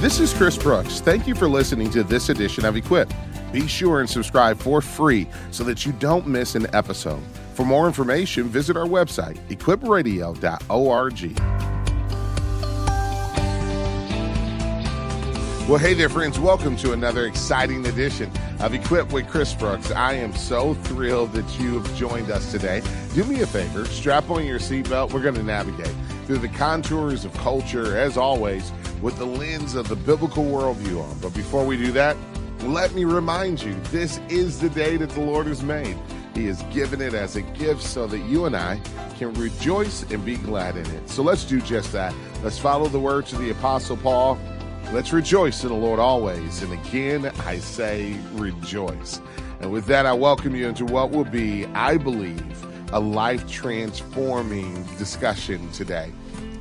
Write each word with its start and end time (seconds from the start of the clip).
This 0.00 0.18
is 0.18 0.32
Chris 0.32 0.56
Brooks. 0.56 1.00
Thank 1.00 1.26
you 1.26 1.34
for 1.34 1.46
listening 1.46 1.90
to 1.90 2.02
this 2.02 2.30
edition 2.30 2.64
of 2.64 2.74
Equip. 2.74 3.12
Be 3.52 3.66
sure 3.66 4.00
and 4.00 4.08
subscribe 4.08 4.58
for 4.58 4.80
free 4.80 5.28
so 5.50 5.62
that 5.64 5.84
you 5.84 5.92
don't 5.92 6.26
miss 6.26 6.54
an 6.54 6.74
episode. 6.74 7.22
For 7.52 7.66
more 7.66 7.86
information, 7.86 8.44
visit 8.44 8.78
our 8.78 8.86
website, 8.86 9.36
equipradio.org. 9.50 11.38
Well, 15.68 15.78
hey 15.78 15.92
there, 15.92 16.08
friends. 16.08 16.40
Welcome 16.40 16.78
to 16.78 16.92
another 16.92 17.26
exciting 17.26 17.84
edition 17.84 18.32
of 18.60 18.72
Equip 18.72 19.12
with 19.12 19.28
Chris 19.28 19.52
Brooks. 19.52 19.90
I 19.90 20.14
am 20.14 20.34
so 20.34 20.72
thrilled 20.72 21.34
that 21.34 21.60
you 21.60 21.78
have 21.78 21.94
joined 21.94 22.30
us 22.30 22.50
today. 22.50 22.82
Do 23.14 23.24
me 23.24 23.42
a 23.42 23.46
favor, 23.46 23.84
strap 23.84 24.30
on 24.30 24.46
your 24.46 24.60
seatbelt. 24.60 25.12
We're 25.12 25.20
going 25.20 25.34
to 25.34 25.42
navigate 25.42 25.94
through 26.24 26.38
the 26.38 26.48
contours 26.48 27.26
of 27.26 27.34
culture, 27.34 27.98
as 27.98 28.16
always, 28.16 28.72
with 29.00 29.16
the 29.18 29.26
lens 29.26 29.74
of 29.74 29.88
the 29.88 29.96
biblical 29.96 30.44
worldview 30.44 31.02
on. 31.02 31.18
But 31.20 31.34
before 31.34 31.64
we 31.64 31.76
do 31.76 31.92
that, 31.92 32.16
let 32.62 32.94
me 32.94 33.04
remind 33.04 33.62
you 33.62 33.74
this 33.84 34.18
is 34.28 34.60
the 34.60 34.70
day 34.70 34.96
that 34.98 35.10
the 35.10 35.20
Lord 35.20 35.46
has 35.46 35.62
made. 35.62 35.96
He 36.34 36.46
has 36.46 36.62
given 36.64 37.00
it 37.00 37.14
as 37.14 37.36
a 37.36 37.42
gift 37.42 37.82
so 37.82 38.06
that 38.06 38.18
you 38.20 38.44
and 38.44 38.56
I 38.56 38.80
can 39.18 39.32
rejoice 39.34 40.02
and 40.10 40.24
be 40.24 40.36
glad 40.36 40.76
in 40.76 40.86
it. 40.86 41.08
So 41.08 41.22
let's 41.22 41.44
do 41.44 41.60
just 41.60 41.92
that. 41.92 42.14
Let's 42.42 42.58
follow 42.58 42.88
the 42.88 43.00
words 43.00 43.32
of 43.32 43.40
the 43.40 43.50
Apostle 43.50 43.96
Paul. 43.96 44.38
Let's 44.92 45.12
rejoice 45.12 45.62
in 45.62 45.70
the 45.70 45.74
Lord 45.74 46.00
always. 46.00 46.62
And 46.62 46.72
again, 46.72 47.26
I 47.40 47.58
say 47.58 48.16
rejoice. 48.32 49.20
And 49.60 49.70
with 49.70 49.86
that, 49.86 50.06
I 50.06 50.12
welcome 50.12 50.54
you 50.54 50.68
into 50.68 50.84
what 50.84 51.10
will 51.10 51.24
be, 51.24 51.66
I 51.66 51.96
believe, 51.96 52.66
a 52.92 53.00
life 53.00 53.48
transforming 53.48 54.82
discussion 54.96 55.70
today. 55.72 56.12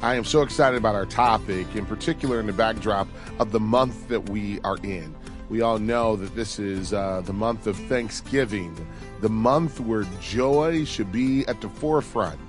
I 0.02 0.16
am 0.16 0.24
so 0.24 0.44
excited 0.44 0.78
about 0.78 0.96
our 0.96 1.06
topic, 1.06 1.76
in 1.76 1.86
particular 1.86 2.40
in 2.40 2.46
the 2.46 2.54
backdrop 2.54 3.10
of 3.38 3.52
the 3.52 3.60
month 3.60 4.08
that 4.08 4.30
we 4.30 4.62
are 4.62 4.78
in. 4.78 5.14
We 5.50 5.60
all 5.60 5.78
know 5.78 6.16
that 6.16 6.34
this 6.36 6.58
is 6.58 6.94
uh, 6.94 7.22
the 7.26 7.34
month 7.34 7.68
of 7.68 7.76
Thanksgiving, 7.76 8.74
the 9.20 9.28
month 9.28 9.82
where 9.82 10.06
joy 10.22 10.86
should 10.86 11.12
be 11.12 11.46
at 11.48 11.60
the 11.60 11.68
forefront. 11.68 12.40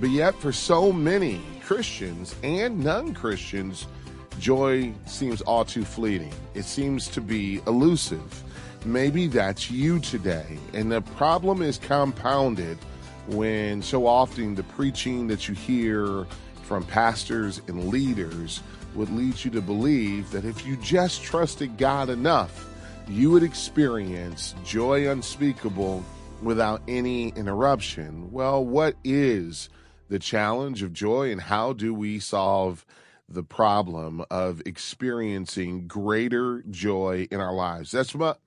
But 0.00 0.10
yet, 0.10 0.34
for 0.36 0.50
so 0.50 0.92
many 0.92 1.42
Christians 1.62 2.34
and 2.42 2.82
non 2.82 3.12
Christians, 3.12 3.86
joy 4.38 4.90
seems 5.04 5.42
all 5.42 5.66
too 5.66 5.84
fleeting. 5.84 6.32
It 6.54 6.64
seems 6.64 7.08
to 7.08 7.20
be 7.20 7.60
elusive. 7.66 8.42
Maybe 8.86 9.26
that's 9.26 9.70
you 9.70 9.98
today. 9.98 10.58
And 10.72 10.90
the 10.90 11.02
problem 11.02 11.60
is 11.60 11.76
compounded 11.76 12.78
when 13.26 13.82
so 13.82 14.06
often 14.06 14.54
the 14.54 14.62
preaching 14.62 15.26
that 15.28 15.48
you 15.48 15.54
hear 15.54 16.26
from 16.64 16.84
pastors 16.84 17.60
and 17.68 17.88
leaders 17.88 18.62
would 18.94 19.10
lead 19.10 19.44
you 19.44 19.50
to 19.50 19.60
believe 19.60 20.30
that 20.30 20.44
if 20.44 20.66
you 20.66 20.76
just 20.76 21.22
trusted 21.22 21.76
God 21.76 22.08
enough, 22.08 22.68
you 23.08 23.30
would 23.30 23.42
experience 23.42 24.54
joy 24.64 25.10
unspeakable 25.10 26.04
without 26.42 26.82
any 26.88 27.28
interruption. 27.30 28.30
Well, 28.30 28.64
what 28.64 28.96
is 29.04 29.68
the 30.08 30.18
challenge 30.18 30.82
of 30.82 30.92
joy 30.92 31.30
and 31.30 31.40
how 31.40 31.72
do 31.72 31.92
we 31.92 32.18
solve 32.18 32.86
the 33.28 33.42
problem 33.42 34.24
of 34.30 34.62
experiencing 34.66 35.86
greater 35.86 36.62
joy 36.70 37.26
in 37.30 37.40
our 37.40 37.54
lives? 37.54 37.90
That's 37.90 38.14
what 38.14 38.38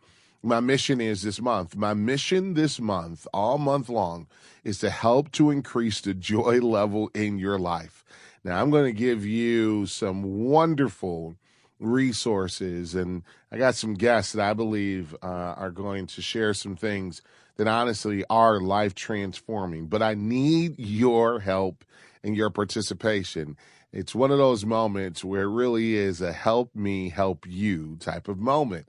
my 0.43 0.59
mission 0.59 1.01
is 1.01 1.23
this 1.23 1.41
month. 1.41 1.75
My 1.75 1.93
mission 1.93 2.53
this 2.53 2.79
month, 2.79 3.27
all 3.33 3.57
month 3.57 3.89
long, 3.89 4.27
is 4.63 4.79
to 4.79 4.89
help 4.89 5.31
to 5.33 5.49
increase 5.49 6.01
the 6.01 6.13
joy 6.13 6.59
level 6.61 7.09
in 7.13 7.37
your 7.37 7.59
life. 7.59 8.03
Now, 8.43 8.61
I'm 8.61 8.69
going 8.69 8.85
to 8.85 8.97
give 8.97 9.25
you 9.25 9.85
some 9.87 10.45
wonderful 10.45 11.35
resources, 11.79 12.95
and 12.95 13.23
I 13.51 13.57
got 13.57 13.75
some 13.75 13.93
guests 13.93 14.33
that 14.33 14.47
I 14.47 14.53
believe 14.53 15.15
uh, 15.21 15.25
are 15.57 15.71
going 15.71 16.07
to 16.07 16.21
share 16.21 16.53
some 16.53 16.75
things 16.75 17.21
that 17.57 17.67
honestly 17.67 18.23
are 18.29 18.61
life 18.61 18.95
transforming. 18.95 19.87
But 19.87 20.01
I 20.01 20.13
need 20.13 20.79
your 20.79 21.39
help 21.39 21.83
and 22.23 22.35
your 22.35 22.49
participation. 22.49 23.57
It's 23.91 24.13
one 24.13 24.31
of 24.31 24.37
those 24.37 24.65
moments 24.65 25.23
where 25.23 25.43
it 25.43 25.49
really 25.49 25.95
is 25.95 26.21
a 26.21 26.33
help 26.33 26.75
me 26.75 27.09
help 27.09 27.45
you 27.47 27.97
type 27.99 28.27
of 28.27 28.37
moment. 28.37 28.87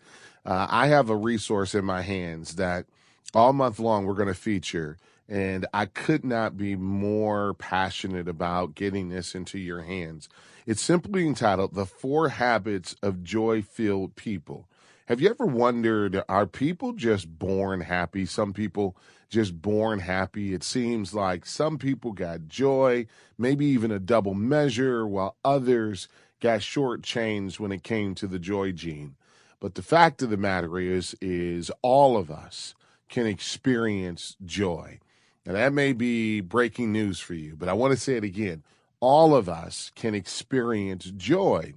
Uh, 0.48 0.66
I 0.70 0.86
have 0.86 1.10
a 1.10 1.16
resource 1.16 1.75
in 1.75 1.84
my 1.84 2.00
hands 2.00 2.54
that 2.54 2.86
all 3.34 3.53
month 3.53 3.78
long 3.78 4.06
we're 4.06 4.14
going 4.14 4.28
to 4.28 4.34
feature 4.34 4.97
and 5.28 5.66
I 5.75 5.84
could 5.84 6.25
not 6.25 6.56
be 6.56 6.75
more 6.75 7.53
passionate 7.53 8.28
about 8.28 8.75
getting 8.75 9.10
this 9.10 9.34
into 9.34 9.58
your 9.58 9.82
hands. 9.82 10.26
It's 10.64 10.81
simply 10.81 11.26
entitled 11.26 11.75
The 11.75 11.84
Four 11.84 12.31
Habits 12.31 12.97
of 13.03 13.22
Joy 13.22 13.60
Filled 13.60 14.16
People. 14.16 14.66
Have 15.04 15.20
you 15.20 15.28
ever 15.28 15.44
wondered, 15.44 16.22
are 16.31 16.47
people 16.47 16.94
just 16.94 17.38
born 17.38 17.82
happy? 17.82 18.25
Some 18.25 18.54
people 18.54 18.97
just 19.28 19.60
born 19.60 19.98
happy. 19.98 20.54
It 20.54 20.64
seems 20.64 21.12
like 21.12 21.44
some 21.44 21.76
people 21.76 22.12
got 22.12 22.48
joy, 22.48 23.06
maybe 23.37 23.66
even 23.66 23.91
a 23.91 23.98
double 23.98 24.32
measure, 24.32 25.06
while 25.06 25.37
others 25.44 26.08
got 26.41 26.60
shortchanged 26.60 27.60
when 27.60 27.70
it 27.70 27.82
came 27.82 28.14
to 28.14 28.26
the 28.26 28.38
joy 28.38 28.72
gene. 28.72 29.14
But 29.60 29.74
the 29.74 29.82
fact 29.82 30.22
of 30.22 30.30
the 30.30 30.36
matter 30.36 30.78
is, 30.78 31.16
is 31.20 31.70
all 31.82 32.16
of 32.16 32.30
us 32.30 32.74
can 33.08 33.26
experience 33.26 34.36
joy. 34.44 35.00
Now, 35.44 35.54
that 35.54 35.72
may 35.72 35.92
be 35.92 36.41
breaking 36.41 36.92
news 36.92 37.19
for 37.19 37.34
you, 37.34 37.56
but 37.56 37.69
I 37.69 37.72
want 37.72 37.92
to 37.92 37.98
say 37.98 38.16
it 38.16 38.24
again. 38.24 38.62
All 39.00 39.34
of 39.34 39.48
us 39.48 39.91
can 39.94 40.14
experience 40.14 41.10
joy. 41.16 41.74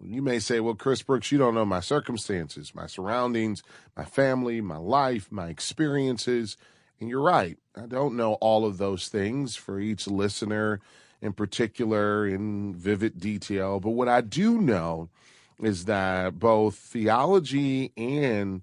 You 0.00 0.22
may 0.22 0.38
say, 0.38 0.58
well, 0.60 0.74
Chris 0.74 1.02
Brooks, 1.02 1.30
you 1.30 1.38
don't 1.38 1.54
know 1.54 1.64
my 1.64 1.80
circumstances, 1.80 2.74
my 2.74 2.86
surroundings, 2.86 3.62
my 3.96 4.04
family, 4.04 4.60
my 4.60 4.78
life, 4.78 5.30
my 5.30 5.48
experiences. 5.48 6.56
And 6.98 7.08
you're 7.08 7.20
right. 7.20 7.58
I 7.76 7.86
don't 7.86 8.16
know 8.16 8.34
all 8.34 8.64
of 8.64 8.78
those 8.78 9.08
things 9.08 9.54
for 9.54 9.78
each 9.78 10.06
listener 10.06 10.80
in 11.20 11.32
particular 11.32 12.26
in 12.26 12.74
vivid 12.74 13.20
detail. 13.20 13.78
But 13.78 13.90
what 13.90 14.08
I 14.08 14.22
do 14.22 14.60
know 14.60 15.08
is 15.62 15.84
that 15.86 16.38
both 16.38 16.76
theology 16.76 17.92
and 17.96 18.62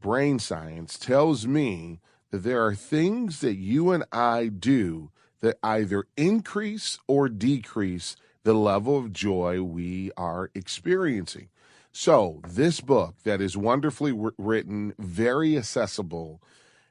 brain 0.00 0.38
science 0.38 0.98
tells 0.98 1.46
me 1.46 2.00
that 2.30 2.38
there 2.38 2.64
are 2.64 2.74
things 2.74 3.40
that 3.40 3.56
you 3.56 3.90
and 3.90 4.04
I 4.12 4.46
do 4.46 5.10
that 5.40 5.58
either 5.62 6.06
increase 6.16 6.98
or 7.06 7.28
decrease 7.28 8.16
the 8.44 8.54
level 8.54 8.96
of 8.96 9.12
joy 9.12 9.62
we 9.62 10.12
are 10.16 10.50
experiencing. 10.54 11.48
So, 11.92 12.40
this 12.46 12.80
book 12.80 13.14
that 13.24 13.40
is 13.40 13.56
wonderfully 13.56 14.12
written, 14.38 14.94
very 14.98 15.56
accessible, 15.56 16.42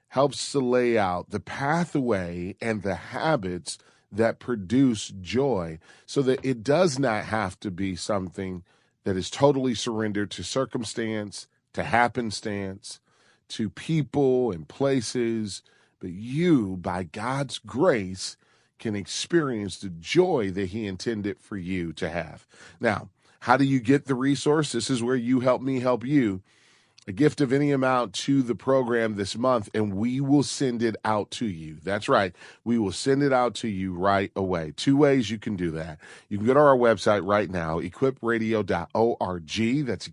helps 0.10 0.52
to 0.52 0.60
lay 0.60 0.98
out 0.98 1.30
the 1.30 1.40
pathway 1.40 2.56
and 2.60 2.82
the 2.82 2.96
habits 2.96 3.78
that 4.12 4.40
produce 4.40 5.14
joy 5.22 5.80
so 6.06 6.22
that 6.24 6.44
it 6.44 6.64
does 6.64 6.98
not 6.98 7.26
have 7.26 7.60
to 7.60 7.70
be 7.70 7.96
something 7.96 8.64
that 9.06 9.16
is 9.16 9.30
totally 9.30 9.76
surrendered 9.76 10.32
to 10.32 10.44
circumstance, 10.44 11.48
to 11.74 11.84
happenstance, 11.84 13.00
to 13.48 13.70
people 13.70 14.52
and 14.52 14.68
places, 14.68 15.62
but 16.00 16.12
you, 16.12 16.78
by 16.78 17.04
God's 17.04 17.60
grace, 17.60 18.38
can 18.80 18.96
experience 18.96 19.80
the 19.80 19.90
joy 19.90 20.52
that 20.52 20.68
He 20.68 20.88
intended 20.88 21.40
for 21.40 21.58
you 21.58 21.94
to 21.94 22.10
have. 22.10 22.46
Now, 22.80 23.10
how 23.42 23.58
do 23.58 23.64
you 23.64 23.80
get 23.80 24.06
the 24.06 24.16
resource? 24.16 24.72
This 24.72 24.90
is 24.90 25.04
where 25.04 25.16
you 25.16 25.40
help 25.40 25.62
me 25.62 25.80
help 25.80 26.04
you. 26.04 26.42
A 27.08 27.12
gift 27.12 27.40
of 27.40 27.54
any 27.54 27.72
amount 27.72 28.14
to 28.14 28.42
the 28.42 28.56
program 28.56 29.16
this 29.16 29.38
month, 29.38 29.70
and 29.76 29.94
we 29.94 30.20
will 30.20 30.42
send 30.42 30.82
it 30.82 30.96
out 31.06 31.30
to 31.32 31.46
you. 31.46 31.78
That's 31.84 32.10
right. 32.10 32.34
We 32.64 32.80
will 32.80 32.92
send 32.92 33.22
it 33.22 33.32
out 33.32 33.54
to 33.56 33.68
you 33.68 33.94
right 33.94 34.32
away. 34.36 34.74
Two 34.76 34.98
ways 34.98 35.30
you 35.30 35.38
can 35.38 35.56
do 35.56 35.70
that. 35.72 36.00
You 36.30 36.40
can 36.40 36.48
go 36.48 36.56
to 36.56 36.60
our 36.60 36.76
website 36.76 37.28
right 37.28 37.50
now, 37.50 37.80
equipradio.org. 37.80 39.86
That's 39.86 40.10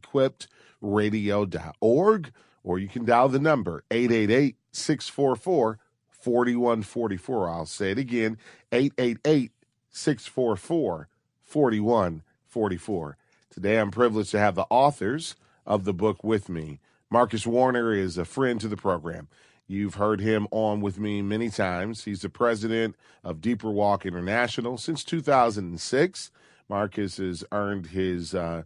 equipradio.org 0.83 2.33
or 2.65 2.79
you 2.79 2.89
can 2.89 3.05
dial 3.05 3.29
the 3.29 3.39
number 3.39 3.85
888 3.91 4.57
644 4.73 5.79
4144. 6.11 7.51
I'll 7.51 7.67
say 7.67 7.91
it 7.91 7.99
again 7.99 8.39
888 8.71 9.53
644 9.91 11.09
4144. 11.41 13.17
Today 13.51 13.79
I'm 13.79 13.91
privileged 13.91 14.31
to 14.31 14.39
have 14.39 14.55
the 14.55 14.67
authors 14.71 15.37
of 15.67 15.85
the 15.85 15.93
book 15.93 16.25
with 16.25 16.49
me. 16.49 16.81
Marcus 17.13 17.47
Warner 17.47 17.93
is 17.93 18.17
a 18.17 18.25
friend 18.25 18.59
to 18.63 18.69
the 18.69 18.77
program. 18.77 19.29
You've 19.67 19.97
heard 19.97 20.23
him 20.23 20.49
on 20.51 20.81
with 20.81 20.99
me 20.99 21.21
many 21.21 21.51
times. 21.51 22.05
He's 22.05 22.23
the 22.23 22.31
president 22.31 22.97
of 23.23 23.43
Deeper 23.43 23.71
Walk 23.71 24.07
International 24.07 24.79
since 24.79 25.05
2006. 25.05 26.31
Marcus 26.71 27.19
has 27.19 27.45
earned 27.53 27.89
his 27.89 28.35
uh, 28.35 28.63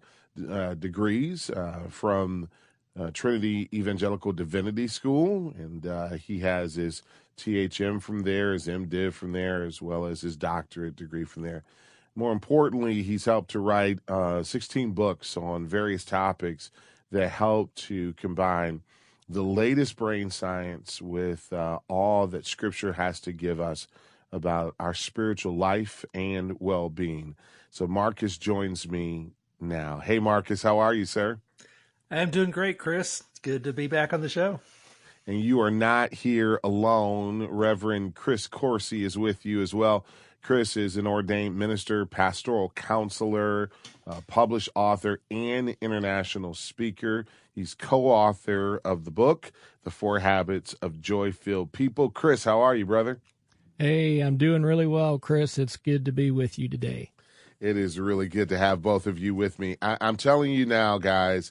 uh, 0.48 0.74
degrees 0.74 1.50
uh, 1.50 1.86
from 1.88 2.48
uh, 2.96 3.10
Trinity 3.12 3.68
Evangelical 3.74 4.30
Divinity 4.30 4.86
School, 4.86 5.52
and 5.58 5.84
uh, 5.84 6.10
he 6.10 6.38
has 6.38 6.76
his 6.76 7.02
THM 7.36 8.00
from 8.00 8.20
there, 8.20 8.52
his 8.52 8.68
MDiv 8.68 9.12
from 9.14 9.32
there, 9.32 9.64
as 9.64 9.82
well 9.82 10.06
as 10.06 10.20
his 10.20 10.36
doctorate 10.36 10.94
degree 10.94 11.24
from 11.24 11.42
there. 11.42 11.64
more 12.14 12.30
importantly, 12.30 13.02
he's 13.02 13.24
helped 13.24 13.50
to 13.50 13.58
write 13.58 13.98
uh, 14.06 14.44
16 14.44 14.92
books 14.92 15.36
on 15.36 15.66
various 15.66 16.04
topics 16.04 16.70
that 17.10 17.30
help 17.30 17.74
to 17.74 18.12
combine 18.14 18.82
the 19.28 19.42
latest 19.42 19.96
brain 19.96 20.30
science 20.30 21.02
with 21.02 21.52
uh, 21.52 21.78
all 21.88 22.26
that 22.28 22.46
Scripture 22.46 22.92
has 22.94 23.20
to 23.20 23.32
give 23.32 23.60
us 23.60 23.88
about 24.32 24.74
our 24.78 24.94
spiritual 24.94 25.56
life 25.56 26.04
and 26.14 26.56
well 26.60 26.88
being. 26.88 27.36
So, 27.70 27.86
Marcus 27.86 28.38
joins 28.38 28.88
me 28.88 29.32
now. 29.60 29.98
Hey, 29.98 30.18
Marcus, 30.18 30.62
how 30.62 30.78
are 30.78 30.94
you, 30.94 31.04
sir? 31.04 31.40
I'm 32.10 32.30
doing 32.30 32.50
great, 32.50 32.78
Chris. 32.78 33.24
It's 33.30 33.40
good 33.40 33.64
to 33.64 33.72
be 33.72 33.86
back 33.86 34.12
on 34.12 34.20
the 34.20 34.28
show. 34.28 34.60
And 35.26 35.40
you 35.40 35.60
are 35.60 35.72
not 35.72 36.14
here 36.14 36.60
alone. 36.62 37.48
Reverend 37.50 38.14
Chris 38.14 38.46
Coursey 38.46 39.02
is 39.02 39.18
with 39.18 39.44
you 39.44 39.60
as 39.60 39.74
well. 39.74 40.06
Chris 40.46 40.76
is 40.76 40.96
an 40.96 41.08
ordained 41.08 41.58
minister, 41.58 42.06
pastoral 42.06 42.70
counselor, 42.76 43.68
uh, 44.06 44.20
published 44.28 44.68
author, 44.76 45.18
and 45.28 45.76
international 45.80 46.54
speaker. 46.54 47.26
He's 47.52 47.74
co 47.74 48.06
author 48.06 48.80
of 48.84 49.04
the 49.04 49.10
book, 49.10 49.50
The 49.82 49.90
Four 49.90 50.20
Habits 50.20 50.72
of 50.74 51.00
Joy 51.00 51.32
Filled 51.32 51.72
People. 51.72 52.10
Chris, 52.10 52.44
how 52.44 52.60
are 52.60 52.76
you, 52.76 52.86
brother? 52.86 53.18
Hey, 53.76 54.20
I'm 54.20 54.36
doing 54.36 54.62
really 54.62 54.86
well, 54.86 55.18
Chris. 55.18 55.58
It's 55.58 55.76
good 55.76 56.04
to 56.04 56.12
be 56.12 56.30
with 56.30 56.60
you 56.60 56.68
today. 56.68 57.10
It 57.58 57.76
is 57.76 57.98
really 57.98 58.28
good 58.28 58.48
to 58.50 58.56
have 58.56 58.80
both 58.80 59.08
of 59.08 59.18
you 59.18 59.34
with 59.34 59.58
me. 59.58 59.76
I, 59.82 59.96
am 60.00 60.16
telling 60.16 60.52
you 60.52 60.64
now, 60.64 60.98
guys, 60.98 61.50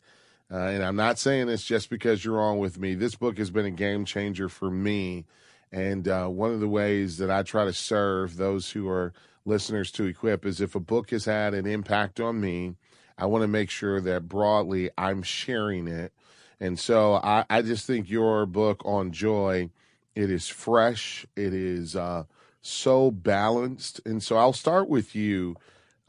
uh, 0.50 0.56
and 0.56 0.82
I'm 0.82 0.96
not 0.96 1.20
saying 1.20 1.48
this 1.48 1.66
just 1.66 1.90
because 1.90 2.24
you're 2.24 2.40
on 2.40 2.60
with 2.60 2.80
me. 2.80 2.96
This 2.96 3.16
book 3.16 3.40
has 3.40 3.52
been 3.52 3.66
a 3.66 3.72
game 3.72 4.06
changer 4.06 4.48
for 4.48 4.72
me. 4.72 5.26
And 5.72 6.08
uh, 6.08 6.28
one 6.28 6.52
of 6.52 6.60
the 6.60 6.68
ways 6.68 7.18
that 7.18 7.30
I 7.30 7.44
try 7.44 7.66
to 7.66 7.74
serve 7.74 8.38
those 8.38 8.72
who 8.72 8.88
are 8.88 9.14
listeners 9.46 9.92
to 9.92 10.06
Equip 10.06 10.46
is 10.46 10.62
if 10.62 10.76
a 10.76 10.80
book 10.80 11.12
has 11.12 11.26
had 11.26 11.54
an 11.54 11.66
impact 11.66 12.20
on 12.20 12.40
me, 12.40 12.76
I 13.18 13.26
want 13.26 13.44
to 13.44 13.48
make 13.48 13.70
sure 13.70 14.02
that 14.02 14.28
broadly 14.28 14.90
I'm 14.98 15.24
sharing 15.24 15.88
it. 15.88 16.14
And 16.60 16.80
so 16.80 17.16
I, 17.16 17.46
I 17.50 17.62
just 17.62 17.86
think 17.86 18.10
your 18.10 18.46
book 18.46 18.82
on 18.86 19.12
joy, 19.12 19.70
it 20.16 20.32
is 20.32 20.48
fresh, 20.48 21.26
it 21.36 21.54
is 21.54 21.96
uh, 21.96 22.24
so 22.62 23.12
balanced. 23.12 24.02
And 24.06 24.24
so 24.24 24.38
I'll 24.38 24.54
start 24.54 24.90
with 24.90 25.16
you 25.16 25.56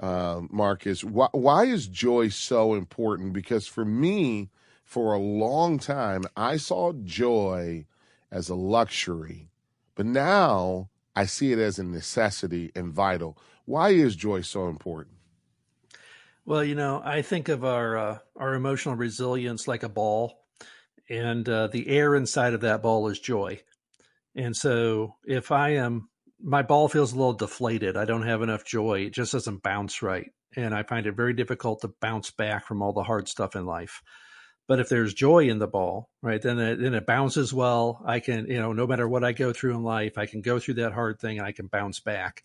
uh, 0.00 0.42
Marcus. 0.50 1.02
Why, 1.02 1.28
why 1.32 1.64
is 1.64 1.86
joy 1.86 2.28
so 2.28 2.74
important? 2.74 3.32
Because 3.32 3.66
for 3.66 3.84
me, 3.84 4.50
for 4.84 5.12
a 5.12 5.18
long 5.18 5.78
time, 5.78 6.22
I 6.36 6.56
saw 6.56 6.92
joy 6.92 7.86
as 8.36 8.50
a 8.50 8.54
luxury, 8.54 9.48
but 9.94 10.04
now 10.04 10.90
I 11.14 11.24
see 11.24 11.52
it 11.52 11.58
as 11.58 11.78
a 11.78 11.84
necessity 11.84 12.70
and 12.76 12.92
vital. 12.92 13.38
Why 13.64 13.90
is 13.90 14.14
joy 14.14 14.42
so 14.42 14.68
important? 14.68 15.16
Well, 16.44 16.62
you 16.62 16.74
know, 16.74 17.00
I 17.02 17.22
think 17.22 17.48
of 17.48 17.64
our 17.64 17.96
uh, 17.96 18.18
our 18.36 18.54
emotional 18.54 18.94
resilience 18.94 19.66
like 19.66 19.82
a 19.82 19.88
ball, 19.88 20.44
and 21.08 21.48
uh, 21.48 21.68
the 21.68 21.88
air 21.88 22.14
inside 22.14 22.52
of 22.52 22.60
that 22.60 22.82
ball 22.82 23.08
is 23.08 23.18
joy. 23.18 23.62
And 24.34 24.54
so, 24.54 25.16
if 25.24 25.50
I 25.50 25.70
am 25.70 26.10
my 26.38 26.60
ball 26.62 26.88
feels 26.88 27.12
a 27.14 27.16
little 27.16 27.32
deflated. 27.32 27.96
I 27.96 28.04
don't 28.04 28.26
have 28.26 28.42
enough 28.42 28.64
joy. 28.64 29.06
It 29.06 29.14
just 29.14 29.32
doesn't 29.32 29.62
bounce 29.62 30.02
right. 30.02 30.30
And 30.54 30.74
I 30.74 30.82
find 30.82 31.06
it 31.06 31.16
very 31.16 31.32
difficult 31.32 31.80
to 31.80 31.94
bounce 32.00 32.30
back 32.30 32.66
from 32.66 32.82
all 32.82 32.92
the 32.92 33.02
hard 33.02 33.28
stuff 33.28 33.56
in 33.56 33.64
life. 33.64 34.02
But 34.66 34.80
if 34.80 34.88
there's 34.88 35.14
joy 35.14 35.48
in 35.48 35.58
the 35.58 35.68
ball, 35.68 36.08
right, 36.22 36.42
then 36.42 36.58
it, 36.58 36.80
then 36.80 36.94
it 36.94 37.06
bounces 37.06 37.54
well. 37.54 38.02
I 38.04 38.18
can, 38.18 38.46
you 38.46 38.60
know, 38.60 38.72
no 38.72 38.86
matter 38.86 39.08
what 39.08 39.22
I 39.22 39.32
go 39.32 39.52
through 39.52 39.74
in 39.74 39.84
life, 39.84 40.18
I 40.18 40.26
can 40.26 40.40
go 40.40 40.58
through 40.58 40.74
that 40.74 40.92
hard 40.92 41.20
thing 41.20 41.38
and 41.38 41.46
I 41.46 41.52
can 41.52 41.68
bounce 41.68 42.00
back. 42.00 42.42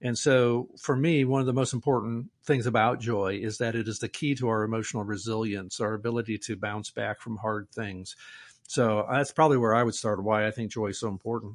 And 0.00 0.18
so 0.18 0.68
for 0.80 0.96
me, 0.96 1.24
one 1.24 1.40
of 1.40 1.46
the 1.46 1.52
most 1.52 1.72
important 1.72 2.26
things 2.44 2.66
about 2.66 3.00
joy 3.00 3.38
is 3.40 3.58
that 3.58 3.76
it 3.76 3.86
is 3.86 4.00
the 4.00 4.08
key 4.08 4.34
to 4.34 4.48
our 4.48 4.64
emotional 4.64 5.04
resilience, 5.04 5.80
our 5.80 5.94
ability 5.94 6.38
to 6.38 6.56
bounce 6.56 6.90
back 6.90 7.20
from 7.20 7.36
hard 7.36 7.68
things. 7.70 8.16
So 8.66 9.06
that's 9.08 9.32
probably 9.32 9.58
where 9.58 9.74
I 9.74 9.84
would 9.84 9.94
start 9.94 10.22
why 10.22 10.46
I 10.46 10.50
think 10.50 10.72
joy 10.72 10.88
is 10.88 10.98
so 10.98 11.08
important. 11.08 11.54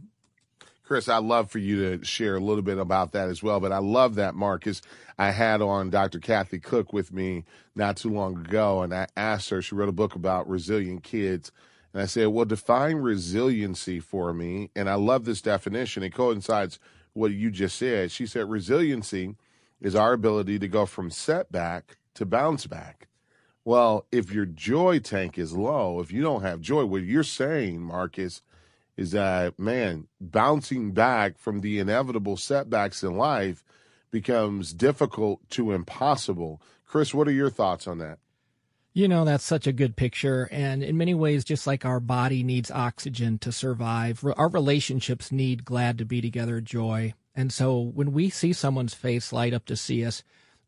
Chris, 0.87 1.09
I'd 1.09 1.25
love 1.25 1.51
for 1.51 1.59
you 1.59 1.97
to 1.97 2.05
share 2.05 2.37
a 2.37 2.39
little 2.39 2.61
bit 2.61 2.77
about 2.77 3.11
that 3.11 3.27
as 3.27 3.43
well. 3.43 3.59
But 3.59 3.73
I 3.73 3.79
love 3.79 4.15
that, 4.15 4.35
Marcus. 4.35 4.81
I 5.17 5.31
had 5.31 5.61
on 5.61 5.89
Dr. 5.89 6.19
Kathy 6.19 6.59
Koch 6.59 6.93
with 6.93 7.11
me 7.11 7.43
not 7.75 7.97
too 7.97 8.09
long 8.09 8.37
ago, 8.37 8.81
and 8.81 8.93
I 8.93 9.07
asked 9.17 9.49
her, 9.49 9.61
she 9.61 9.75
wrote 9.75 9.89
a 9.89 9.93
book 9.93 10.15
about 10.15 10.47
resilient 10.47 11.03
kids. 11.03 11.51
And 11.91 12.01
I 12.01 12.05
said, 12.05 12.29
Well, 12.29 12.45
define 12.45 12.97
resiliency 12.97 13.99
for 13.99 14.33
me. 14.33 14.71
And 14.77 14.89
I 14.89 14.93
love 14.93 15.25
this 15.25 15.41
definition. 15.41 16.03
It 16.03 16.13
coincides 16.13 16.79
what 17.11 17.33
you 17.33 17.51
just 17.51 17.77
said. 17.77 18.09
She 18.09 18.25
said, 18.25 18.49
Resiliency 18.49 19.35
is 19.81 19.93
our 19.93 20.13
ability 20.13 20.57
to 20.59 20.69
go 20.69 20.85
from 20.85 21.11
setback 21.11 21.97
to 22.13 22.25
bounce 22.25 22.65
back. 22.65 23.09
Well, 23.65 24.05
if 24.13 24.31
your 24.31 24.45
joy 24.45 24.99
tank 24.99 25.37
is 25.37 25.51
low, 25.51 25.99
if 25.99 26.13
you 26.13 26.21
don't 26.21 26.43
have 26.43 26.61
joy, 26.61 26.85
what 26.85 27.03
you're 27.03 27.23
saying, 27.23 27.81
Marcus, 27.81 28.41
is 28.97 29.11
that 29.11 29.57
man 29.57 30.07
bouncing 30.19 30.91
back 30.91 31.37
from 31.37 31.61
the 31.61 31.79
inevitable 31.79 32.35
setbacks 32.35 33.03
in 33.03 33.15
life 33.15 33.63
becomes 34.11 34.73
difficult 34.73 35.47
to 35.51 35.71
impossible. 35.71 36.61
Chris, 36.85 37.13
what 37.13 37.27
are 37.27 37.31
your 37.31 37.49
thoughts 37.49 37.87
on 37.87 37.99
that? 37.99 38.17
You 38.93 39.07
know, 39.07 39.25
that's 39.25 39.43
such 39.43 39.67
a 39.67 39.73
good 39.73 39.95
picture. 39.95 40.49
And 40.51 40.81
in 40.81 40.97
many 40.97 41.13
ways, 41.13 41.43
just 41.43 41.67
like 41.67 41.85
our 41.85 41.99
body 41.99 42.41
needs 42.41 42.71
oxygen 42.71 43.37
to 43.39 43.51
survive, 43.51 44.25
our 44.35 44.49
relationships 44.49 45.31
need 45.31 45.63
glad 45.63 45.99
to 45.99 46.05
be 46.05 46.19
together 46.19 46.59
joy. 46.61 47.13
And 47.35 47.53
so 47.53 47.77
when 47.79 48.11
we 48.11 48.31
see 48.31 48.53
someone's 48.53 48.95
face 48.95 49.31
light 49.31 49.53
up 49.53 49.65
to 49.65 49.75
see 49.75 50.03
us, 50.03 50.23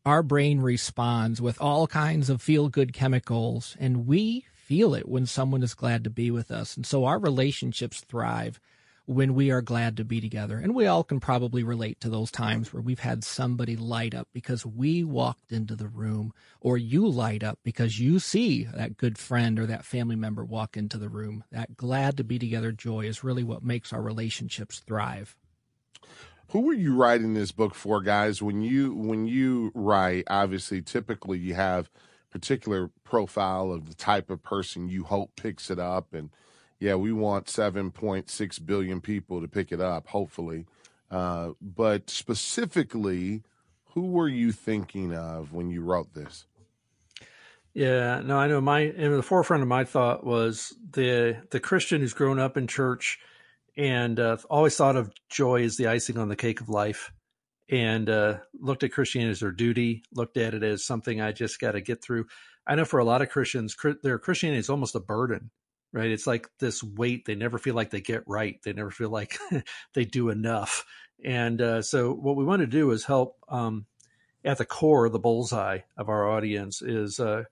our 0.06 0.22
brain 0.22 0.60
responds 0.60 1.42
with 1.42 1.60
all 1.60 1.86
kinds 1.86 2.30
of 2.30 2.40
feel 2.40 2.68
good 2.68 2.92
chemicals, 2.92 3.76
and 3.78 4.06
we 4.06 4.46
feel 4.70 4.94
it 4.94 5.08
when 5.08 5.26
someone 5.26 5.64
is 5.64 5.74
glad 5.74 6.04
to 6.04 6.10
be 6.10 6.30
with 6.30 6.52
us. 6.52 6.76
And 6.76 6.86
so 6.86 7.04
our 7.04 7.18
relationships 7.18 8.02
thrive 8.02 8.60
when 9.04 9.34
we 9.34 9.50
are 9.50 9.60
glad 9.60 9.96
to 9.96 10.04
be 10.04 10.20
together. 10.20 10.58
And 10.58 10.76
we 10.76 10.86
all 10.86 11.02
can 11.02 11.18
probably 11.18 11.64
relate 11.64 11.98
to 12.02 12.08
those 12.08 12.30
times 12.30 12.72
where 12.72 12.80
we've 12.80 13.00
had 13.00 13.24
somebody 13.24 13.74
light 13.74 14.14
up 14.14 14.28
because 14.32 14.64
we 14.64 15.02
walked 15.02 15.50
into 15.50 15.74
the 15.74 15.88
room, 15.88 16.32
or 16.60 16.78
you 16.78 17.08
light 17.08 17.42
up 17.42 17.58
because 17.64 17.98
you 17.98 18.20
see 18.20 18.62
that 18.72 18.96
good 18.96 19.18
friend 19.18 19.58
or 19.58 19.66
that 19.66 19.84
family 19.84 20.14
member 20.14 20.44
walk 20.44 20.76
into 20.76 20.98
the 20.98 21.08
room. 21.08 21.42
That 21.50 21.76
glad 21.76 22.16
to 22.18 22.22
be 22.22 22.38
together 22.38 22.70
joy 22.70 23.06
is 23.06 23.24
really 23.24 23.42
what 23.42 23.64
makes 23.64 23.92
our 23.92 24.00
relationships 24.00 24.78
thrive. 24.78 25.36
Who 26.50 26.60
were 26.60 26.74
you 26.74 26.94
writing 26.94 27.34
this 27.34 27.50
book 27.50 27.74
for, 27.74 28.00
guys? 28.00 28.40
When 28.40 28.62
you 28.62 28.94
when 28.94 29.26
you 29.26 29.72
write, 29.74 30.26
obviously 30.30 30.80
typically 30.80 31.40
you 31.40 31.54
have 31.54 31.90
particular 32.30 32.90
profile 33.04 33.72
of 33.72 33.88
the 33.88 33.94
type 33.94 34.30
of 34.30 34.42
person 34.42 34.88
you 34.88 35.04
hope 35.04 35.36
picks 35.36 35.70
it 35.70 35.78
up. 35.78 36.14
And 36.14 36.30
yeah, 36.78 36.94
we 36.94 37.12
want 37.12 37.46
7.6 37.46 38.66
billion 38.66 39.00
people 39.00 39.40
to 39.40 39.48
pick 39.48 39.72
it 39.72 39.80
up, 39.80 40.08
hopefully. 40.08 40.66
Uh, 41.10 41.50
but 41.60 42.08
specifically, 42.08 43.42
who 43.94 44.06
were 44.06 44.28
you 44.28 44.52
thinking 44.52 45.14
of 45.14 45.52
when 45.52 45.70
you 45.70 45.82
wrote 45.82 46.14
this? 46.14 46.46
Yeah, 47.72 48.20
no, 48.24 48.36
I 48.36 48.48
know 48.48 48.60
my 48.60 48.80
in 48.80 49.12
the 49.12 49.22
forefront 49.22 49.62
of 49.62 49.68
my 49.68 49.84
thought 49.84 50.24
was 50.24 50.74
the 50.90 51.36
the 51.50 51.60
Christian 51.60 52.00
who's 52.00 52.14
grown 52.14 52.40
up 52.40 52.56
in 52.56 52.66
church 52.66 53.20
and 53.76 54.18
uh, 54.18 54.38
always 54.48 54.76
thought 54.76 54.96
of 54.96 55.12
joy 55.28 55.62
as 55.62 55.76
the 55.76 55.86
icing 55.86 56.18
on 56.18 56.28
the 56.28 56.36
cake 56.36 56.60
of 56.60 56.68
life 56.68 57.12
and 57.70 58.10
uh, 58.10 58.38
looked 58.58 58.82
at 58.82 58.92
Christianity 58.92 59.30
as 59.30 59.40
their 59.40 59.52
duty, 59.52 60.02
looked 60.12 60.36
at 60.36 60.54
it 60.54 60.62
as 60.64 60.84
something 60.84 61.20
I 61.20 61.32
just 61.32 61.60
got 61.60 61.72
to 61.72 61.80
get 61.80 62.02
through. 62.02 62.26
I 62.66 62.74
know 62.74 62.84
for 62.84 62.98
a 62.98 63.04
lot 63.04 63.22
of 63.22 63.30
Christians, 63.30 63.76
their 64.02 64.18
Christianity 64.18 64.58
is 64.58 64.68
almost 64.68 64.96
a 64.96 65.00
burden, 65.00 65.50
right? 65.92 66.10
It's 66.10 66.26
like 66.26 66.48
this 66.58 66.82
weight. 66.82 67.24
They 67.24 67.36
never 67.36 67.58
feel 67.58 67.74
like 67.74 67.90
they 67.90 68.00
get 68.00 68.24
right. 68.26 68.60
They 68.64 68.72
never 68.72 68.90
feel 68.90 69.10
like 69.10 69.38
they 69.94 70.04
do 70.04 70.30
enough. 70.30 70.84
And 71.24 71.60
uh, 71.62 71.82
so, 71.82 72.12
what 72.12 72.36
we 72.36 72.44
want 72.44 72.60
to 72.60 72.66
do 72.66 72.90
is 72.90 73.04
help 73.04 73.36
um, 73.48 73.86
at 74.44 74.58
the 74.58 74.64
core, 74.64 75.08
the 75.08 75.18
bullseye 75.18 75.80
of 75.96 76.08
our 76.08 76.28
audience 76.28 76.82
is 76.82 77.20
uh, 77.20 77.44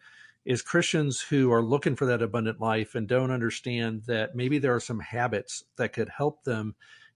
is 0.45 0.63
Christians 0.63 1.21
who 1.21 1.53
are 1.53 1.63
looking 1.63 1.95
for 1.95 2.07
that 2.07 2.23
abundant 2.23 2.61
life 2.61 2.95
and 2.95 3.07
don't 3.07 3.31
understand 3.31 4.05
that 4.07 4.35
maybe 4.35 4.59
there 4.59 4.75
are 4.75 4.81
some 4.81 5.01
habits 5.01 5.63
that 5.77 5.93
could 5.93 6.09
help 6.09 6.45
them 6.45 6.75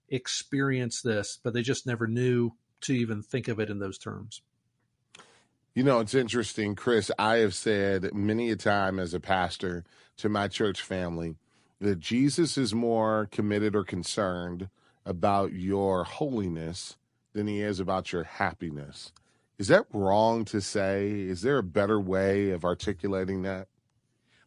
experience 0.09 1.01
this, 1.01 1.39
but 1.43 1.53
they 1.53 1.63
just 1.63 1.87
never 1.87 2.05
knew 2.07 2.51
to 2.83 2.93
even 2.93 3.21
think 3.21 3.47
of 3.47 3.59
it 3.59 3.69
in 3.69 3.79
those 3.79 3.97
terms. 3.97 4.41
You 5.73 5.83
know, 5.83 5.99
it's 5.99 6.13
interesting, 6.13 6.75
Chris. 6.75 7.09
I 7.17 7.37
have 7.37 7.55
said 7.55 8.13
many 8.13 8.51
a 8.51 8.55
time 8.55 8.99
as 8.99 9.13
a 9.13 9.19
pastor 9.19 9.83
to 10.17 10.29
my 10.29 10.47
church 10.47 10.81
family 10.81 11.35
that 11.81 11.99
Jesus 11.99 12.57
is 12.57 12.75
more 12.75 13.27
committed 13.31 13.75
or 13.75 13.83
concerned 13.83 14.69
about 15.05 15.51
your 15.51 16.03
holiness 16.03 16.95
than 17.33 17.47
he 17.47 17.61
is 17.61 17.79
about 17.79 18.11
your 18.11 18.23
happiness. 18.23 19.11
Is 19.57 19.67
that 19.67 19.85
wrong 19.91 20.45
to 20.45 20.61
say? 20.61 21.09
Is 21.09 21.41
there 21.41 21.57
a 21.57 21.63
better 21.63 21.99
way 21.99 22.51
of 22.51 22.63
articulating 22.63 23.41
that? 23.41 23.67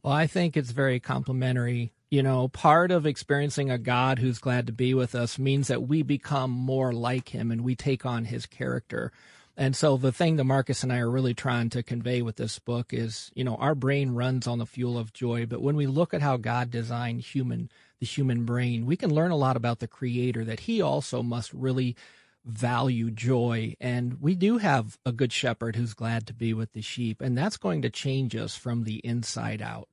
Well, 0.03 0.15
I 0.15 0.27
think 0.27 0.57
it's 0.57 0.71
very 0.71 1.01
complementary 1.01 1.93
you 2.11 2.23
know, 2.23 2.49
part 2.49 2.91
of 2.91 3.07
experiencing 3.07 3.71
a 3.71 3.79
God 3.79 4.19
who's 4.19 4.39
glad 4.39 4.67
to 4.67 4.73
be 4.73 4.95
with 4.95 5.15
us 5.15 5.39
means 5.39 5.69
that 5.69 5.89
we 5.89 6.03
become 6.03 6.51
more 6.51 6.93
like 6.93 7.31
him 7.31 7.51
and 7.51 7.63
we 7.63 7.75
take 7.75 8.07
on 8.07 8.27
his 8.27 8.47
character. 8.47 9.13
And 9.57 9.75
so 9.75 9.97
the 9.97 10.13
thing 10.13 10.37
that 10.37 10.45
Marcus 10.45 10.83
and 10.83 10.93
I 10.93 10.99
are 10.99 11.11
really 11.11 11.35
trying 11.35 11.71
to 11.71 11.83
convey 11.83 12.21
with 12.21 12.37
this 12.37 12.59
book 12.59 12.93
is, 12.93 13.31
you 13.35 13.43
know, 13.43 13.57
our 13.57 13.75
brain 13.75 14.11
runs 14.11 14.47
on 14.47 14.59
the 14.59 14.67
fuel 14.67 14.99
of 14.99 15.15
joy, 15.15 15.47
but 15.47 15.63
when 15.63 15.77
we 15.77 15.87
look 15.87 16.13
at 16.13 16.23
how 16.23 16.37
God 16.37 16.71
designed 16.71 17.23
human 17.23 17.71
the 17.99 18.07
human 18.07 18.45
brain, 18.45 18.85
we 18.85 18.97
can 18.97 19.15
learn 19.15 19.31
a 19.31 19.37
lot 19.37 19.57
about 19.57 19.79
the 19.79 19.89
creator 19.89 20.45
that 20.45 20.61
he 20.61 20.83
also 20.83 21.23
must 21.23 21.53
really 21.55 21.97
value 22.45 23.11
joy. 23.11 23.75
And 23.81 24.21
we 24.21 24.35
do 24.35 24.59
have 24.59 24.99
a 25.07 25.13
good 25.13 25.33
shepherd 25.33 25.77
who's 25.77 25.95
glad 25.95 26.27
to 26.27 26.35
be 26.35 26.53
with 26.53 26.75
the 26.75 26.83
sheep, 26.83 27.23
and 27.23 27.37
that's 27.37 27.57
going 27.57 27.81
to 27.83 27.91
change 27.91 28.37
us 28.37 28.55
from 28.55 28.85
the 28.85 28.97
inside 28.97 29.63
out. 29.63 29.89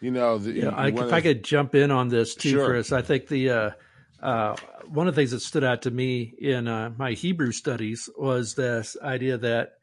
You 0.00 0.10
know, 0.10 0.38
the, 0.38 0.52
yeah, 0.52 0.68
I, 0.70 0.88
if 0.88 1.12
I 1.12 1.20
could 1.20 1.44
jump 1.44 1.74
in 1.74 1.90
on 1.90 2.08
this 2.08 2.34
too, 2.34 2.50
Sure. 2.50 2.66
Chris, 2.66 2.90
I 2.90 3.02
think 3.02 3.28
the 3.28 3.50
uh, 3.50 3.70
uh, 4.22 4.56
one 4.88 5.08
of 5.08 5.14
the 5.14 5.20
things 5.20 5.32
that 5.32 5.40
stood 5.40 5.62
out 5.62 5.82
to 5.82 5.90
me 5.90 6.34
in 6.38 6.66
uh, 6.68 6.90
my 6.96 7.12
Hebrew 7.12 7.52
studies 7.52 8.08
was 8.16 8.54
this 8.54 8.96
idea 9.02 9.36
that 9.38 9.74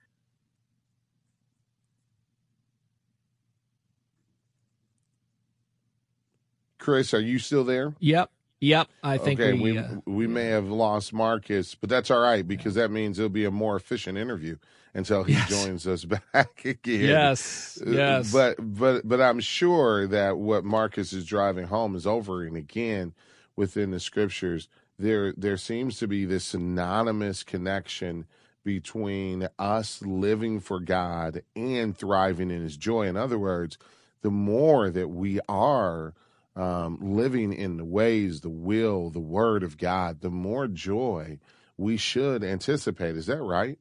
Chris, 6.79 7.13
are 7.13 7.19
you 7.19 7.37
still 7.37 7.63
there? 7.63 7.93
Yep. 7.99 8.31
Yep. 8.59 8.87
I 9.03 9.17
think 9.19 9.39
okay, 9.39 9.53
we, 9.53 9.73
we 9.73 9.77
uh, 9.77 9.87
we 10.05 10.25
may 10.25 10.45
have 10.45 10.67
lost 10.67 11.13
Marcus, 11.13 11.75
but 11.75 11.89
that's 11.89 12.09
all 12.09 12.21
right 12.21 12.47
because 12.47 12.73
that 12.73 12.89
means 12.89 13.19
it'll 13.19 13.29
be 13.29 13.45
a 13.45 13.51
more 13.51 13.75
efficient 13.75 14.17
interview 14.17 14.57
until 14.97 15.23
he 15.23 15.33
Yes. 15.33 15.49
joins 15.49 15.87
us 15.87 16.03
back 16.33 16.65
again. 16.65 17.05
yes. 17.05 17.79
Uh, 17.85 17.91
Yes. 17.91 18.33
But 18.33 18.55
but 18.59 19.07
but 19.07 19.21
I'm 19.21 19.39
sure 19.39 20.07
that 20.07 20.37
what 20.37 20.65
Marcus 20.65 21.13
is 21.13 21.25
driving 21.25 21.67
home 21.67 21.95
is 21.95 22.05
over 22.07 22.43
and 22.43 22.57
again 22.57 23.13
within 23.55 23.91
the 23.91 23.99
scriptures. 24.01 24.67
There 24.99 25.33
there 25.37 25.57
seems 25.57 25.97
to 25.99 26.07
be 26.07 26.25
this 26.25 26.45
synonymous 26.45 27.43
connection 27.43 28.25
between 28.65 29.47
us 29.57 30.01
living 30.01 30.59
for 30.59 30.79
God 30.81 31.43
and 31.55 31.95
thriving 31.97 32.51
in 32.51 32.61
his 32.63 32.75
joy. 32.75 33.07
In 33.07 33.15
other 33.15 33.39
words, 33.39 33.77
the 34.23 34.31
more 34.31 34.89
that 34.89 35.07
we 35.09 35.39
are 35.47 36.13
um, 36.55 36.97
living 37.01 37.53
in 37.53 37.77
the 37.77 37.85
ways, 37.85 38.41
the 38.41 38.49
will, 38.49 39.09
the 39.11 39.19
word 39.21 39.63
of 39.63 39.77
God, 39.77 40.21
the 40.21 40.31
more 40.31 40.67
joy 40.67 41.39
we 41.77 41.95
should 41.97 42.43
anticipate. 42.43 43.15
Is 43.15 43.27
that 43.27 43.41
right? 43.41 43.77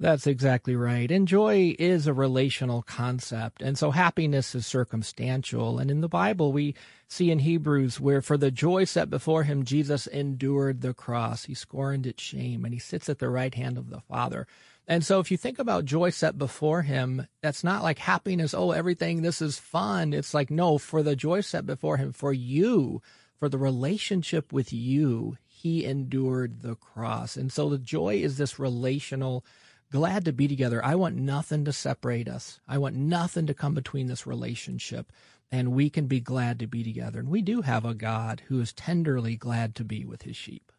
That's 0.00 0.28
exactly 0.28 0.76
right. 0.76 1.10
And 1.10 1.26
joy 1.26 1.74
is 1.76 2.06
a 2.06 2.12
relational 2.12 2.82
concept. 2.82 3.60
And 3.60 3.76
so 3.76 3.90
happiness 3.90 4.54
is 4.54 4.64
circumstantial. 4.64 5.80
And 5.80 5.90
in 5.90 6.02
the 6.02 6.08
Bible, 6.08 6.52
we 6.52 6.76
see 7.08 7.32
in 7.32 7.40
Hebrews 7.40 7.98
where 7.98 8.22
for 8.22 8.36
the 8.36 8.52
joy 8.52 8.84
set 8.84 9.10
before 9.10 9.42
him, 9.42 9.64
Jesus 9.64 10.06
endured 10.06 10.82
the 10.82 10.94
cross. 10.94 11.46
He 11.46 11.54
scorned 11.54 12.06
its 12.06 12.22
shame 12.22 12.64
and 12.64 12.72
he 12.72 12.78
sits 12.78 13.08
at 13.08 13.18
the 13.18 13.28
right 13.28 13.52
hand 13.52 13.76
of 13.76 13.90
the 13.90 14.00
Father. 14.00 14.46
And 14.86 15.04
so 15.04 15.18
if 15.18 15.32
you 15.32 15.36
think 15.36 15.58
about 15.58 15.84
joy 15.84 16.10
set 16.10 16.38
before 16.38 16.82
him, 16.82 17.26
that's 17.42 17.64
not 17.64 17.82
like 17.82 17.98
happiness. 17.98 18.54
Oh, 18.54 18.70
everything, 18.70 19.22
this 19.22 19.42
is 19.42 19.58
fun. 19.58 20.12
It's 20.12 20.32
like, 20.32 20.48
no, 20.48 20.78
for 20.78 21.02
the 21.02 21.16
joy 21.16 21.40
set 21.40 21.66
before 21.66 21.96
him, 21.96 22.12
for 22.12 22.32
you, 22.32 23.02
for 23.38 23.48
the 23.48 23.58
relationship 23.58 24.52
with 24.52 24.72
you, 24.72 25.36
he 25.44 25.84
endured 25.84 26.62
the 26.62 26.76
cross. 26.76 27.36
And 27.36 27.52
so 27.52 27.68
the 27.68 27.78
joy 27.78 28.16
is 28.16 28.38
this 28.38 28.60
relational 28.60 29.44
glad 29.90 30.24
to 30.24 30.32
be 30.32 30.48
together. 30.48 30.84
I 30.84 30.94
want 30.94 31.16
nothing 31.16 31.64
to 31.64 31.72
separate 31.72 32.28
us. 32.28 32.60
I 32.68 32.78
want 32.78 32.96
nothing 32.96 33.46
to 33.46 33.54
come 33.54 33.74
between 33.74 34.06
this 34.06 34.26
relationship. 34.26 35.12
And 35.50 35.72
we 35.72 35.88
can 35.88 36.06
be 36.06 36.20
glad 36.20 36.58
to 36.58 36.66
be 36.66 36.84
together. 36.84 37.18
And 37.18 37.30
we 37.30 37.40
do 37.40 37.62
have 37.62 37.84
a 37.86 37.94
God 37.94 38.42
who 38.48 38.60
is 38.60 38.72
tenderly 38.72 39.34
glad 39.34 39.74
to 39.76 39.84
be 39.84 40.04
with 40.04 40.22
his 40.22 40.36
sheep. 40.36 40.70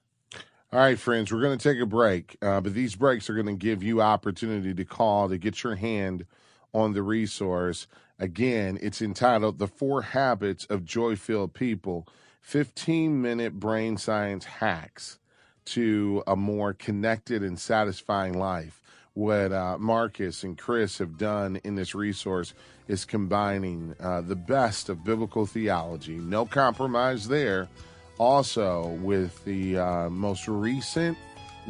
All 0.71 0.79
right, 0.79 0.99
friends, 0.99 1.31
we're 1.31 1.41
going 1.41 1.57
to 1.57 1.73
take 1.73 1.81
a 1.81 1.87
break, 1.87 2.37
uh, 2.43 2.61
but 2.61 2.75
these 2.75 2.93
breaks 2.93 3.27
are 3.27 3.33
going 3.33 3.47
to 3.47 3.53
give 3.53 3.81
you 3.81 4.03
opportunity 4.03 4.75
to 4.75 4.85
call 4.85 5.27
to 5.27 5.39
get 5.39 5.63
your 5.63 5.77
hand 5.77 6.27
on 6.75 6.93
the 6.93 7.01
resource. 7.01 7.87
Again, 8.19 8.77
it's 8.79 9.01
entitled 9.01 9.57
"The 9.57 9.67
Four 9.67 10.03
Habits 10.03 10.65
of 10.65 10.85
Joy-Filled 10.85 11.55
People: 11.55 12.07
15-minute 12.47 13.59
brain 13.59 13.97
science 13.97 14.45
hacks 14.45 15.17
to 15.65 16.21
a 16.27 16.35
more 16.35 16.73
connected 16.73 17.41
and 17.41 17.59
satisfying 17.59 18.37
life." 18.37 18.78
What 19.19 19.51
uh, 19.51 19.77
Marcus 19.77 20.43
and 20.43 20.57
Chris 20.57 20.99
have 20.99 21.17
done 21.17 21.59
in 21.65 21.75
this 21.75 21.93
resource 21.93 22.53
is 22.87 23.03
combining 23.03 23.93
uh, 23.99 24.21
the 24.21 24.37
best 24.37 24.87
of 24.87 25.03
biblical 25.03 25.45
theology, 25.45 26.15
no 26.15 26.45
compromise 26.45 27.27
there 27.27 27.67
also 28.17 28.97
with 29.01 29.43
the 29.43 29.77
uh, 29.77 30.09
most 30.09 30.47
recent 30.47 31.17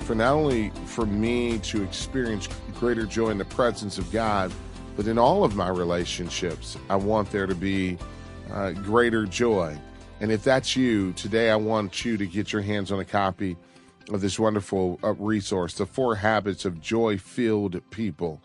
for 0.00 0.14
not 0.14 0.34
only 0.34 0.72
for 0.84 1.06
me 1.06 1.58
to 1.60 1.82
experience 1.82 2.50
greater 2.74 3.06
joy 3.06 3.30
in 3.30 3.38
the 3.38 3.46
presence 3.46 3.96
of 3.96 4.12
God, 4.12 4.52
but 4.94 5.06
in 5.06 5.16
all 5.16 5.42
of 5.42 5.56
my 5.56 5.70
relationships, 5.70 6.76
I 6.90 6.96
want 6.96 7.32
there 7.32 7.46
to 7.46 7.54
be 7.54 7.96
uh, 8.52 8.72
greater 8.72 9.24
joy. 9.24 9.78
And 10.20 10.30
if 10.30 10.44
that's 10.44 10.76
you, 10.76 11.14
today 11.14 11.50
I 11.50 11.56
want 11.56 12.04
you 12.04 12.18
to 12.18 12.26
get 12.26 12.52
your 12.52 12.60
hands 12.60 12.92
on 12.92 13.00
a 13.00 13.06
copy 13.06 13.56
of 14.10 14.20
this 14.20 14.38
wonderful 14.38 15.00
uh, 15.02 15.14
resource, 15.14 15.72
The 15.74 15.86
Four 15.86 16.16
Habits 16.16 16.66
of 16.66 16.78
Joy 16.78 17.16
Filled 17.16 17.80
People. 17.90 18.42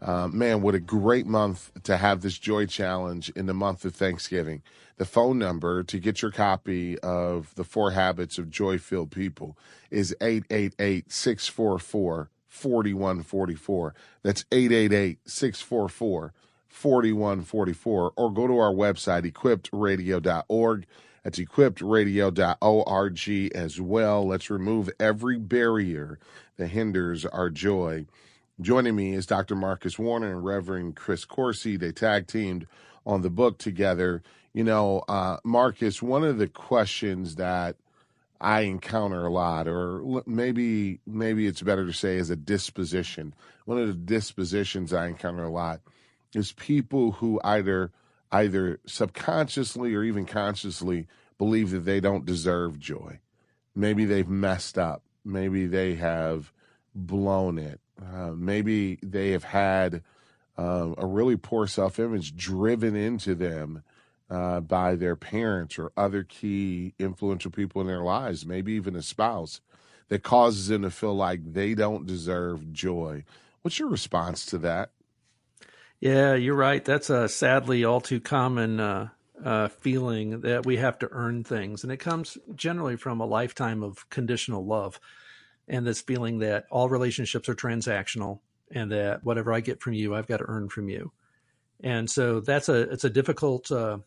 Uh, 0.00 0.28
man, 0.28 0.62
what 0.62 0.76
a 0.76 0.78
great 0.78 1.26
month 1.26 1.72
to 1.82 1.96
have 1.96 2.20
this 2.20 2.38
joy 2.38 2.66
challenge 2.66 3.30
in 3.30 3.46
the 3.46 3.54
month 3.54 3.84
of 3.84 3.96
Thanksgiving. 3.96 4.62
The 4.98 5.04
phone 5.04 5.36
number 5.36 5.82
to 5.82 5.98
get 5.98 6.22
your 6.22 6.30
copy 6.30 6.96
of 7.00 7.52
The 7.56 7.64
Four 7.64 7.90
Habits 7.90 8.38
of 8.38 8.48
Joy 8.48 8.78
Filled 8.78 9.10
People 9.10 9.58
is 9.90 10.14
888 10.20 11.10
644 11.10 12.30
4144. 12.46 13.94
That's 14.22 14.44
888 14.52 15.18
644 15.24 16.32
4144. 16.68 18.12
Or 18.14 18.32
go 18.32 18.46
to 18.46 18.58
our 18.58 18.72
website, 18.72 19.28
equipradio.org. 19.28 20.86
That's 21.26 21.40
equipradio.org 21.40 23.52
as 23.56 23.80
well. 23.80 24.28
Let's 24.28 24.48
remove 24.48 24.90
every 25.00 25.38
barrier 25.38 26.20
that 26.56 26.68
hinders 26.68 27.26
our 27.26 27.50
joy. 27.50 28.06
Joining 28.60 28.94
me 28.94 29.12
is 29.12 29.26
Dr. 29.26 29.56
Marcus 29.56 29.98
Warner 29.98 30.30
and 30.30 30.44
Reverend 30.44 30.94
Chris 30.94 31.24
Coursey. 31.24 31.76
They 31.76 31.90
tag 31.90 32.28
teamed 32.28 32.68
on 33.04 33.22
the 33.22 33.30
book 33.30 33.58
together. 33.58 34.22
You 34.52 34.62
know, 34.62 35.02
uh, 35.08 35.38
Marcus, 35.42 36.00
one 36.00 36.22
of 36.22 36.38
the 36.38 36.46
questions 36.46 37.34
that 37.34 37.74
I 38.40 38.60
encounter 38.60 39.26
a 39.26 39.32
lot, 39.32 39.66
or 39.66 40.22
maybe 40.26 41.00
maybe 41.08 41.48
it's 41.48 41.60
better 41.60 41.86
to 41.86 41.92
say 41.92 42.18
as 42.18 42.30
a 42.30 42.36
disposition. 42.36 43.34
One 43.64 43.80
of 43.80 43.88
the 43.88 43.94
dispositions 43.94 44.92
I 44.92 45.08
encounter 45.08 45.42
a 45.42 45.50
lot 45.50 45.80
is 46.36 46.52
people 46.52 47.10
who 47.10 47.40
either 47.42 47.90
either 48.36 48.80
subconsciously 48.86 49.94
or 49.94 50.02
even 50.02 50.26
consciously 50.26 51.06
believe 51.38 51.70
that 51.70 51.84
they 51.84 52.00
don't 52.00 52.26
deserve 52.26 52.78
joy. 52.78 53.18
Maybe 53.74 54.04
they've 54.04 54.28
messed 54.28 54.78
up. 54.78 55.02
Maybe 55.24 55.66
they 55.66 55.94
have 55.94 56.52
blown 56.94 57.58
it. 57.58 57.80
Uh, 58.00 58.32
maybe 58.32 58.98
they 59.02 59.30
have 59.30 59.44
had 59.44 60.02
uh, 60.58 60.92
a 60.98 61.06
really 61.06 61.36
poor 61.36 61.66
self 61.66 61.98
image 61.98 62.36
driven 62.36 62.94
into 62.94 63.34
them 63.34 63.82
uh, 64.28 64.60
by 64.60 64.96
their 64.96 65.16
parents 65.16 65.78
or 65.78 65.92
other 65.96 66.22
key 66.22 66.94
influential 66.98 67.50
people 67.50 67.80
in 67.80 67.86
their 67.86 68.02
lives, 68.02 68.44
maybe 68.44 68.72
even 68.72 68.96
a 68.96 69.02
spouse, 69.02 69.60
that 70.08 70.22
causes 70.22 70.68
them 70.68 70.82
to 70.82 70.90
feel 70.90 71.14
like 71.14 71.52
they 71.52 71.74
don't 71.74 72.06
deserve 72.06 72.72
joy. 72.72 73.24
What's 73.62 73.78
your 73.78 73.88
response 73.88 74.44
to 74.46 74.58
that? 74.58 74.90
Yeah, 76.00 76.34
you're 76.34 76.54
right. 76.56 76.84
That's 76.84 77.10
a 77.10 77.28
sadly 77.28 77.84
all 77.84 78.00
too 78.00 78.20
common 78.20 78.80
uh, 78.80 79.08
uh, 79.42 79.68
feeling 79.68 80.40
that 80.42 80.66
we 80.66 80.76
have 80.76 80.98
to 81.00 81.08
earn 81.10 81.44
things. 81.44 81.82
And 81.82 81.92
it 81.92 81.98
comes 81.98 82.36
generally 82.54 82.96
from 82.96 83.20
a 83.20 83.26
lifetime 83.26 83.82
of 83.82 84.08
conditional 84.10 84.64
love 84.64 85.00
and 85.68 85.86
this 85.86 86.00
feeling 86.00 86.38
that 86.40 86.66
all 86.70 86.88
relationships 86.88 87.48
are 87.48 87.54
transactional 87.54 88.40
and 88.70 88.92
that 88.92 89.24
whatever 89.24 89.52
I 89.52 89.60
get 89.60 89.80
from 89.80 89.94
you, 89.94 90.14
I've 90.14 90.26
got 90.26 90.38
to 90.38 90.44
earn 90.48 90.68
from 90.68 90.88
you. 90.88 91.12
And 91.82 92.10
so 92.10 92.40
that's 92.40 92.68
a 92.68 92.90
it's 92.90 93.04
a 93.04 93.10
difficult 93.10 93.70
uh, 93.70 93.98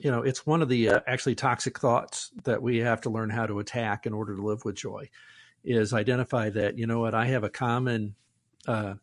you 0.00 0.10
know 0.10 0.22
it's 0.22 0.46
one 0.46 0.60
of 0.62 0.68
the 0.68 0.90
uh, 0.90 1.00
actually 1.06 1.34
toxic 1.34 1.78
thoughts 1.78 2.30
that 2.44 2.62
we 2.62 2.78
have 2.78 3.00
to 3.02 3.10
learn 3.10 3.30
how 3.30 3.46
to 3.46 3.60
attack 3.60 4.06
in 4.06 4.12
order 4.12 4.36
to 4.36 4.42
live 4.42 4.64
with 4.64 4.74
joy 4.76 5.08
is 5.64 5.94
identify 5.94 6.50
that 6.50 6.76
you 6.78 6.86
know 6.86 7.00
what 7.00 7.14
I 7.14 7.26
have 7.26 7.42
a 7.44 7.48
common 7.48 8.14
uh, 8.68 8.94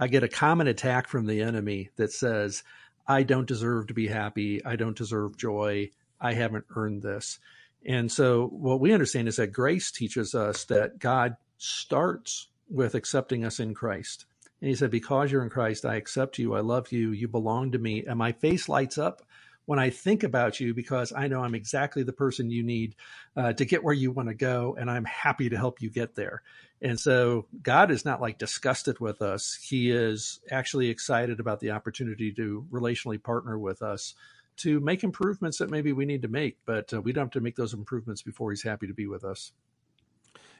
I 0.00 0.08
get 0.08 0.24
a 0.24 0.28
common 0.28 0.66
attack 0.66 1.08
from 1.08 1.26
the 1.26 1.42
enemy 1.42 1.90
that 1.96 2.10
says 2.10 2.62
I 3.06 3.22
don't 3.22 3.46
deserve 3.46 3.88
to 3.88 3.94
be 3.94 4.08
happy. 4.08 4.64
I 4.64 4.76
don't 4.76 4.96
deserve 4.96 5.36
joy. 5.36 5.90
I 6.18 6.32
haven't 6.32 6.64
earned 6.74 7.02
this. 7.02 7.38
And 7.84 8.10
so 8.10 8.46
what 8.46 8.80
we 8.80 8.94
understand 8.94 9.28
is 9.28 9.36
that 9.36 9.48
grace 9.48 9.90
teaches 9.90 10.34
us 10.34 10.64
that 10.64 10.98
God 10.98 11.36
starts 11.58 12.48
with 12.70 12.94
accepting 12.94 13.44
us 13.44 13.60
in 13.60 13.74
Christ. 13.74 14.24
And 14.62 14.70
he 14.70 14.74
said 14.74 14.90
because 14.90 15.30
you're 15.30 15.42
in 15.42 15.50
Christ 15.50 15.84
I 15.84 15.96
accept 15.96 16.38
you. 16.38 16.54
I 16.54 16.60
love 16.60 16.90
you. 16.92 17.10
You 17.12 17.28
belong 17.28 17.72
to 17.72 17.78
me. 17.78 18.04
And 18.06 18.18
my 18.18 18.32
face 18.32 18.70
lights 18.70 18.96
up 18.96 19.20
when 19.66 19.78
I 19.78 19.90
think 19.90 20.22
about 20.22 20.58
you 20.58 20.74
because 20.74 21.12
I 21.12 21.28
know 21.28 21.42
I'm 21.42 21.54
exactly 21.54 22.02
the 22.02 22.12
person 22.12 22.50
you 22.50 22.62
need 22.62 22.96
uh, 23.36 23.52
to 23.52 23.64
get 23.64 23.84
where 23.84 23.94
you 23.94 24.10
want 24.10 24.28
to 24.28 24.34
go, 24.34 24.76
and 24.78 24.90
I'm 24.90 25.04
happy 25.04 25.48
to 25.48 25.56
help 25.56 25.80
you 25.80 25.90
get 25.90 26.14
there. 26.14 26.42
And 26.82 26.98
so 26.98 27.46
God 27.62 27.90
is 27.90 28.04
not 28.04 28.20
like 28.20 28.38
disgusted 28.38 29.00
with 29.00 29.22
us. 29.22 29.58
He 29.62 29.90
is 29.90 30.40
actually 30.50 30.88
excited 30.88 31.40
about 31.40 31.60
the 31.60 31.72
opportunity 31.72 32.32
to 32.32 32.66
relationally 32.70 33.22
partner 33.22 33.58
with 33.58 33.82
us 33.82 34.14
to 34.58 34.80
make 34.80 35.04
improvements 35.04 35.58
that 35.58 35.70
maybe 35.70 35.92
we 35.92 36.04
need 36.04 36.22
to 36.22 36.28
make, 36.28 36.58
but 36.66 36.92
uh, 36.92 37.00
we 37.00 37.12
don't 37.12 37.26
have 37.26 37.32
to 37.32 37.40
make 37.40 37.56
those 37.56 37.72
improvements 37.72 38.22
before 38.22 38.50
He's 38.50 38.62
happy 38.62 38.86
to 38.86 38.94
be 38.94 39.06
with 39.06 39.24
us. 39.24 39.52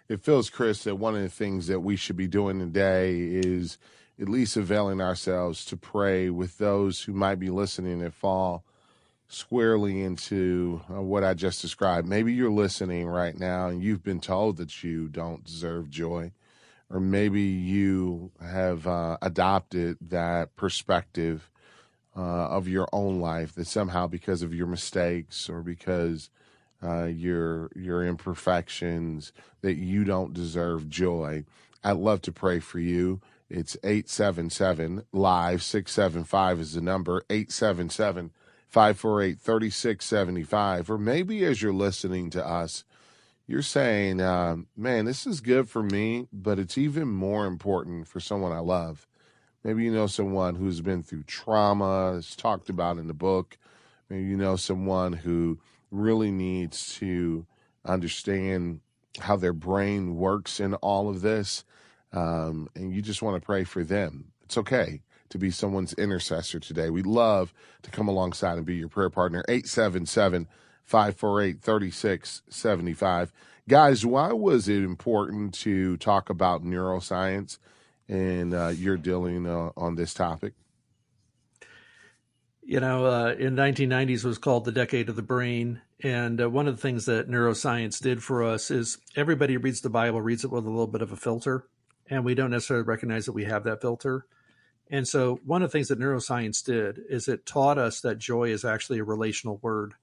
It 0.09 0.23
feels, 0.23 0.50
Chris, 0.50 0.85
that 0.85 0.97
one 0.97 1.14
of 1.14 1.23
the 1.23 1.28
things 1.28 1.66
that 1.69 1.80
we 1.80 1.97
should 1.97 2.16
be 2.16 2.26
doing 2.26 2.59
today 2.59 3.19
is 3.21 3.78
at 4.21 4.28
least 4.28 4.57
availing 4.57 5.00
ourselves 5.00 5.64
to 5.66 5.76
pray 5.76 6.30
with 6.30 6.59
those 6.59 7.02
who 7.02 7.12
might 7.12 7.37
be 7.37 7.50
listening 7.50 8.00
that 8.00 8.14
fall 8.14 8.64
squarely 9.30 10.02
into 10.02 10.82
uh, 10.92 11.00
what 11.00 11.22
I 11.22 11.34
just 11.34 11.62
described. 11.62 12.08
Maybe 12.08 12.32
you're 12.32 12.50
listening 12.50 13.06
right 13.06 13.38
now 13.38 13.68
and 13.68 13.82
you've 13.82 14.02
been 14.02 14.20
told 14.20 14.56
that 14.56 14.82
you 14.82 15.06
don't 15.06 15.45
deserve 15.45 15.88
joy, 15.88 16.32
or 16.90 16.99
maybe 16.99 17.43
you 17.43 18.32
have 18.43 18.88
uh, 18.88 19.19
adopted 19.23 19.99
that 20.00 20.56
perspective 20.56 21.49
uh, 22.16 22.21
of 22.21 22.66
your 22.66 22.88
own 22.93 23.21
life 23.21 23.54
that 23.54 23.69
somehow 23.69 24.08
because 24.08 24.43
of 24.43 24.52
your 24.52 24.66
mistakes 24.66 25.49
or 25.49 25.62
because 25.62 26.28
uh, 26.82 27.04
your 27.04 27.71
your 27.76 28.04
imperfections 28.04 29.32
that 29.60 29.75
you 29.75 30.02
don't 30.02 30.34
deserve 30.34 30.88
joy. 30.88 31.45
I'd 31.84 31.93
love 31.99 32.21
to 32.23 32.32
pray 32.32 32.58
for 32.58 32.80
you. 32.80 33.21
It's 33.49 33.76
877 33.84 35.04
live 35.12 35.62
675 35.62 36.60
is 36.60 36.73
the 36.75 36.80
number 36.80 37.23
877- 37.28 38.30
548 38.71 39.41
3675. 39.41 40.91
Or 40.91 40.99
maybe 40.99 41.45
as 41.45 41.61
you're 41.61 41.73
listening 41.73 42.30
to 42.30 42.47
us, 42.47 42.85
you're 43.47 43.63
saying, 43.63 44.21
uh, 44.21 44.59
man, 44.76 45.06
this 45.06 45.26
is 45.26 45.41
good 45.41 45.69
for 45.69 45.83
me, 45.83 46.28
but 46.33 46.61
it's 46.61 46.78
even 46.78 47.09
more 47.09 47.47
important 47.47 48.06
for 48.06 48.21
someone 48.21 48.52
I 48.52 48.61
love. 48.61 49.09
Maybe 49.65 49.83
you 49.83 49.93
know 49.93 50.06
someone 50.06 50.54
who's 50.54 50.80
been 50.80 51.02
through 51.02 51.25
trauma, 51.25 52.17
it's 52.17 52.37
talked 52.37 52.71
about 52.71 52.99
in 52.99 53.09
the 53.09 53.15
book. 53.15 53.59
Maybe 54.09 54.23
you 54.23 54.37
know 54.37 54.56
someone 54.56 55.13
who 55.13 55.59
really 55.91 56.30
needs 56.30 56.95
to 56.97 57.45
understand 57.85 58.80
how 59.19 59.37
their 59.37 59.52
brain 59.52 60.15
works 60.17 60.61
in 60.61 60.75
all 60.75 61.11
of 61.11 61.21
this. 61.21 61.65
Um, 62.13 62.69
and 62.76 62.95
you 62.95 63.02
just 63.02 63.21
want 63.21 63.41
to 63.41 63.45
pray 63.45 63.65
for 63.65 63.83
them. 63.85 64.33
It's 64.45 64.56
okay 64.56 65.02
to 65.30 65.38
be 65.38 65.50
someone's 65.50 65.95
intercessor 65.95 66.60
today. 66.60 66.90
We'd 66.90 67.06
love 67.06 67.54
to 67.82 67.90
come 67.90 68.08
alongside 68.08 68.58
and 68.58 68.66
be 68.66 68.76
your 68.76 68.88
prayer 68.88 69.10
partner. 69.10 69.43
877 69.49 70.47
548 70.84 71.62
3675. 71.62 73.32
Guys, 73.69 74.04
why 74.04 74.32
was 74.32 74.69
it 74.69 74.82
important 74.82 75.54
to 75.54 75.97
talk 75.97 76.28
about 76.28 76.64
neuroscience 76.64 77.58
and 78.08 78.52
uh, 78.52 78.69
you're 78.69 78.97
dealing 78.97 79.47
uh, 79.47 79.71
on 79.76 79.95
this 79.95 80.12
topic? 80.12 80.54
You 82.62 82.80
know, 82.80 83.06
uh, 83.06 83.34
in 83.38 83.56
1990s 83.56 84.25
was 84.25 84.38
called 84.38 84.64
the 84.64 84.73
decade 84.73 85.08
of 85.08 85.16
the 85.16 85.23
brain, 85.23 85.80
and 86.02 86.40
uh, 86.40 86.50
one 86.50 86.69
of 86.69 86.76
the 86.76 86.82
things 86.82 87.06
that 87.06 87.28
neuroscience 87.28 88.00
did 88.00 88.23
for 88.23 88.45
us 88.45 88.71
is 88.71 88.99
everybody 89.16 89.56
reads 89.56 89.80
the 89.80 89.90
Bible 89.90 90.21
reads 90.21 90.45
it 90.45 90.50
with 90.50 90.66
a 90.66 90.71
little 90.71 90.86
bit 90.86 91.02
of 91.02 91.10
a 91.10 91.16
filter, 91.16 91.66
and 92.08 92.25
we 92.25 92.34
don't 92.34 92.50
necessarily 92.50 92.84
recognize 92.84 93.26
that 93.26 93.32
we 93.32 93.45
have 93.45 93.64
that 93.64 93.80
filter. 93.80 94.26
And 94.90 95.06
so, 95.06 95.38
one 95.44 95.62
of 95.62 95.70
the 95.70 95.72
things 95.72 95.88
that 95.88 96.00
neuroscience 96.00 96.64
did 96.64 97.00
is 97.08 97.28
it 97.28 97.46
taught 97.46 97.78
us 97.78 98.00
that 98.00 98.18
joy 98.18 98.50
is 98.50 98.64
actually 98.64 98.98
a 98.98 99.04
relational 99.04 99.58
word 99.62 99.94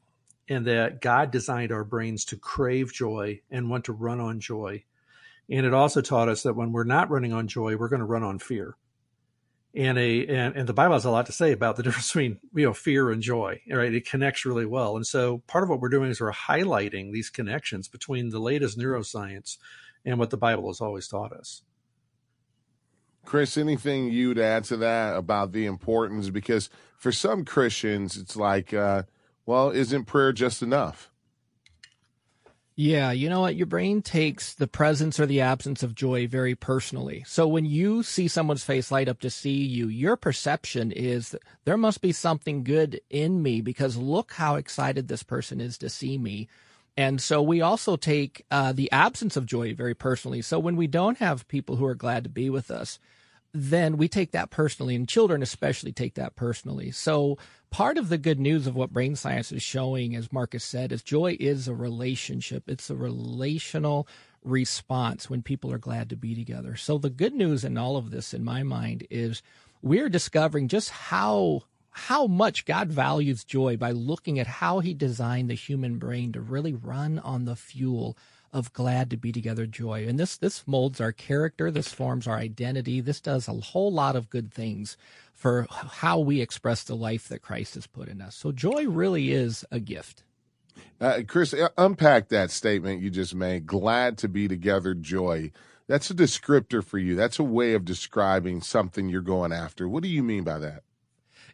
and 0.47 0.65
that 0.65 1.01
God 1.01 1.29
designed 1.29 1.73
our 1.73 1.83
brains 1.83 2.23
to 2.25 2.37
crave 2.37 2.93
joy 2.93 3.41
and 3.51 3.69
want 3.69 3.85
to 3.85 3.93
run 3.93 4.21
on 4.21 4.39
joy. 4.39 4.85
And 5.49 5.65
it 5.65 5.73
also 5.73 5.99
taught 6.01 6.29
us 6.29 6.43
that 6.43 6.55
when 6.55 6.71
we're 6.71 6.85
not 6.85 7.09
running 7.09 7.33
on 7.33 7.49
joy, 7.49 7.75
we're 7.75 7.89
going 7.89 7.99
to 7.99 8.05
run 8.05 8.23
on 8.23 8.39
fear. 8.39 8.75
And 9.75 9.97
a 9.97 10.25
and, 10.25 10.55
and 10.55 10.69
the 10.69 10.73
Bible 10.73 10.93
has 10.93 11.05
a 11.05 11.11
lot 11.11 11.25
to 11.25 11.33
say 11.33 11.51
about 11.51 11.75
the 11.75 11.83
difference 11.83 12.07
between 12.07 12.39
you 12.53 12.65
know 12.65 12.73
fear 12.73 13.11
and 13.11 13.21
joy. 13.21 13.61
Right, 13.69 13.93
it 13.93 14.09
connects 14.09 14.45
really 14.45 14.65
well. 14.65 14.95
And 14.95 15.05
so 15.05 15.39
part 15.47 15.65
of 15.65 15.69
what 15.69 15.81
we're 15.81 15.89
doing 15.89 16.09
is 16.09 16.21
we're 16.21 16.31
highlighting 16.31 17.11
these 17.11 17.29
connections 17.29 17.89
between 17.89 18.29
the 18.29 18.39
latest 18.39 18.79
neuroscience 18.79 19.57
and 20.05 20.17
what 20.17 20.29
the 20.29 20.37
Bible 20.37 20.67
has 20.69 20.79
always 20.79 21.09
taught 21.09 21.33
us. 21.33 21.61
Chris, 23.27 23.57
anything 23.57 24.09
you'd 24.09 24.39
add 24.39 24.63
to 24.63 24.77
that 24.77 25.17
about 25.17 25.51
the 25.51 25.65
importance? 25.65 26.29
Because 26.29 26.69
for 26.95 27.11
some 27.11 27.43
Christians, 27.43 28.15
it's 28.15 28.37
like, 28.37 28.73
uh, 28.73 29.03
well, 29.45 29.69
isn't 29.69 30.05
prayer 30.05 30.31
just 30.31 30.61
enough? 30.61 31.11
Yeah, 32.77 33.11
you 33.11 33.27
know 33.27 33.41
what? 33.41 33.57
Your 33.57 33.65
brain 33.65 34.01
takes 34.01 34.53
the 34.53 34.65
presence 34.65 35.19
or 35.19 35.25
the 35.25 35.41
absence 35.41 35.83
of 35.83 35.93
joy 35.93 36.25
very 36.25 36.55
personally. 36.55 37.25
So 37.27 37.49
when 37.49 37.65
you 37.65 38.01
see 38.01 38.29
someone's 38.29 38.63
face 38.63 38.91
light 38.91 39.09
up 39.09 39.19
to 39.19 39.29
see 39.29 39.61
you, 39.61 39.89
your 39.89 40.15
perception 40.15 40.93
is 40.93 41.35
there 41.65 41.75
must 41.75 41.99
be 41.99 42.13
something 42.13 42.63
good 42.63 43.01
in 43.09 43.43
me 43.43 43.59
because 43.59 43.97
look 43.97 44.33
how 44.33 44.55
excited 44.55 45.09
this 45.09 45.23
person 45.23 45.59
is 45.59 45.77
to 45.79 45.89
see 45.89 46.17
me. 46.17 46.47
And 46.97 47.21
so 47.21 47.41
we 47.43 47.61
also 47.61 47.95
take 47.95 48.43
uh, 48.49 48.73
the 48.73 48.91
absence 48.91 49.37
of 49.37 49.45
joy 49.45 49.75
very 49.75 49.93
personally. 49.93 50.41
So 50.41 50.57
when 50.57 50.75
we 50.75 50.87
don't 50.87 51.19
have 51.19 51.47
people 51.47 51.75
who 51.75 51.85
are 51.85 51.95
glad 51.95 52.23
to 52.23 52.29
be 52.29 52.49
with 52.49 52.71
us, 52.71 52.99
then 53.53 53.97
we 53.97 54.07
take 54.07 54.31
that 54.31 54.49
personally, 54.49 54.95
and 54.95 55.07
children 55.07 55.41
especially 55.41 55.91
take 55.91 56.15
that 56.15 56.35
personally. 56.35 56.91
So, 56.91 57.37
part 57.69 57.97
of 57.97 58.09
the 58.09 58.17
good 58.17 58.39
news 58.39 58.67
of 58.67 58.75
what 58.75 58.91
brain 58.93 59.15
science 59.15 59.51
is 59.51 59.63
showing, 59.63 60.15
as 60.15 60.33
Marcus 60.33 60.63
said, 60.63 60.91
is 60.91 61.01
joy 61.01 61.37
is 61.39 61.67
a 61.67 61.73
relationship. 61.73 62.63
It's 62.67 62.89
a 62.89 62.95
relational 62.95 64.07
response 64.43 65.29
when 65.29 65.41
people 65.41 65.71
are 65.71 65.79
glad 65.79 66.09
to 66.09 66.15
be 66.15 66.35
together. 66.35 66.75
So, 66.75 66.97
the 66.97 67.09
good 67.09 67.33
news 67.33 67.63
in 67.63 67.77
all 67.77 67.97
of 67.97 68.11
this, 68.11 68.33
in 68.33 68.43
my 68.43 68.63
mind, 68.63 69.07
is 69.09 69.41
we're 69.81 70.09
discovering 70.09 70.67
just 70.67 70.89
how 70.89 71.63
how 71.97 72.27
much 72.27 72.65
God 72.65 72.89
values 72.89 73.43
joy 73.43 73.75
by 73.75 73.91
looking 73.91 74.37
at 74.37 74.45
how 74.47 74.79
he 74.79 74.93
designed 74.93 75.49
the 75.49 75.55
human 75.55 75.97
brain 75.97 76.31
to 76.33 76.41
really 76.41 76.73
run 76.73 77.17
on 77.19 77.45
the 77.45 77.55
fuel 77.55 78.15
of 78.53 78.71
glad 78.71 79.09
to 79.09 79.17
be 79.17 79.31
together 79.31 79.65
joy. 79.65 80.05
And 80.07 80.19
this 80.19 80.37
this 80.37 80.65
molds 80.67 81.01
our 81.01 81.11
character, 81.11 81.71
this 81.71 81.91
forms 81.91 82.27
our 82.27 82.37
identity. 82.37 83.01
This 83.01 83.19
does 83.19 83.47
a 83.47 83.53
whole 83.53 83.91
lot 83.91 84.15
of 84.15 84.29
good 84.29 84.53
things 84.53 84.95
for 85.33 85.67
how 85.71 86.19
we 86.19 86.39
express 86.39 86.83
the 86.83 86.95
life 86.95 87.27
that 87.29 87.41
Christ 87.41 87.75
has 87.75 87.87
put 87.87 88.07
in 88.07 88.21
us. 88.21 88.35
So 88.35 88.51
joy 88.51 88.85
really 88.87 89.31
is 89.31 89.65
a 89.71 89.79
gift. 89.79 90.23
Uh, 91.01 91.21
Chris, 91.27 91.53
uh, 91.53 91.69
unpack 91.77 92.29
that 92.29 92.51
statement 92.51 93.01
you 93.01 93.09
just 93.09 93.33
made. 93.33 93.65
Glad 93.65 94.19
to 94.19 94.29
be 94.29 94.47
together, 94.47 94.93
joy. 94.93 95.51
That's 95.87 96.11
a 96.11 96.15
descriptor 96.15 96.83
for 96.83 96.99
you. 96.99 97.15
That's 97.15 97.39
a 97.39 97.43
way 97.43 97.73
of 97.73 97.85
describing 97.85 98.61
something 98.61 99.09
you're 99.09 99.21
going 99.21 99.51
after. 99.51 99.89
What 99.89 100.03
do 100.03 100.09
you 100.09 100.21
mean 100.21 100.43
by 100.43 100.59
that? 100.59 100.83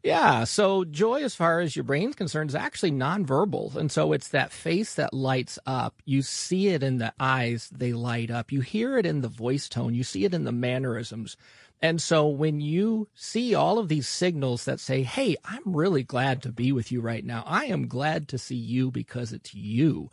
Yeah. 0.03 0.43
So 0.43 0.83
joy, 0.83 1.23
as 1.23 1.33
far 1.33 1.61
as 1.61 1.75
your 1.77 1.83
brain's 1.83 2.15
concerned, 2.15 2.49
is 2.49 2.55
actually 2.55 2.91
nonverbal. 2.91 3.75
And 3.75 3.89
so 3.89 4.11
it's 4.11 4.27
that 4.29 4.51
face 4.51 4.95
that 4.95 5.13
lights 5.13 5.57
up. 5.65 6.01
You 6.05 6.21
see 6.21 6.67
it 6.67 6.83
in 6.83 6.97
the 6.97 7.13
eyes, 7.19 7.69
they 7.71 7.93
light 7.93 8.29
up. 8.29 8.51
You 8.51 8.59
hear 8.61 8.97
it 8.97 9.05
in 9.05 9.21
the 9.21 9.29
voice 9.29 9.69
tone. 9.69 9.93
You 9.95 10.03
see 10.03 10.25
it 10.25 10.33
in 10.33 10.43
the 10.43 10.51
mannerisms. 10.51 11.37
And 11.81 12.01
so 12.01 12.27
when 12.27 12.59
you 12.59 13.07
see 13.15 13.55
all 13.55 13.79
of 13.79 13.87
these 13.87 14.07
signals 14.07 14.65
that 14.65 14.81
say, 14.81 15.03
Hey, 15.03 15.37
I'm 15.45 15.63
really 15.65 16.03
glad 16.03 16.41
to 16.43 16.51
be 16.51 16.73
with 16.73 16.91
you 16.91 16.99
right 16.99 17.23
now. 17.25 17.43
I 17.45 17.65
am 17.65 17.87
glad 17.87 18.27
to 18.29 18.37
see 18.37 18.55
you 18.55 18.91
because 18.91 19.31
it's 19.31 19.53
you 19.53 20.09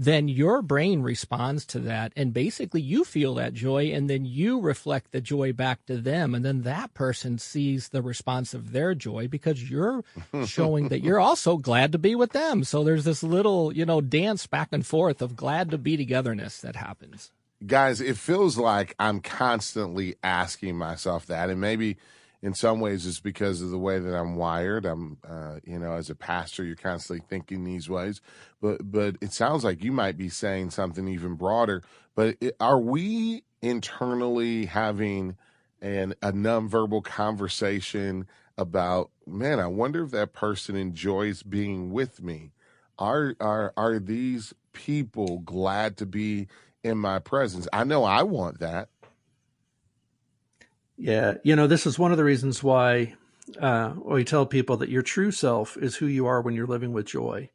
then 0.00 0.28
your 0.28 0.62
brain 0.62 1.02
responds 1.02 1.66
to 1.66 1.80
that 1.80 2.12
and 2.14 2.32
basically 2.32 2.80
you 2.80 3.02
feel 3.02 3.34
that 3.34 3.52
joy 3.52 3.86
and 3.86 4.08
then 4.08 4.24
you 4.24 4.60
reflect 4.60 5.10
the 5.10 5.20
joy 5.20 5.52
back 5.52 5.84
to 5.86 5.96
them 5.96 6.36
and 6.36 6.44
then 6.44 6.62
that 6.62 6.94
person 6.94 7.36
sees 7.36 7.88
the 7.88 8.00
response 8.00 8.54
of 8.54 8.70
their 8.70 8.94
joy 8.94 9.26
because 9.26 9.68
you're 9.68 10.04
showing 10.46 10.88
that 10.88 11.02
you're 11.02 11.18
also 11.18 11.56
glad 11.56 11.90
to 11.90 11.98
be 11.98 12.14
with 12.14 12.30
them. 12.30 12.62
So 12.62 12.84
there's 12.84 13.04
this 13.04 13.24
little 13.24 13.72
you 13.72 13.84
know 13.84 14.00
dance 14.00 14.46
back 14.46 14.68
and 14.70 14.86
forth 14.86 15.20
of 15.20 15.34
glad 15.34 15.72
to 15.72 15.78
be 15.78 15.96
togetherness 15.96 16.60
that 16.60 16.76
happens. 16.76 17.32
Guys 17.66 18.00
it 18.00 18.16
feels 18.16 18.56
like 18.56 18.94
i'm 19.00 19.18
constantly 19.18 20.14
asking 20.22 20.76
myself 20.76 21.26
that 21.26 21.50
and 21.50 21.60
maybe 21.60 21.96
in 22.42 22.54
some 22.54 22.80
ways 22.80 23.06
it's 23.06 23.20
because 23.20 23.60
of 23.62 23.70
the 23.70 23.78
way 23.78 23.98
that 23.98 24.14
I'm 24.14 24.36
wired. 24.36 24.86
I'm, 24.86 25.18
uh, 25.28 25.56
you 25.64 25.78
know, 25.78 25.92
as 25.92 26.08
a 26.08 26.14
pastor, 26.14 26.64
you're 26.64 26.76
constantly 26.76 27.24
thinking 27.28 27.64
these 27.64 27.88
ways. 27.88 28.20
But 28.60 28.90
but 28.90 29.16
it 29.20 29.32
sounds 29.32 29.64
like 29.64 29.82
you 29.82 29.92
might 29.92 30.16
be 30.16 30.28
saying 30.28 30.70
something 30.70 31.08
even 31.08 31.34
broader. 31.34 31.82
But 32.14 32.36
it, 32.40 32.56
are 32.60 32.78
we 32.78 33.44
internally 33.60 34.66
having 34.66 35.36
an 35.80 36.14
a 36.22 36.32
nonverbal 36.32 37.04
conversation 37.04 38.26
about, 38.56 39.10
man, 39.26 39.60
I 39.60 39.66
wonder 39.66 40.04
if 40.04 40.10
that 40.10 40.32
person 40.32 40.76
enjoys 40.76 41.42
being 41.42 41.92
with 41.92 42.22
me. 42.22 42.52
Are 42.98 43.34
are 43.40 43.72
are 43.76 43.98
these 43.98 44.54
people 44.72 45.40
glad 45.40 45.96
to 45.98 46.06
be 46.06 46.46
in 46.84 46.98
my 46.98 47.18
presence? 47.18 47.66
I 47.72 47.84
know 47.84 48.04
I 48.04 48.22
want 48.22 48.60
that. 48.60 48.88
Yeah, 50.98 51.34
you 51.44 51.54
know, 51.54 51.68
this 51.68 51.86
is 51.86 51.96
one 51.96 52.10
of 52.10 52.16
the 52.16 52.24
reasons 52.24 52.62
why 52.62 53.14
uh, 53.60 53.94
we 53.96 54.24
tell 54.24 54.46
people 54.46 54.78
that 54.78 54.88
your 54.88 55.02
true 55.02 55.30
self 55.30 55.76
is 55.76 55.94
who 55.94 56.06
you 56.06 56.26
are 56.26 56.42
when 56.42 56.54
you're 56.54 56.66
living 56.66 56.92
with 56.92 57.06
joy, 57.06 57.50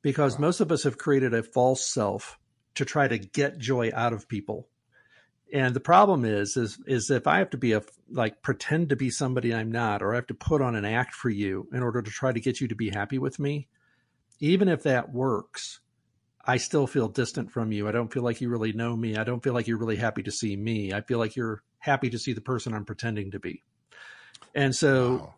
because 0.00 0.34
wow. 0.34 0.42
most 0.42 0.60
of 0.60 0.70
us 0.70 0.84
have 0.84 0.96
created 0.96 1.34
a 1.34 1.42
false 1.42 1.84
self 1.84 2.38
to 2.76 2.84
try 2.84 3.08
to 3.08 3.18
get 3.18 3.58
joy 3.58 3.90
out 3.92 4.12
of 4.12 4.28
people. 4.28 4.68
And 5.52 5.74
the 5.74 5.80
problem 5.80 6.24
is, 6.24 6.56
is, 6.56 6.78
is 6.86 7.10
if 7.10 7.26
I 7.26 7.38
have 7.38 7.50
to 7.50 7.58
be 7.58 7.72
a 7.72 7.82
like 8.10 8.42
pretend 8.42 8.88
to 8.88 8.96
be 8.96 9.10
somebody 9.10 9.52
I'm 9.52 9.72
not, 9.72 10.00
or 10.00 10.12
I 10.12 10.16
have 10.16 10.28
to 10.28 10.34
put 10.34 10.62
on 10.62 10.76
an 10.76 10.84
act 10.84 11.14
for 11.14 11.28
you 11.28 11.68
in 11.72 11.82
order 11.82 12.00
to 12.00 12.10
try 12.10 12.32
to 12.32 12.40
get 12.40 12.60
you 12.60 12.68
to 12.68 12.76
be 12.76 12.90
happy 12.90 13.18
with 13.18 13.40
me, 13.40 13.66
even 14.38 14.68
if 14.68 14.84
that 14.84 15.12
works, 15.12 15.80
I 16.44 16.56
still 16.56 16.86
feel 16.86 17.08
distant 17.08 17.52
from 17.52 17.70
you. 17.70 17.88
I 17.88 17.92
don't 17.92 18.12
feel 18.12 18.22
like 18.22 18.40
you 18.40 18.48
really 18.48 18.72
know 18.72 18.96
me. 18.96 19.16
I 19.16 19.24
don't 19.24 19.42
feel 19.42 19.54
like 19.54 19.68
you're 19.68 19.78
really 19.78 19.96
happy 19.96 20.24
to 20.24 20.32
see 20.32 20.56
me. 20.56 20.92
I 20.92 21.00
feel 21.00 21.18
like 21.18 21.36
you're 21.36 21.62
happy 21.78 22.10
to 22.10 22.18
see 22.18 22.32
the 22.32 22.40
person 22.40 22.74
I'm 22.74 22.84
pretending 22.84 23.30
to 23.32 23.38
be. 23.38 23.62
And 24.54 24.74
so 24.74 25.10
wow. 25.12 25.34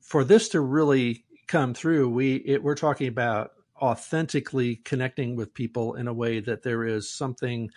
for 0.00 0.24
this 0.24 0.50
to 0.50 0.60
really 0.60 1.24
come 1.46 1.74
through, 1.74 2.08
we 2.10 2.36
it, 2.36 2.62
we're 2.62 2.74
talking 2.74 3.08
about 3.08 3.52
authentically 3.80 4.76
connecting 4.76 5.36
with 5.36 5.54
people 5.54 5.94
in 5.94 6.08
a 6.08 6.12
way 6.12 6.40
that 6.40 6.62
there 6.62 6.84
is 6.84 7.10
something 7.10 7.70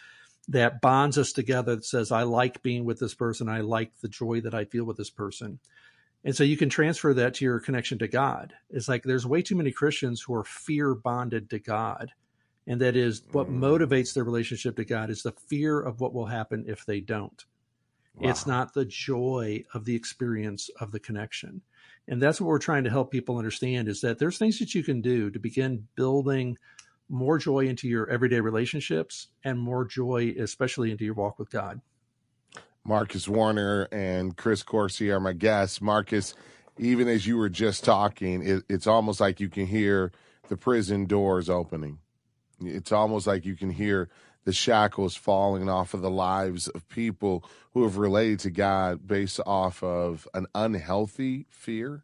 that 0.50 0.82
bonds 0.82 1.18
us 1.18 1.32
together 1.32 1.76
that 1.76 1.86
says 1.86 2.12
I 2.12 2.24
like 2.24 2.62
being 2.62 2.86
with 2.86 3.00
this 3.00 3.14
person, 3.14 3.48
I 3.48 3.62
like 3.62 3.92
the 4.02 4.10
joy 4.10 4.42
that 4.42 4.54
I 4.54 4.66
feel 4.66 4.84
with 4.84 4.98
this 4.98 5.10
person. 5.10 5.60
And 6.26 6.36
so 6.36 6.44
you 6.44 6.58
can 6.58 6.70
transfer 6.70 7.14
that 7.14 7.36
to 7.36 7.46
your 7.46 7.60
connection 7.60 8.00
to 8.00 8.08
God. 8.08 8.54
It's 8.70 8.88
like 8.88 9.04
there's 9.04 9.26
way 9.26 9.42
too 9.42 9.56
many 9.56 9.72
Christians 9.72 10.22
who 10.22 10.34
are 10.36 10.44
fear 10.44 10.96
bonded 10.96 11.50
to 11.50 11.60
God. 11.60 12.12
And 12.66 12.80
that 12.82 12.96
is 12.96 13.24
what 13.32 13.50
mm. 13.50 13.58
motivates 13.58 14.14
their 14.14 14.24
relationship 14.24 14.76
to 14.78 14.86
God 14.86 15.10
is 15.10 15.24
the 15.24 15.34
fear 15.48 15.80
of 15.80 16.00
what 16.00 16.14
will 16.14 16.28
happen 16.28 16.66
if 16.68 16.86
they 16.86 17.02
don't. 17.02 17.44
Wow. 18.16 18.30
It's 18.30 18.46
not 18.46 18.74
the 18.74 18.86
joy 18.86 19.64
of 19.74 19.86
the 19.86 19.96
experience 19.96 20.70
of 20.80 20.92
the 20.92 21.00
connection. 21.00 21.62
And 22.08 22.22
that's 22.22 22.40
what 22.40 22.48
we're 22.48 22.60
trying 22.60 22.84
to 22.84 22.90
help 22.90 23.12
people 23.12 23.38
understand 23.38 23.88
is 23.88 24.02
that 24.02 24.20
there's 24.20 24.38
things 24.38 24.60
that 24.60 24.76
you 24.76 24.84
can 24.84 25.02
do 25.02 25.32
to 25.32 25.40
begin 25.40 25.88
building 25.96 26.58
more 27.10 27.38
joy 27.38 27.66
into 27.66 27.88
your 27.88 28.10
everyday 28.10 28.40
relationships 28.40 29.28
and 29.44 29.60
more 29.60 29.86
joy, 29.86 30.34
especially 30.40 30.92
into 30.92 31.06
your 31.06 31.14
walk 31.14 31.40
with 31.40 31.50
God. 31.50 31.82
Marcus 32.86 33.28
Warner 33.28 33.88
and 33.92 34.36
Chris 34.36 34.64
Coursey 34.64 35.10
are 35.14 35.20
my 35.20 35.34
guests. 35.34 35.82
Marcus, 35.82 36.36
even 36.78 37.08
as 37.08 37.26
you 37.26 37.38
were 37.38 37.50
just 37.50 37.84
talking, 37.84 38.46
it, 38.46 38.64
it's 38.68 38.88
almost 38.88 39.22
like 39.22 39.40
you 39.40 39.48
can 39.48 39.66
hear 39.66 40.12
the 40.50 40.58
prison 40.58 41.06
doors 41.06 41.50
opening. 41.50 42.00
It's 42.68 42.92
almost 42.92 43.28
like 43.28 43.46
you 43.46 43.56
can 43.56 43.70
hear 43.70 44.10
the 44.46 44.54
shackles 44.54 45.16
falling 45.16 45.70
off 45.70 45.94
of 45.94 46.02
the 46.02 46.10
lives 46.10 46.68
of 46.68 46.88
people 46.90 47.44
who 47.74 47.84
have 47.84 47.98
related 47.98 48.40
to 48.42 48.52
God 48.52 49.08
based 49.08 49.40
off 49.46 49.82
of 49.82 50.28
an 50.34 50.48
unhealthy 50.54 51.46
fear. 51.50 52.04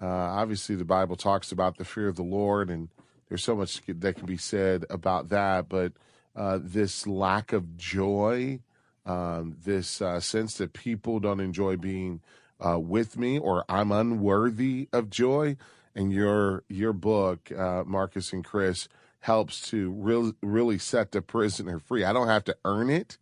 Uh, 0.00 0.06
obviously, 0.06 0.74
the 0.74 0.84
Bible 0.84 1.16
talks 1.16 1.52
about 1.52 1.78
the 1.78 1.84
fear 1.84 2.08
of 2.08 2.16
the 2.16 2.22
Lord, 2.22 2.68
and 2.68 2.88
there's 3.28 3.44
so 3.44 3.56
much 3.56 3.80
that 3.86 4.16
can 4.16 4.26
be 4.26 4.36
said 4.36 4.84
about 4.90 5.28
that. 5.30 5.68
But 5.68 5.92
uh, 6.34 6.58
this 6.60 7.06
lack 7.06 7.52
of 7.52 7.76
joy, 7.76 8.60
um, 9.06 9.56
this 9.64 10.02
uh, 10.02 10.20
sense 10.20 10.54
that 10.58 10.72
people 10.72 11.20
don't 11.20 11.40
enjoy 11.40 11.76
being 11.76 12.20
uh, 12.64 12.78
with 12.78 13.16
me, 13.16 13.38
or 13.38 13.64
I'm 13.68 13.92
unworthy 13.92 14.88
of 14.92 15.08
joy, 15.08 15.56
and 15.94 16.12
your 16.12 16.64
your 16.68 16.92
book, 16.92 17.50
uh, 17.52 17.84
Marcus 17.86 18.32
and 18.32 18.44
Chris, 18.44 18.88
helps 19.22 19.60
to 19.70 19.90
really 19.92 20.34
really 20.42 20.78
set 20.78 21.12
the 21.12 21.22
prisoner 21.22 21.78
free. 21.78 22.04
I 22.04 22.12
don't 22.12 22.28
have 22.28 22.44
to 22.44 22.56
earn 22.64 22.90
it, 22.90 23.18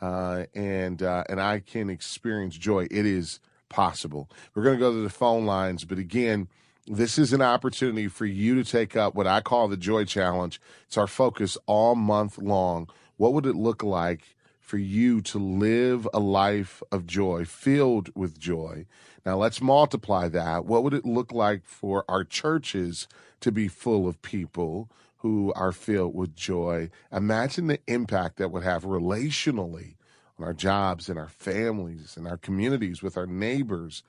uh, 0.00 0.44
and 0.54 1.02
uh, 1.02 1.24
and 1.28 1.40
I 1.40 1.60
can 1.60 1.90
experience 1.90 2.56
joy. 2.56 2.86
It 2.90 3.06
is 3.06 3.40
possible. 3.68 4.30
We're 4.54 4.62
going 4.62 4.76
to 4.76 4.80
go 4.80 4.92
to 4.92 5.02
the 5.02 5.10
phone 5.10 5.44
lines, 5.44 5.84
but 5.84 5.98
again. 5.98 6.48
This 6.86 7.18
is 7.18 7.32
an 7.32 7.42
opportunity 7.42 8.08
for 8.08 8.26
you 8.26 8.56
to 8.56 8.68
take 8.68 8.96
up 8.96 9.14
what 9.14 9.26
I 9.26 9.42
call 9.42 9.68
the 9.68 9.76
Joy 9.76 10.06
Challenge. 10.06 10.60
It's 10.86 10.96
our 10.96 11.06
focus 11.06 11.56
all 11.66 11.94
month 11.94 12.36
long. 12.36 12.88
What 13.16 13.32
would 13.32 13.46
it 13.46 13.54
look 13.54 13.84
like 13.84 14.34
for 14.58 14.78
you 14.78 15.20
to 15.20 15.38
live 15.38 16.08
a 16.12 16.18
life 16.18 16.82
of 16.90 17.06
joy, 17.06 17.44
filled 17.44 18.10
with 18.16 18.40
joy? 18.40 18.86
Now 19.24 19.36
let's 19.36 19.60
multiply 19.60 20.28
that. 20.28 20.64
What 20.64 20.82
would 20.82 20.94
it 20.94 21.04
look 21.04 21.32
like 21.32 21.64
for 21.64 22.04
our 22.08 22.24
churches 22.24 23.06
to 23.40 23.52
be 23.52 23.68
full 23.68 24.08
of 24.08 24.20
people 24.22 24.90
who 25.20 25.52
are 25.54 25.72
filled 25.72 26.14
with 26.14 26.34
joy. 26.34 26.90
Imagine 27.12 27.66
the 27.66 27.80
impact 27.86 28.36
that 28.36 28.50
would 28.50 28.62
have 28.62 28.84
relationally 28.84 29.94
on 30.38 30.46
our 30.46 30.54
jobs 30.54 31.08
and 31.08 31.18
our 31.18 31.28
families 31.28 32.16
and 32.16 32.26
our 32.26 32.38
communities 32.38 33.02
with 33.02 33.16
our 33.16 33.26
neighbors 33.26 34.02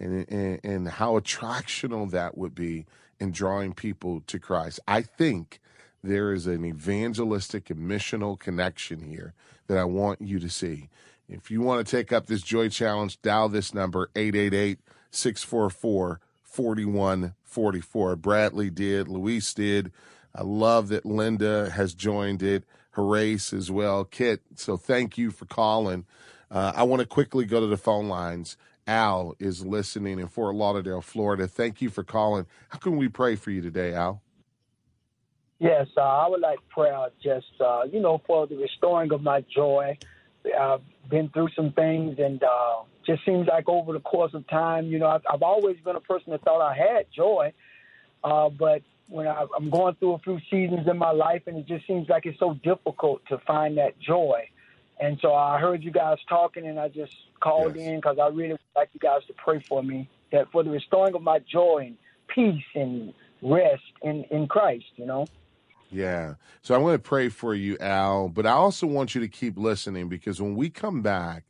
and, 0.00 0.28
and, 0.28 0.60
and 0.64 0.88
how 0.88 1.18
attractional 1.18 2.10
that 2.10 2.36
would 2.36 2.54
be 2.54 2.84
in 3.20 3.30
drawing 3.30 3.72
people 3.74 4.22
to 4.26 4.38
Christ. 4.38 4.80
I 4.88 5.02
think 5.02 5.60
there 6.02 6.32
is 6.32 6.46
an 6.46 6.64
evangelistic 6.64 7.70
and 7.70 7.80
missional 7.80 8.38
connection 8.38 9.02
here 9.02 9.34
that 9.68 9.78
I 9.78 9.84
want 9.84 10.20
you 10.20 10.38
to 10.40 10.50
see. 10.50 10.88
If 11.28 11.50
you 11.50 11.60
want 11.60 11.84
to 11.84 11.90
take 11.90 12.12
up 12.12 12.26
this 12.26 12.42
joy 12.42 12.68
challenge, 12.68 13.20
dial 13.22 13.48
this 13.48 13.72
number 13.72 14.10
888 14.14 14.78
644 15.10 16.20
4144. 16.42 18.16
Bradley 18.16 18.70
did, 18.70 19.08
Luis 19.08 19.52
did. 19.54 19.92
I 20.36 20.42
love 20.42 20.88
that 20.88 21.06
Linda 21.06 21.70
has 21.70 21.94
joined 21.94 22.42
it, 22.42 22.64
Horace 22.92 23.54
as 23.54 23.70
well, 23.70 24.04
Kit. 24.04 24.42
So 24.54 24.76
thank 24.76 25.16
you 25.16 25.30
for 25.30 25.46
calling. 25.46 26.04
Uh, 26.50 26.72
I 26.76 26.82
want 26.82 27.00
to 27.00 27.06
quickly 27.06 27.46
go 27.46 27.60
to 27.60 27.66
the 27.66 27.78
phone 27.78 28.08
lines. 28.08 28.58
Al 28.86 29.34
is 29.38 29.64
listening 29.64 30.20
in 30.20 30.28
Fort 30.28 30.54
Lauderdale, 30.54 31.00
Florida. 31.00 31.48
Thank 31.48 31.80
you 31.80 31.88
for 31.88 32.04
calling. 32.04 32.46
How 32.68 32.78
can 32.78 32.98
we 32.98 33.08
pray 33.08 33.34
for 33.34 33.50
you 33.50 33.62
today, 33.62 33.94
Al? 33.94 34.22
Yes, 35.58 35.86
uh, 35.96 36.02
I 36.02 36.28
would 36.28 36.42
like 36.42 36.58
prayer 36.68 37.08
just, 37.22 37.46
uh, 37.64 37.84
you 37.90 38.00
know, 38.00 38.20
for 38.26 38.46
the 38.46 38.56
restoring 38.56 39.12
of 39.12 39.22
my 39.22 39.42
joy. 39.54 39.96
I've 40.58 40.82
been 41.08 41.30
through 41.30 41.48
some 41.56 41.72
things 41.72 42.18
and 42.18 42.42
uh, 42.42 42.82
just 43.06 43.24
seems 43.24 43.48
like 43.48 43.68
over 43.68 43.94
the 43.94 44.00
course 44.00 44.34
of 44.34 44.46
time, 44.48 44.86
you 44.86 44.98
know, 44.98 45.06
I've, 45.06 45.22
I've 45.32 45.42
always 45.42 45.76
been 45.82 45.96
a 45.96 46.00
person 46.00 46.32
that 46.32 46.42
thought 46.42 46.60
I 46.60 46.74
had 46.74 47.06
joy, 47.10 47.54
uh, 48.22 48.50
but 48.50 48.82
when 49.08 49.26
I, 49.26 49.46
I'm 49.56 49.70
going 49.70 49.94
through 49.96 50.14
a 50.14 50.18
few 50.18 50.38
seasons 50.50 50.86
in 50.88 50.98
my 50.98 51.12
life, 51.12 51.42
and 51.46 51.56
it 51.56 51.66
just 51.66 51.86
seems 51.86 52.08
like 52.08 52.26
it's 52.26 52.38
so 52.38 52.54
difficult 52.62 53.22
to 53.28 53.38
find 53.46 53.78
that 53.78 53.98
joy. 53.98 54.48
And 54.98 55.18
so 55.20 55.34
I 55.34 55.60
heard 55.60 55.82
you 55.82 55.90
guys 55.90 56.18
talking, 56.28 56.66
and 56.66 56.80
I 56.80 56.88
just 56.88 57.14
called 57.40 57.76
yes. 57.76 57.86
in 57.86 57.96
because 57.96 58.18
I 58.18 58.28
really 58.28 58.52
would 58.52 58.60
like 58.74 58.90
you 58.92 59.00
guys 59.00 59.20
to 59.26 59.34
pray 59.34 59.62
for 59.68 59.82
me 59.82 60.08
that 60.32 60.50
for 60.50 60.62
the 60.62 60.70
restoring 60.70 61.14
of 61.14 61.22
my 61.22 61.38
joy 61.40 61.84
and 61.86 61.96
peace 62.28 62.64
and 62.74 63.12
rest 63.42 63.82
in 64.02 64.24
in 64.30 64.48
Christ. 64.48 64.86
You 64.96 65.06
know. 65.06 65.26
Yeah. 65.90 66.34
So 66.62 66.74
I 66.74 66.78
want 66.78 66.94
to 66.94 67.08
pray 67.08 67.28
for 67.28 67.54
you, 67.54 67.76
Al, 67.78 68.28
but 68.28 68.46
I 68.46 68.52
also 68.52 68.86
want 68.86 69.14
you 69.14 69.20
to 69.20 69.28
keep 69.28 69.56
listening 69.56 70.08
because 70.08 70.40
when 70.42 70.56
we 70.56 70.68
come 70.68 71.00
back, 71.00 71.44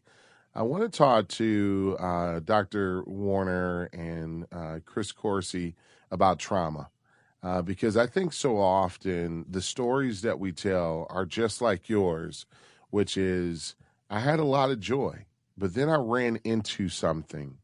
I 0.54 0.62
want 0.62 0.82
to 0.82 0.88
talk 0.88 1.28
to 1.28 1.96
uh, 1.98 2.40
Dr. 2.40 3.02
Warner 3.04 3.88
and 3.92 4.46
uh, 4.52 4.80
Chris 4.84 5.12
Coursey 5.12 5.74
about 6.10 6.38
trauma. 6.38 6.90
Uh, 7.46 7.62
because 7.62 7.96
I 7.96 8.09
think 8.09 8.32
so 8.32 8.59
often 8.59 9.46
the 9.48 9.62
stories 9.62 10.22
that 10.22 10.40
we 10.40 10.50
tell 10.50 11.06
are 11.11 11.24
just 11.24 11.62
like 11.62 11.88
yours, 11.88 12.44
which 12.90 13.16
is 13.16 13.76
I 14.11 14.18
had 14.18 14.40
a 14.40 14.44
lot 14.44 14.72
of 14.72 14.80
joy, 14.80 15.26
but 15.56 15.72
then 15.74 15.88
I 15.88 15.94
ran 15.94 16.40
into 16.42 16.88
something. 16.88 17.59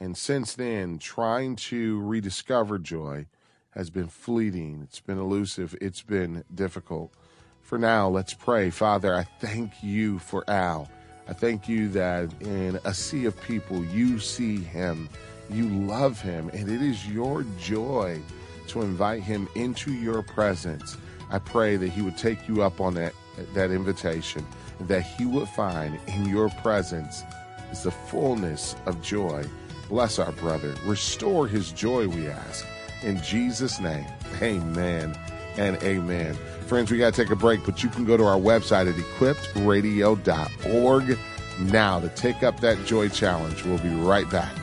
And 0.00 0.16
since 0.16 0.54
then, 0.54 0.98
trying 0.98 1.54
to 1.70 2.00
rediscover 2.00 2.80
joy 2.80 3.26
has 3.70 3.90
been 3.90 4.08
fleeting, 4.08 4.80
it's 4.82 4.98
been 4.98 5.18
elusive, 5.18 5.76
it's 5.80 6.02
been 6.02 6.42
difficult. 6.52 7.14
For 7.60 7.78
now, 7.78 8.08
let's 8.08 8.34
pray. 8.34 8.70
Father, 8.70 9.14
I 9.14 9.22
thank 9.22 9.84
you 9.84 10.18
for 10.18 10.42
Al. 10.50 10.90
I 11.28 11.32
thank 11.32 11.68
you 11.68 11.88
that 11.90 12.28
in 12.40 12.80
a 12.84 12.92
sea 12.92 13.26
of 13.26 13.40
people, 13.42 13.84
you 13.84 14.18
see 14.18 14.56
him, 14.56 15.08
you 15.48 15.68
love 15.68 16.20
him, 16.20 16.48
and 16.52 16.68
it 16.68 16.82
is 16.82 17.06
your 17.06 17.44
joy 17.60 18.20
to 18.68 18.82
invite 18.82 19.22
him 19.22 19.48
into 19.54 19.92
your 19.92 20.22
presence. 20.22 20.96
I 21.30 21.38
pray 21.38 21.76
that 21.76 21.88
he 21.88 22.02
would 22.02 22.18
take 22.18 22.48
you 22.48 22.62
up 22.62 22.80
on 22.80 22.94
that, 22.94 23.14
that 23.54 23.70
invitation, 23.70 24.46
that 24.80 25.02
he 25.02 25.24
would 25.24 25.48
find 25.48 25.98
in 26.06 26.26
your 26.26 26.50
presence 26.62 27.22
is 27.70 27.82
the 27.82 27.90
fullness 27.90 28.76
of 28.86 29.02
joy. 29.02 29.44
Bless 29.88 30.18
our 30.18 30.32
brother. 30.32 30.74
Restore 30.84 31.48
his 31.48 31.72
joy, 31.72 32.08
we 32.08 32.28
ask. 32.28 32.66
In 33.02 33.20
Jesus' 33.22 33.80
name, 33.80 34.06
amen 34.40 35.18
and 35.56 35.76
amen. 35.82 36.34
Friends, 36.66 36.90
we 36.90 36.98
got 36.98 37.14
to 37.14 37.22
take 37.22 37.32
a 37.32 37.36
break, 37.36 37.64
but 37.64 37.82
you 37.82 37.88
can 37.88 38.04
go 38.04 38.16
to 38.16 38.24
our 38.24 38.38
website 38.38 38.88
at 38.88 38.94
equipradio.org 38.94 41.18
now 41.60 42.00
to 42.00 42.08
take 42.10 42.42
up 42.42 42.60
that 42.60 42.84
joy 42.86 43.08
challenge. 43.08 43.64
We'll 43.64 43.78
be 43.78 43.94
right 43.94 44.28
back. 44.30 44.61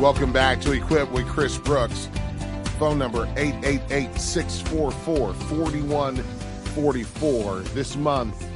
Welcome 0.00 0.30
back 0.30 0.60
to 0.60 0.72
Equip 0.72 1.10
with 1.10 1.26
Chris 1.26 1.56
Brooks. 1.56 2.10
Phone 2.78 2.98
number 2.98 3.24
888 3.38 4.20
644 4.20 5.32
4144. 5.32 7.60
This 7.72 7.96
month 7.96 8.46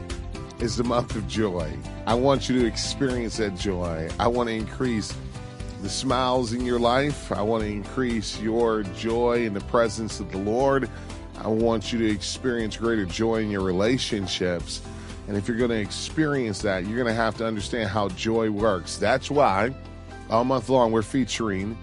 is 0.61 0.77
the 0.77 0.85
month 0.85 1.17
of 1.17 1.27
joy. 1.27 1.75
I 2.07 2.13
want 2.13 2.51
you 2.51 2.61
to 2.61 2.67
experience 2.67 3.39
that 3.39 3.57
joy. 3.57 4.11
I 4.19 4.29
want 4.29 4.51
to 4.51 4.55
increase 4.55 5.15
the 5.81 5.89
smiles 5.89 6.53
in 6.53 6.67
your 6.67 6.79
life. 6.79 7.33
I 7.33 7.41
want 7.41 7.63
to 7.63 7.71
increase 7.71 8.39
your 8.39 8.83
joy 8.83 9.47
in 9.47 9.55
the 9.55 9.63
presence 9.63 10.21
of 10.21 10.31
the 10.31 10.39
Lord. 10.39 10.91
I 11.39 11.49
want 11.49 11.91
you 11.91 11.99
to 12.01 12.11
experience 12.11 12.77
greater 12.77 13.07
joy 13.07 13.37
in 13.37 13.51
your 13.51 13.63
relationships. 13.63 14.83
And 15.27 15.39
if 15.39 15.49
you're 15.49 15.57
going 15.57 15.71
to 15.71 15.81
experience 15.81 16.61
that, 16.61 16.85
you're 16.85 17.03
going 17.03 17.09
to 17.09 17.15
have 17.15 17.39
to 17.39 17.47
understand 17.47 17.89
how 17.89 18.11
joy 18.11 18.51
works. 18.51 18.99
That's 18.99 19.31
why 19.31 19.75
all 20.31 20.45
month 20.45 20.69
long 20.69 20.93
we're 20.93 21.03
featuring 21.03 21.77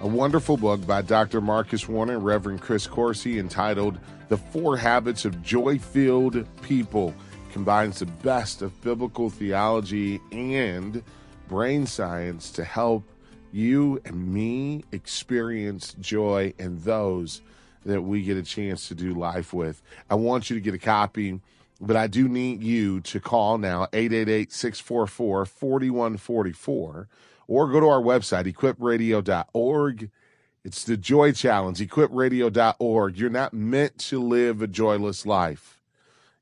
a 0.00 0.06
wonderful 0.06 0.56
book 0.56 0.86
by 0.86 1.02
Dr. 1.02 1.42
Marcus 1.42 1.86
Warner 1.86 2.14
and 2.14 2.24
Reverend 2.24 2.62
Chris 2.62 2.86
Coursey 2.86 3.38
entitled 3.38 3.98
The 4.30 4.38
Four 4.38 4.78
Habits 4.78 5.26
of 5.26 5.42
Joy 5.42 5.78
Filled 5.78 6.46
People 6.62 7.14
combines 7.52 7.98
the 7.98 8.06
best 8.06 8.62
of 8.62 8.80
biblical 8.80 9.28
theology 9.28 10.18
and 10.32 11.02
brain 11.46 11.84
science 11.84 12.50
to 12.52 12.64
help 12.64 13.04
you 13.52 14.00
and 14.06 14.32
me 14.32 14.82
experience 14.92 15.94
joy 16.00 16.54
and 16.58 16.80
those 16.80 17.42
that 17.84 18.00
we 18.00 18.22
get 18.22 18.38
a 18.38 18.42
chance 18.42 18.88
to 18.88 18.94
do 18.94 19.12
life 19.12 19.52
with. 19.52 19.82
I 20.08 20.14
want 20.14 20.48
you 20.48 20.56
to 20.56 20.62
get 20.62 20.72
a 20.72 20.78
copy, 20.78 21.38
but 21.82 21.96
I 21.96 22.06
do 22.06 22.28
need 22.28 22.62
you 22.62 23.00
to 23.02 23.20
call 23.20 23.58
now 23.58 23.88
888 23.92 24.52
644 24.52 25.44
4144 25.44 27.08
or 27.50 27.68
go 27.68 27.80
to 27.80 27.88
our 27.88 28.00
website, 28.00 28.50
equipradio.org. 28.50 30.10
It's 30.62 30.84
the 30.84 30.96
Joy 30.96 31.32
Challenge, 31.32 31.80
equipradio.org. 31.80 33.18
You're 33.18 33.28
not 33.28 33.52
meant 33.52 33.98
to 33.98 34.22
live 34.22 34.62
a 34.62 34.68
joyless 34.68 35.26
life. 35.26 35.82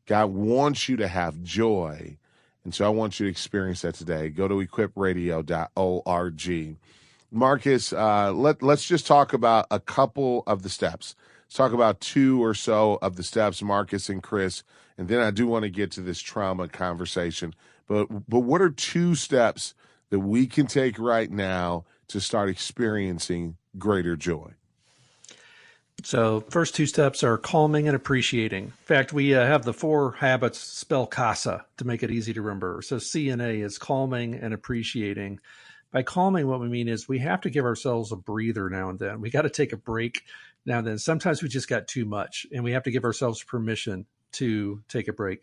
God 0.04 0.26
wants 0.26 0.86
you 0.86 0.98
to 0.98 1.08
have 1.08 1.42
joy. 1.42 2.18
And 2.62 2.74
so 2.74 2.84
I 2.84 2.90
want 2.90 3.18
you 3.18 3.24
to 3.24 3.30
experience 3.30 3.80
that 3.80 3.94
today. 3.94 4.28
Go 4.28 4.48
to 4.48 4.56
equipradio.org. 4.56 6.76
Marcus, 7.30 7.92
uh, 7.94 8.32
let, 8.32 8.62
let's 8.62 8.86
just 8.86 9.06
talk 9.06 9.32
about 9.32 9.66
a 9.70 9.80
couple 9.80 10.42
of 10.46 10.62
the 10.62 10.68
steps. 10.68 11.14
Let's 11.46 11.56
talk 11.56 11.72
about 11.72 12.02
two 12.02 12.44
or 12.44 12.52
so 12.52 12.98
of 13.00 13.16
the 13.16 13.22
steps, 13.22 13.62
Marcus 13.62 14.10
and 14.10 14.22
Chris. 14.22 14.62
And 14.98 15.08
then 15.08 15.20
I 15.20 15.30
do 15.30 15.46
want 15.46 15.62
to 15.62 15.70
get 15.70 15.90
to 15.92 16.02
this 16.02 16.20
trauma 16.20 16.68
conversation. 16.68 17.54
But, 17.86 18.28
but 18.28 18.40
what 18.40 18.60
are 18.60 18.68
two 18.68 19.14
steps 19.14 19.72
that 20.10 20.20
we 20.20 20.46
can 20.46 20.66
take 20.66 20.98
right 20.98 21.30
now 21.30 21.84
to 22.08 22.20
start 22.20 22.48
experiencing 22.48 23.56
greater 23.78 24.16
joy? 24.16 24.52
So, 26.04 26.44
first 26.48 26.76
two 26.76 26.86
steps 26.86 27.24
are 27.24 27.36
calming 27.36 27.88
and 27.88 27.96
appreciating. 27.96 28.64
In 28.64 28.70
fact, 28.70 29.12
we 29.12 29.34
uh, 29.34 29.44
have 29.44 29.64
the 29.64 29.72
four 29.72 30.12
habits 30.12 30.60
spell 30.60 31.08
CASA 31.08 31.66
to 31.78 31.84
make 31.84 32.04
it 32.04 32.12
easy 32.12 32.32
to 32.34 32.42
remember. 32.42 32.82
So, 32.82 32.98
C 32.98 33.30
and 33.30 33.42
A 33.42 33.60
is 33.60 33.78
calming 33.78 34.36
and 34.36 34.54
appreciating. 34.54 35.40
By 35.90 36.02
calming, 36.02 36.46
what 36.46 36.60
we 36.60 36.68
mean 36.68 36.86
is 36.86 37.08
we 37.08 37.18
have 37.18 37.40
to 37.40 37.50
give 37.50 37.64
ourselves 37.64 38.12
a 38.12 38.16
breather 38.16 38.70
now 38.70 38.90
and 38.90 38.98
then. 38.98 39.20
We 39.20 39.30
got 39.30 39.42
to 39.42 39.50
take 39.50 39.72
a 39.72 39.76
break 39.76 40.22
now 40.64 40.78
and 40.78 40.86
then. 40.86 40.98
Sometimes 40.98 41.42
we 41.42 41.48
just 41.48 41.68
got 41.68 41.88
too 41.88 42.04
much, 42.04 42.46
and 42.52 42.62
we 42.62 42.72
have 42.72 42.84
to 42.84 42.92
give 42.92 43.04
ourselves 43.04 43.42
permission 43.42 44.06
to 44.32 44.80
take 44.88 45.08
a 45.08 45.12
break. 45.12 45.42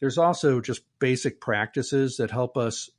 There's 0.00 0.18
also 0.18 0.60
just 0.60 0.82
basic 0.98 1.40
practices 1.40 2.16
that 2.16 2.32
help 2.32 2.56
us 2.56 2.90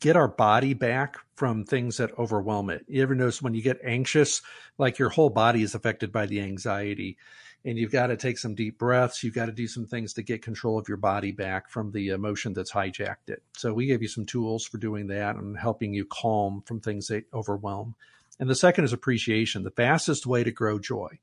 get 0.00 0.16
our 0.16 0.28
body 0.28 0.74
back 0.74 1.18
from 1.36 1.64
things 1.64 1.98
that 1.98 2.18
overwhelm 2.18 2.70
it. 2.70 2.84
You 2.88 3.02
ever 3.02 3.14
notice 3.14 3.42
when 3.42 3.54
you 3.54 3.62
get 3.62 3.80
anxious, 3.84 4.42
like 4.78 4.98
your 4.98 5.10
whole 5.10 5.30
body 5.30 5.62
is 5.62 5.74
affected 5.74 6.10
by 6.10 6.26
the 6.26 6.40
anxiety, 6.40 7.18
and 7.64 7.78
you've 7.78 7.92
got 7.92 8.06
to 8.06 8.16
take 8.16 8.38
some 8.38 8.54
deep 8.54 8.78
breaths. 8.78 9.22
You've 9.22 9.34
got 9.34 9.46
to 9.46 9.52
do 9.52 9.68
some 9.68 9.86
things 9.86 10.14
to 10.14 10.22
get 10.22 10.42
control 10.42 10.78
of 10.78 10.88
your 10.88 10.96
body 10.96 11.32
back 11.32 11.68
from 11.68 11.92
the 11.92 12.08
emotion 12.08 12.54
that's 12.54 12.72
hijacked 12.72 13.28
it. 13.28 13.42
So, 13.56 13.74
we 13.74 13.86
gave 13.86 14.02
you 14.02 14.08
some 14.08 14.24
tools 14.24 14.64
for 14.64 14.78
doing 14.78 15.08
that 15.08 15.36
and 15.36 15.58
helping 15.58 15.92
you 15.92 16.06
calm 16.06 16.62
from 16.66 16.80
things 16.80 17.08
that 17.08 17.26
overwhelm. 17.34 17.94
And 18.38 18.48
the 18.48 18.54
second 18.54 18.84
is 18.84 18.94
appreciation. 18.94 19.62
The 19.62 19.70
fastest 19.70 20.26
way 20.26 20.42
to 20.42 20.50
grow 20.50 20.78
joy 20.78 21.18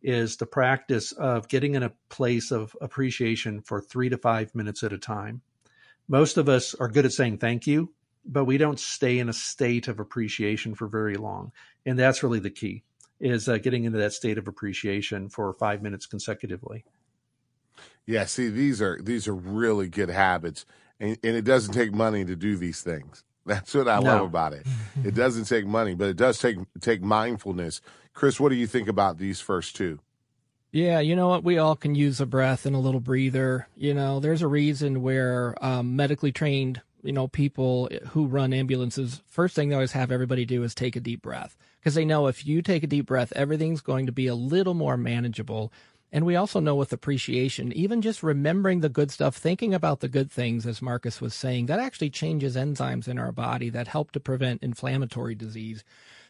is 0.00 0.36
the 0.36 0.46
practice 0.46 1.10
of 1.10 1.48
getting 1.48 1.74
in 1.74 1.82
a 1.82 1.92
place 2.08 2.52
of 2.52 2.76
appreciation 2.80 3.60
for 3.60 3.80
three 3.80 4.08
to 4.08 4.16
five 4.16 4.54
minutes 4.54 4.84
at 4.84 4.92
a 4.92 4.98
time. 4.98 5.40
Most 6.06 6.36
of 6.36 6.48
us 6.48 6.74
are 6.74 6.88
good 6.88 7.04
at 7.04 7.12
saying 7.12 7.38
thank 7.38 7.66
you, 7.66 7.92
but 8.26 8.44
we 8.44 8.58
don't 8.58 8.80
stay 8.80 9.18
in 9.18 9.28
a 9.28 9.32
state 9.32 9.88
of 9.88 10.00
appreciation 10.00 10.74
for 10.74 10.88
very 10.88 11.16
long. 11.16 11.52
And 11.84 11.98
that's 11.98 12.22
really 12.22 12.40
the 12.40 12.50
key 12.50 12.82
is 13.18 13.48
uh, 13.48 13.58
getting 13.58 13.84
into 13.84 13.98
that 13.98 14.12
state 14.12 14.38
of 14.38 14.46
appreciation 14.46 15.28
for 15.28 15.52
five 15.54 15.82
minutes 15.82 16.06
consecutively. 16.06 16.84
Yeah, 18.06 18.24
see, 18.26 18.48
these 18.48 18.80
are 18.80 19.00
these 19.02 19.26
are 19.26 19.34
really 19.34 19.88
good 19.88 20.10
habits, 20.10 20.64
and, 21.00 21.18
and 21.24 21.36
it 21.36 21.44
doesn't 21.44 21.74
take 21.74 21.92
money 21.92 22.24
to 22.24 22.36
do 22.36 22.56
these 22.56 22.82
things. 22.82 23.24
That's 23.46 23.74
what 23.74 23.88
I 23.88 24.00
no. 24.00 24.16
love 24.16 24.22
about 24.22 24.52
it. 24.52 24.66
It 25.04 25.14
doesn't 25.14 25.44
take 25.44 25.66
money, 25.66 25.94
but 25.94 26.08
it 26.08 26.16
does 26.16 26.38
take 26.38 26.56
take 26.80 27.02
mindfulness. 27.02 27.80
Chris, 28.12 28.40
what 28.40 28.48
do 28.48 28.54
you 28.54 28.66
think 28.66 28.88
about 28.88 29.18
these 29.18 29.40
first 29.40 29.76
two? 29.76 30.00
Yeah, 30.72 31.00
you 31.00 31.16
know 31.16 31.28
what? 31.28 31.44
We 31.44 31.58
all 31.58 31.76
can 31.76 31.94
use 31.94 32.20
a 32.20 32.26
breath 32.26 32.66
and 32.66 32.74
a 32.74 32.80
little 32.80 33.00
breather. 33.00 33.68
You 33.76 33.94
know, 33.94 34.20
there's 34.20 34.42
a 34.42 34.48
reason 34.48 35.02
where 35.02 35.54
um, 35.64 35.96
medically 35.96 36.32
trained, 36.32 36.80
you 37.06 37.12
know, 37.12 37.28
people 37.28 37.88
who 38.08 38.26
run 38.26 38.52
ambulances, 38.52 39.22
first 39.26 39.54
thing 39.54 39.68
they 39.68 39.74
always 39.74 39.92
have 39.92 40.10
everybody 40.10 40.44
do 40.44 40.62
is 40.62 40.74
take 40.74 40.96
a 40.96 41.00
deep 41.00 41.22
breath 41.22 41.56
because 41.78 41.94
they 41.94 42.04
know 42.04 42.26
if 42.26 42.46
you 42.46 42.62
take 42.62 42.82
a 42.82 42.88
deep 42.88 43.06
breath, 43.06 43.32
everything's 43.36 43.80
going 43.80 44.06
to 44.06 44.12
be 44.12 44.26
a 44.26 44.34
little 44.34 44.74
more 44.74 44.96
manageable. 44.96 45.72
And 46.12 46.24
we 46.24 46.36
also 46.36 46.60
know 46.60 46.74
with 46.74 46.92
appreciation, 46.92 47.72
even 47.72 48.00
just 48.00 48.22
remembering 48.22 48.80
the 48.80 48.88
good 48.88 49.10
stuff, 49.10 49.36
thinking 49.36 49.74
about 49.74 50.00
the 50.00 50.08
good 50.08 50.30
things, 50.30 50.66
as 50.66 50.80
Marcus 50.80 51.20
was 51.20 51.34
saying, 51.34 51.66
that 51.66 51.80
actually 51.80 52.10
changes 52.10 52.56
enzymes 52.56 53.08
in 53.08 53.18
our 53.18 53.32
body 53.32 53.70
that 53.70 53.88
help 53.88 54.12
to 54.12 54.20
prevent 54.20 54.62
inflammatory 54.62 55.34
disease. 55.34 55.84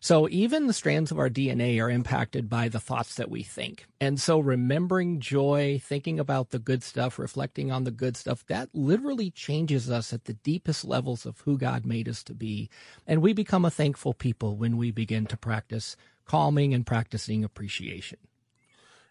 So 0.07 0.29
even 0.29 0.69
the 0.69 0.73
strands 0.73 1.11
of 1.11 1.19
our 1.19 1.29
DNA 1.29 1.83
are 1.83 1.91
impacted 1.91 2.49
by 2.49 2.69
the 2.69 2.79
thoughts 2.79 3.17
that 3.17 3.29
we 3.29 3.43
think. 3.43 3.87
And 4.01 4.21
so 4.21 4.39
remembering 4.39 5.19
joy, 5.19 5.81
thinking 5.83 6.21
about 6.21 6.51
the 6.51 6.61
good 6.61 6.85
stuff, 6.85 7.19
reflecting 7.19 7.73
on 7.73 7.83
the 7.83 7.91
good 7.91 8.17
stuff, 8.17 8.47
that 8.47 8.69
literally 8.73 9.33
changes 9.33 9.91
us 9.91 10.13
at 10.13 10.27
the 10.27 10.35
deepest 10.35 10.85
levels 10.85 11.27
of 11.27 11.41
who 11.41 11.59
God 11.59 11.85
made 11.85 12.09
us 12.09 12.23
to 12.23 12.35
be. 12.35 12.71
And 13.05 13.21
we 13.21 13.33
become 13.33 13.65
a 13.65 13.71
thankful 13.73 14.15
people 14.15 14.57
when 14.57 14.77
we 14.77 14.93
begin 14.93 15.27
to 15.27 15.37
practice 15.37 15.97
calming 16.25 16.73
and 16.73 16.87
practicing 16.87 17.43
appreciation. 17.43 18.21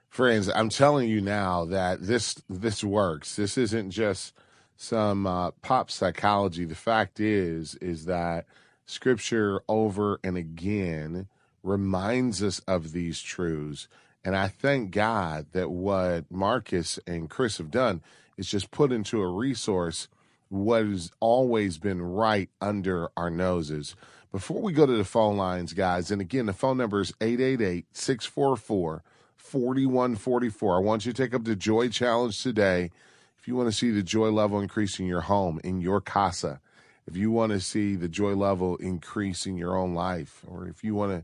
Friends, 0.07 0.47
I'm 0.47 0.69
telling 0.69 1.09
you 1.09 1.19
now 1.19 1.65
that 1.65 2.03
this 2.03 2.41
this 2.49 2.85
works. 2.85 3.35
This 3.35 3.57
isn't 3.57 3.91
just 3.91 4.33
some 4.77 5.27
uh, 5.27 5.51
pop 5.61 5.91
psychology. 5.91 6.63
The 6.63 6.73
fact 6.73 7.19
is 7.19 7.75
is 7.81 8.05
that 8.05 8.45
scripture 8.85 9.61
over 9.67 10.19
and 10.23 10.37
again 10.37 11.27
reminds 11.63 12.43
us 12.43 12.59
of 12.59 12.91
these 12.91 13.21
truths. 13.21 13.87
And 14.23 14.35
I 14.35 14.47
thank 14.47 14.91
God 14.91 15.47
that 15.51 15.69
what 15.69 16.31
Marcus 16.31 16.99
and 17.05 17.29
Chris 17.29 17.57
have 17.57 17.71
done 17.71 18.01
is 18.37 18.49
just 18.49 18.71
put 18.71 18.91
into 18.91 19.21
a 19.21 19.31
resource 19.31 20.07
what 20.49 20.85
has 20.85 21.11
always 21.19 21.77
been 21.77 22.01
right 22.01 22.49
under 22.61 23.09
our 23.17 23.29
noses. 23.29 23.95
Before 24.31 24.61
we 24.61 24.73
go 24.73 24.85
to 24.85 24.97
the 24.97 25.03
phone 25.03 25.37
lines, 25.37 25.73
guys, 25.73 26.11
and 26.11 26.21
again, 26.21 26.45
the 26.45 26.53
phone 26.53 26.77
number 26.77 27.01
is 27.01 27.13
888 27.21 27.85
644 27.93 29.03
4144. 29.37 30.75
I 30.75 30.79
want 30.79 31.05
you 31.05 31.13
to 31.13 31.23
take 31.23 31.33
up 31.33 31.45
the 31.45 31.55
Joy 31.55 31.89
Challenge 31.89 32.41
today. 32.41 32.91
If 33.37 33.47
you 33.47 33.55
want 33.55 33.69
to 33.69 33.77
see 33.77 33.91
the 33.91 34.01
joy 34.01 34.29
level 34.29 34.59
increase 34.59 34.99
in 34.99 35.05
your 35.05 35.21
home, 35.21 35.61
in 35.63 35.79
your 35.79 36.01
casa, 36.01 36.59
if 37.07 37.15
you 37.15 37.31
want 37.31 37.51
to 37.51 37.59
see 37.59 37.95
the 37.95 38.07
joy 38.07 38.33
level 38.33 38.77
increase 38.77 39.45
in 39.45 39.57
your 39.57 39.77
own 39.77 39.93
life, 39.93 40.41
or 40.47 40.67
if 40.67 40.83
you 40.83 40.95
want 40.95 41.23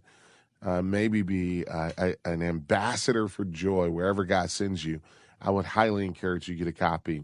to 0.63 0.69
uh, 0.69 0.81
maybe 0.81 1.21
be 1.21 1.65
uh, 1.65 1.91
a, 1.97 2.15
an 2.25 2.43
ambassador 2.43 3.27
for 3.27 3.45
joy 3.45 3.89
wherever 3.89 4.23
God 4.23 4.51
sends 4.51 4.85
you, 4.85 5.01
I 5.41 5.49
would 5.49 5.65
highly 5.65 6.05
encourage 6.05 6.47
you 6.47 6.55
to 6.55 6.59
get 6.59 6.67
a 6.67 6.77
copy 6.77 7.23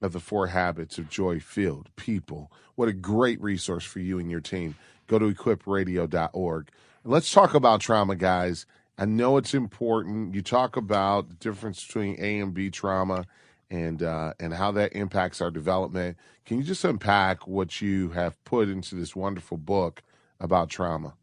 of 0.00 0.12
the 0.12 0.20
Four 0.20 0.48
Habits 0.48 0.96
of 0.98 1.10
Joy 1.10 1.40
Filled 1.40 1.94
People. 1.96 2.50
What 2.76 2.88
a 2.88 2.92
great 2.92 3.40
resource 3.42 3.84
for 3.84 3.98
you 3.98 4.18
and 4.18 4.30
your 4.30 4.40
team. 4.40 4.76
Go 5.06 5.18
to 5.18 5.32
equipradio.org. 5.32 6.70
Let's 7.04 7.32
talk 7.32 7.54
about 7.54 7.80
trauma, 7.80 8.16
guys. 8.16 8.64
I 8.96 9.04
know 9.04 9.36
it's 9.36 9.54
important. 9.54 10.34
You 10.34 10.42
talk 10.42 10.76
about 10.76 11.28
the 11.28 11.34
difference 11.34 11.86
between 11.86 12.16
A 12.18 12.40
and 12.40 12.54
B 12.54 12.70
trauma 12.70 13.26
and 13.70 14.02
uh, 14.02 14.34
and 14.40 14.54
how 14.54 14.72
that 14.72 14.94
impacts 14.94 15.40
our 15.40 15.50
development. 15.50 16.16
Can 16.44 16.58
you 16.58 16.62
just 16.62 16.84
unpack 16.84 17.46
what 17.46 17.80
you 17.80 18.10
have 18.10 18.42
put 18.44 18.68
into 18.68 18.94
this 18.94 19.14
wonderful 19.14 19.56
book 19.56 20.02
about 20.40 20.70
trauma? 20.70 21.14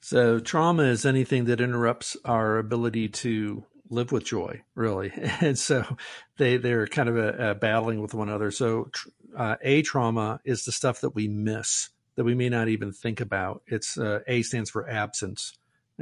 So, 0.00 0.38
trauma 0.38 0.82
is 0.82 1.06
anything 1.06 1.46
that 1.46 1.60
interrupts 1.60 2.16
our 2.24 2.58
ability 2.58 3.08
to 3.08 3.64
live 3.88 4.12
with 4.12 4.24
joy, 4.24 4.62
really. 4.74 5.12
And 5.40 5.58
so, 5.58 5.96
they 6.36 6.58
they're 6.58 6.86
kind 6.86 7.08
of 7.08 7.16
a, 7.16 7.50
a 7.50 7.54
battling 7.54 8.02
with 8.02 8.12
one 8.12 8.28
another. 8.28 8.50
So, 8.50 8.90
uh, 9.36 9.56
a 9.62 9.82
trauma 9.82 10.40
is 10.44 10.64
the 10.64 10.72
stuff 10.72 11.00
that 11.00 11.14
we 11.14 11.28
miss 11.28 11.88
that 12.16 12.24
we 12.24 12.34
may 12.34 12.48
not 12.48 12.68
even 12.68 12.92
think 12.92 13.20
about. 13.20 13.62
It's 13.66 13.98
uh, 13.98 14.20
A 14.26 14.42
stands 14.42 14.70
for 14.70 14.88
absence. 14.88 15.52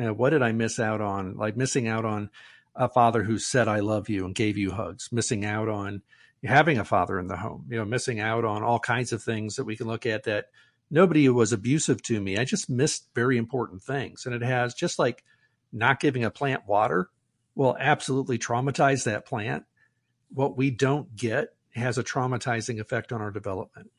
Uh, 0.01 0.12
what 0.12 0.31
did 0.31 0.42
I 0.42 0.53
miss 0.53 0.79
out 0.79 1.01
on? 1.01 1.37
Like 1.37 1.57
missing 1.57 1.88
out 1.88 2.05
on 2.05 2.31
a 2.74 2.88
father 2.88 3.22
who 3.22 3.38
said 3.38 3.68
I 3.68 3.80
love 3.80 4.08
you 4.08 4.24
and 4.24 4.35
gave 4.35 4.56
you 4.56 4.72
hugs, 4.72 5.11
missing 5.12 5.44
out 5.44 5.68
on 5.68 6.02
having 6.44 6.78
a 6.78 6.85
father 6.85 7.18
in 7.18 7.28
the 7.28 7.37
home, 7.37 7.66
you 7.70 7.76
know, 7.76 7.85
missing 7.85 8.18
out 8.18 8.44
on 8.44 8.62
all 8.62 8.78
kinds 8.78 9.12
of 9.12 9.22
things 9.22 9.56
that 9.56 9.64
we 9.64 9.76
can 9.76 9.87
look 9.87 10.06
at 10.06 10.24
that 10.24 10.46
nobody 10.90 11.28
was 11.28 11.52
abusive 11.52 12.02
to 12.02 12.20
me. 12.20 12.37
I 12.37 12.44
just 12.44 12.68
missed 12.68 13.08
very 13.14 13.37
important 13.37 13.82
things. 13.82 14.26
And 14.26 14.35
it 14.35 14.42
has 14.42 14.74
just 14.74 14.98
like 14.98 15.24
not 15.72 16.00
giving 16.00 16.24
a 16.24 16.30
plant 16.30 16.66
water 16.66 17.08
will 17.54 17.76
absolutely 17.78 18.38
traumatize 18.38 19.04
that 19.04 19.26
plant. 19.26 19.64
What 20.32 20.56
we 20.56 20.70
don't 20.70 21.14
get 21.16 21.48
has 21.74 21.98
a 21.98 22.04
traumatizing 22.04 22.80
effect 22.80 23.12
on 23.12 23.20
our 23.20 23.30
development. 23.30 23.90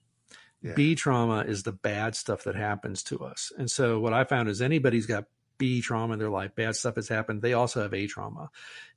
Yeah. 0.61 0.73
B 0.75 0.95
trauma 0.95 1.41
is 1.41 1.63
the 1.63 1.71
bad 1.71 2.15
stuff 2.15 2.43
that 2.43 2.55
happens 2.55 3.03
to 3.03 3.19
us. 3.19 3.51
And 3.57 3.69
so 3.69 3.99
what 3.99 4.13
I 4.13 4.23
found 4.23 4.47
is 4.47 4.61
anybody's 4.61 5.05
got 5.05 5.25
B 5.57 5.81
trauma 5.81 6.13
in 6.13 6.19
their 6.19 6.29
life, 6.29 6.55
bad 6.55 6.75
stuff 6.75 6.95
has 6.95 7.07
happened, 7.07 7.41
they 7.41 7.53
also 7.53 7.81
have 7.81 7.93
A 7.93 8.07
trauma. 8.07 8.49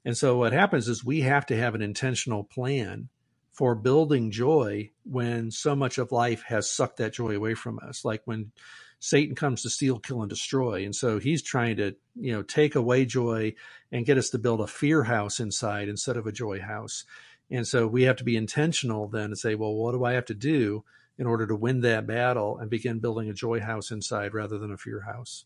And 0.05 0.17
so 0.17 0.39
what 0.39 0.53
happens 0.53 0.89
is 0.89 1.05
we 1.05 1.23
have 1.23 1.47
to 1.47 1.57
have 1.57 1.75
an 1.75 1.83
intentional 1.83 2.45
plan 2.45 3.09
for 3.53 3.75
building 3.75 4.31
joy 4.31 4.91
when 5.05 5.51
so 5.51 5.75
much 5.75 5.99
of 5.99 6.13
life 6.13 6.43
has 6.43 6.71
sucked 6.71 6.99
that 6.99 7.15
joy 7.15 7.35
away 7.35 7.55
from 7.55 7.79
us. 7.83 8.05
Like 8.05 8.23
when 8.27 8.53
Satan 8.99 9.35
comes 9.35 9.63
to 9.63 9.71
steal, 9.71 9.99
kill, 9.99 10.21
and 10.21 10.29
destroy. 10.31 10.85
And 10.85 10.95
so 10.95 11.19
he's 11.19 11.43
trying 11.43 11.77
to, 11.77 11.97
you 12.15 12.33
know, 12.33 12.43
take 12.43 12.75
away 12.75 13.05
joy 13.05 13.55
and 13.93 14.07
get 14.07 14.19
us 14.19 14.31
to 14.31 14.39
build 14.39 14.61
a 14.61 14.67
fear 14.67 15.05
house 15.05 15.41
inside 15.41 15.89
instead 15.89 16.17
of 16.17 16.27
a 16.27 16.33
joy 16.33 16.61
house. 16.61 17.05
And 17.51 17.67
so 17.67 17.87
we 17.87 18.03
have 18.03 18.17
to 18.17 18.25
be 18.25 18.37
intentional 18.37 19.09
then 19.09 19.27
and 19.27 19.39
say, 19.39 19.55
well, 19.55 19.75
what 19.75 19.93
do 19.93 20.05
I 20.05 20.13
have 20.13 20.27
to 20.27 20.35
do 20.35 20.85
in 21.19 21.27
order 21.27 21.47
to 21.47 21.57
win 21.57 21.81
that 21.81 22.07
battle 22.07 22.59
and 22.59 22.69
begin 22.69 22.99
building 22.99 23.29
a 23.29 23.35
joy 23.35 23.61
house 23.61 23.91
inside 23.91 24.35
rather 24.35 24.59
than 24.59 24.73
a 24.73 24.77
fear 24.77 25.01
house? 25.01 25.45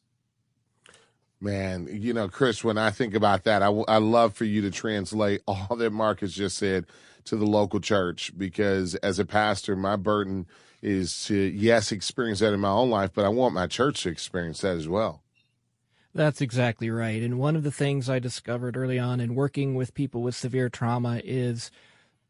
Man, 1.41 1.89
you 1.91 2.13
know, 2.13 2.29
Chris, 2.29 2.63
when 2.63 2.77
I 2.77 2.91
think 2.91 3.15
about 3.15 3.45
that, 3.45 3.63
I, 3.63 3.69
I 3.69 3.97
love 3.97 4.35
for 4.35 4.45
you 4.45 4.61
to 4.63 4.71
translate 4.71 5.43
all 5.47 5.77
that 5.77 5.91
Marcus 5.91 6.33
just 6.33 6.59
said 6.59 6.87
to 7.25 7.37
the 7.37 7.47
local 7.47 7.81
church 7.81 8.33
because 8.37 8.95
as 8.97 9.19
a 9.19 9.25
pastor, 9.25 9.77
my 9.77 9.97
burden 9.97 10.47
is 10.83 11.25
to, 11.25 11.35
yes, 11.35 11.93
experience 11.93 12.41
that 12.41 12.53
in 12.53 12.61
my 12.61 12.71
own 12.71 12.91
life, 12.91 13.11
but 13.15 13.25
I 13.25 13.29
want 13.29 13.55
my 13.55 13.67
church 13.67 14.03
to 14.03 14.09
experience 14.09 14.61
that 14.61 14.77
as 14.77 14.89
well. 14.89 15.23
That's 16.15 16.41
exactly 16.41 16.91
right. 16.91 17.23
And 17.23 17.39
one 17.39 17.55
of 17.55 17.63
the 17.63 17.71
things 17.71 18.11
I 18.11 18.19
discovered 18.19 18.77
early 18.77 18.99
on 18.99 19.21
in 19.21 19.35
working 19.35 19.75
with 19.75 19.95
people 19.95 20.23
with 20.23 20.35
severe 20.35 20.69
trauma 20.69 21.21
is 21.25 21.71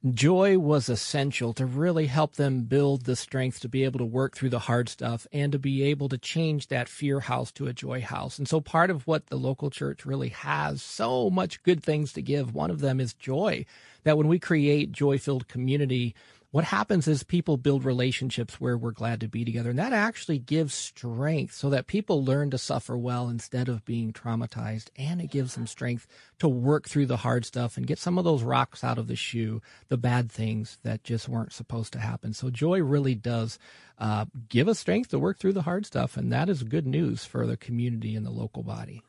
joy 0.08 0.56
was 0.58 0.88
essential 0.88 1.52
to 1.52 1.66
really 1.66 2.06
help 2.06 2.36
them 2.36 2.62
build 2.62 3.04
the 3.04 3.16
strength 3.16 3.60
to 3.60 3.68
be 3.68 3.84
able 3.84 3.98
to 3.98 4.04
work 4.04 4.34
through 4.34 4.48
the 4.48 4.60
hard 4.60 4.88
stuff 4.88 5.26
and 5.30 5.52
to 5.52 5.58
be 5.58 5.82
able 5.82 6.08
to 6.08 6.16
change 6.16 6.68
that 6.68 6.88
fear 6.88 7.20
house 7.20 7.52
to 7.52 7.66
a 7.66 7.74
joy 7.74 8.00
house. 8.00 8.38
And 8.38 8.48
so 8.48 8.60
part 8.60 8.90
of 8.90 9.06
what 9.06 9.26
the 9.26 9.36
local 9.36 9.68
church 9.68 10.06
really 10.06 10.30
has 10.30 10.80
so 10.80 11.28
much 11.28 11.62
good 11.62 11.82
things 11.82 12.14
to 12.14 12.22
give, 12.22 12.54
one 12.54 12.70
of 12.70 12.80
them 12.80 12.98
is 12.98 13.12
joy. 13.12 13.66
That 14.04 14.16
when 14.16 14.28
we 14.28 14.38
create 14.38 14.92
joy 14.92 15.18
filled 15.18 15.48
community, 15.48 16.14
what 16.52 16.64
happens 16.64 17.06
is 17.06 17.22
people 17.22 17.56
build 17.56 17.84
relationships 17.84 18.60
where 18.60 18.76
we're 18.76 18.90
glad 18.90 19.20
to 19.20 19.28
be 19.28 19.44
together. 19.44 19.70
And 19.70 19.78
that 19.78 19.92
actually 19.92 20.38
gives 20.38 20.74
strength 20.74 21.54
so 21.54 21.70
that 21.70 21.86
people 21.86 22.24
learn 22.24 22.50
to 22.50 22.58
suffer 22.58 22.98
well 22.98 23.28
instead 23.28 23.68
of 23.68 23.84
being 23.84 24.12
traumatized. 24.12 24.88
And 24.96 25.20
it 25.20 25.30
gives 25.30 25.54
them 25.54 25.68
strength 25.68 26.08
to 26.40 26.48
work 26.48 26.88
through 26.88 27.06
the 27.06 27.18
hard 27.18 27.44
stuff 27.44 27.76
and 27.76 27.86
get 27.86 28.00
some 28.00 28.18
of 28.18 28.24
those 28.24 28.42
rocks 28.42 28.82
out 28.82 28.98
of 28.98 29.06
the 29.06 29.14
shoe, 29.14 29.62
the 29.88 29.96
bad 29.96 30.30
things 30.30 30.78
that 30.82 31.04
just 31.04 31.28
weren't 31.28 31.52
supposed 31.52 31.92
to 31.92 32.00
happen. 32.00 32.32
So 32.32 32.50
joy 32.50 32.82
really 32.82 33.14
does 33.14 33.58
uh, 33.98 34.24
give 34.48 34.66
us 34.66 34.80
strength 34.80 35.10
to 35.10 35.20
work 35.20 35.38
through 35.38 35.52
the 35.52 35.62
hard 35.62 35.86
stuff. 35.86 36.16
And 36.16 36.32
that 36.32 36.48
is 36.48 36.64
good 36.64 36.86
news 36.86 37.24
for 37.24 37.46
the 37.46 37.56
community 37.56 38.16
and 38.16 38.26
the 38.26 38.30
local 38.30 38.64
body. 38.64 39.02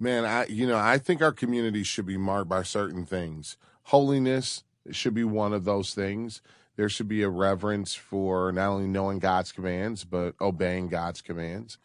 Man, 0.00 0.24
I 0.24 0.46
you 0.46 0.66
know, 0.66 0.78
I 0.78 0.98
think 0.98 1.22
our 1.22 1.32
community 1.32 1.82
should 1.82 2.06
be 2.06 2.16
marked 2.16 2.48
by 2.48 2.62
certain 2.62 3.04
things. 3.04 3.56
Holiness 3.84 4.64
should 4.90 5.14
be 5.14 5.24
one 5.24 5.52
of 5.52 5.64
those 5.64 5.92
things 5.94 6.40
there 6.78 6.88
should 6.88 7.08
be 7.08 7.22
a 7.22 7.28
reverence 7.28 7.96
for 7.96 8.52
not 8.52 8.68
only 8.68 8.86
knowing 8.86 9.18
God's 9.18 9.50
commands, 9.50 10.04
but 10.04 10.36
obeying 10.40 10.86
God's 10.86 11.20
commands. 11.20 11.76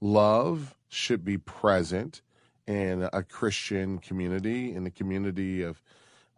Love 0.00 0.74
should 0.88 1.22
be 1.22 1.36
present 1.36 2.22
in 2.66 3.10
a 3.12 3.22
Christian 3.22 3.98
community, 3.98 4.74
in 4.74 4.84
the 4.84 4.90
community 4.90 5.60
of, 5.60 5.82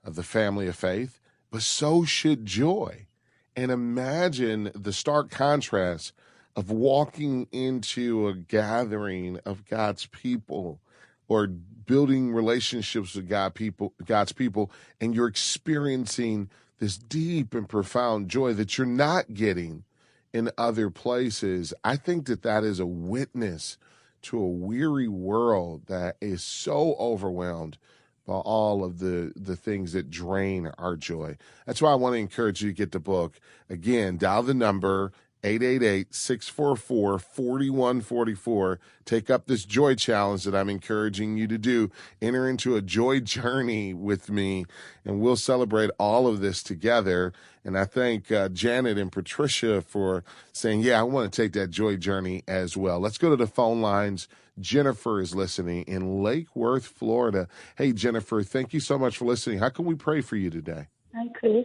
of 0.02 0.16
the 0.16 0.24
family 0.24 0.66
of 0.66 0.74
faith, 0.74 1.20
but 1.52 1.62
so 1.62 2.04
should 2.04 2.46
joy. 2.46 3.06
And 3.54 3.70
imagine 3.70 4.72
the 4.74 4.92
stark 4.92 5.30
contrast 5.30 6.12
of 6.56 6.68
walking 6.68 7.46
into 7.52 8.26
a 8.26 8.34
gathering 8.34 9.38
of 9.44 9.64
God's 9.66 10.06
people 10.06 10.80
or 11.28 11.46
building 11.46 12.32
relationships 12.32 13.14
with 13.14 13.28
God 13.28 13.54
people, 13.54 13.92
God's 14.04 14.32
people, 14.32 14.72
and 15.00 15.14
you're 15.14 15.28
experiencing 15.28 16.50
this 16.80 16.98
deep 16.98 17.54
and 17.54 17.68
profound 17.68 18.28
joy 18.28 18.54
that 18.54 18.76
you're 18.76 18.86
not 18.86 19.34
getting 19.34 19.84
in 20.32 20.50
other 20.58 20.90
places. 20.90 21.72
I 21.84 21.96
think 21.96 22.26
that 22.26 22.42
that 22.42 22.64
is 22.64 22.80
a 22.80 22.86
witness 22.86 23.76
to 24.22 24.38
a 24.38 24.48
weary 24.48 25.08
world 25.08 25.86
that 25.86 26.16
is 26.20 26.42
so 26.42 26.94
overwhelmed 26.98 27.78
by 28.26 28.34
all 28.34 28.84
of 28.84 28.98
the 28.98 29.32
the 29.34 29.57
things 29.57 29.92
that 29.92 30.11
drain 30.11 30.70
our 30.78 30.96
joy. 30.96 31.36
That's 31.66 31.82
why 31.82 31.92
I 31.92 31.96
want 31.96 32.14
to 32.14 32.18
encourage 32.18 32.62
you 32.62 32.70
to 32.70 32.76
get 32.76 32.92
the 32.92 33.00
book. 33.00 33.40
Again, 33.68 34.18
dial 34.18 34.42
the 34.42 34.55
number 34.55 35.12
888 35.43 36.14
644 36.14 37.18
4144. 37.18 38.80
Take 39.05 39.30
up 39.30 39.47
this 39.47 39.64
joy 39.64 39.95
challenge 39.95 40.45
that 40.45 40.55
I'm 40.55 40.68
encouraging 40.68 41.36
you 41.36 41.47
to 41.47 41.59
do. 41.59 41.91
Enter 42.20 42.49
into 42.49 42.76
a 42.76 42.82
joy 42.82 43.20
journey 43.20 43.95
with 43.95 44.30
me, 44.30 44.66
and 45.05 45.20
we'll 45.20 45.36
celebrate 45.36 45.91
all 45.99 46.26
of 46.26 46.41
this 46.41 46.62
together. 46.62 47.32
And 47.64 47.78
I 47.78 47.84
thank 47.84 48.30
uh, 48.30 48.49
Janet 48.49 48.99
and 48.99 49.11
Patricia 49.11 49.82
for 49.82 50.24
saying, 50.53 50.80
Yeah, 50.80 51.01
I 51.01 51.05
want 51.05 51.32
to 51.32 51.43
take 51.43 51.53
that 51.55 51.70
joy 51.70 51.97
journey 51.97 52.43
as 52.47 52.76
well. 52.76 53.01
Let's 53.01 53.18
go 53.18 53.30
to 53.30 53.36
the 53.36 53.47
phone 53.47 53.80
lines. 53.80 54.28
Jennifer 54.59 55.20
is 55.20 55.34
listening 55.34 55.84
in 55.84 56.22
Lake 56.22 56.55
Worth, 56.55 56.86
Florida. 56.86 57.49
Hey, 57.76 57.93
Jennifer, 57.93 58.43
thank 58.43 58.74
you 58.74 58.80
so 58.80 58.99
much 58.99 59.16
for 59.16 59.24
listening. 59.24 59.59
How 59.59 59.70
can 59.70 59.86
we 59.86 59.95
pray 59.95 60.20
for 60.20 60.36
you 60.36 60.51
today? 60.51 60.88
Hi, 61.14 61.26
Chris. 61.34 61.64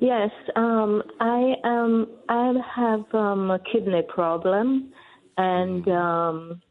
Yes, 0.00 0.30
um, 0.56 1.02
I 1.20 1.54
um, 1.64 2.06
I 2.28 2.52
have 2.74 3.14
um, 3.14 3.50
a 3.50 3.58
kidney 3.58 4.02
problem, 4.06 4.92
and 5.38 5.88
um, 5.88 6.62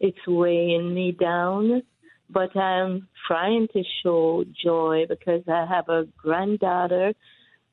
it's 0.00 0.18
weighing 0.26 0.94
me 0.94 1.12
down. 1.12 1.82
But 2.28 2.54
I'm 2.56 3.08
trying 3.26 3.68
to 3.72 3.82
show 4.02 4.44
joy 4.62 5.04
because 5.08 5.42
I 5.48 5.66
have 5.66 5.88
a 5.88 6.04
granddaughter 6.18 7.14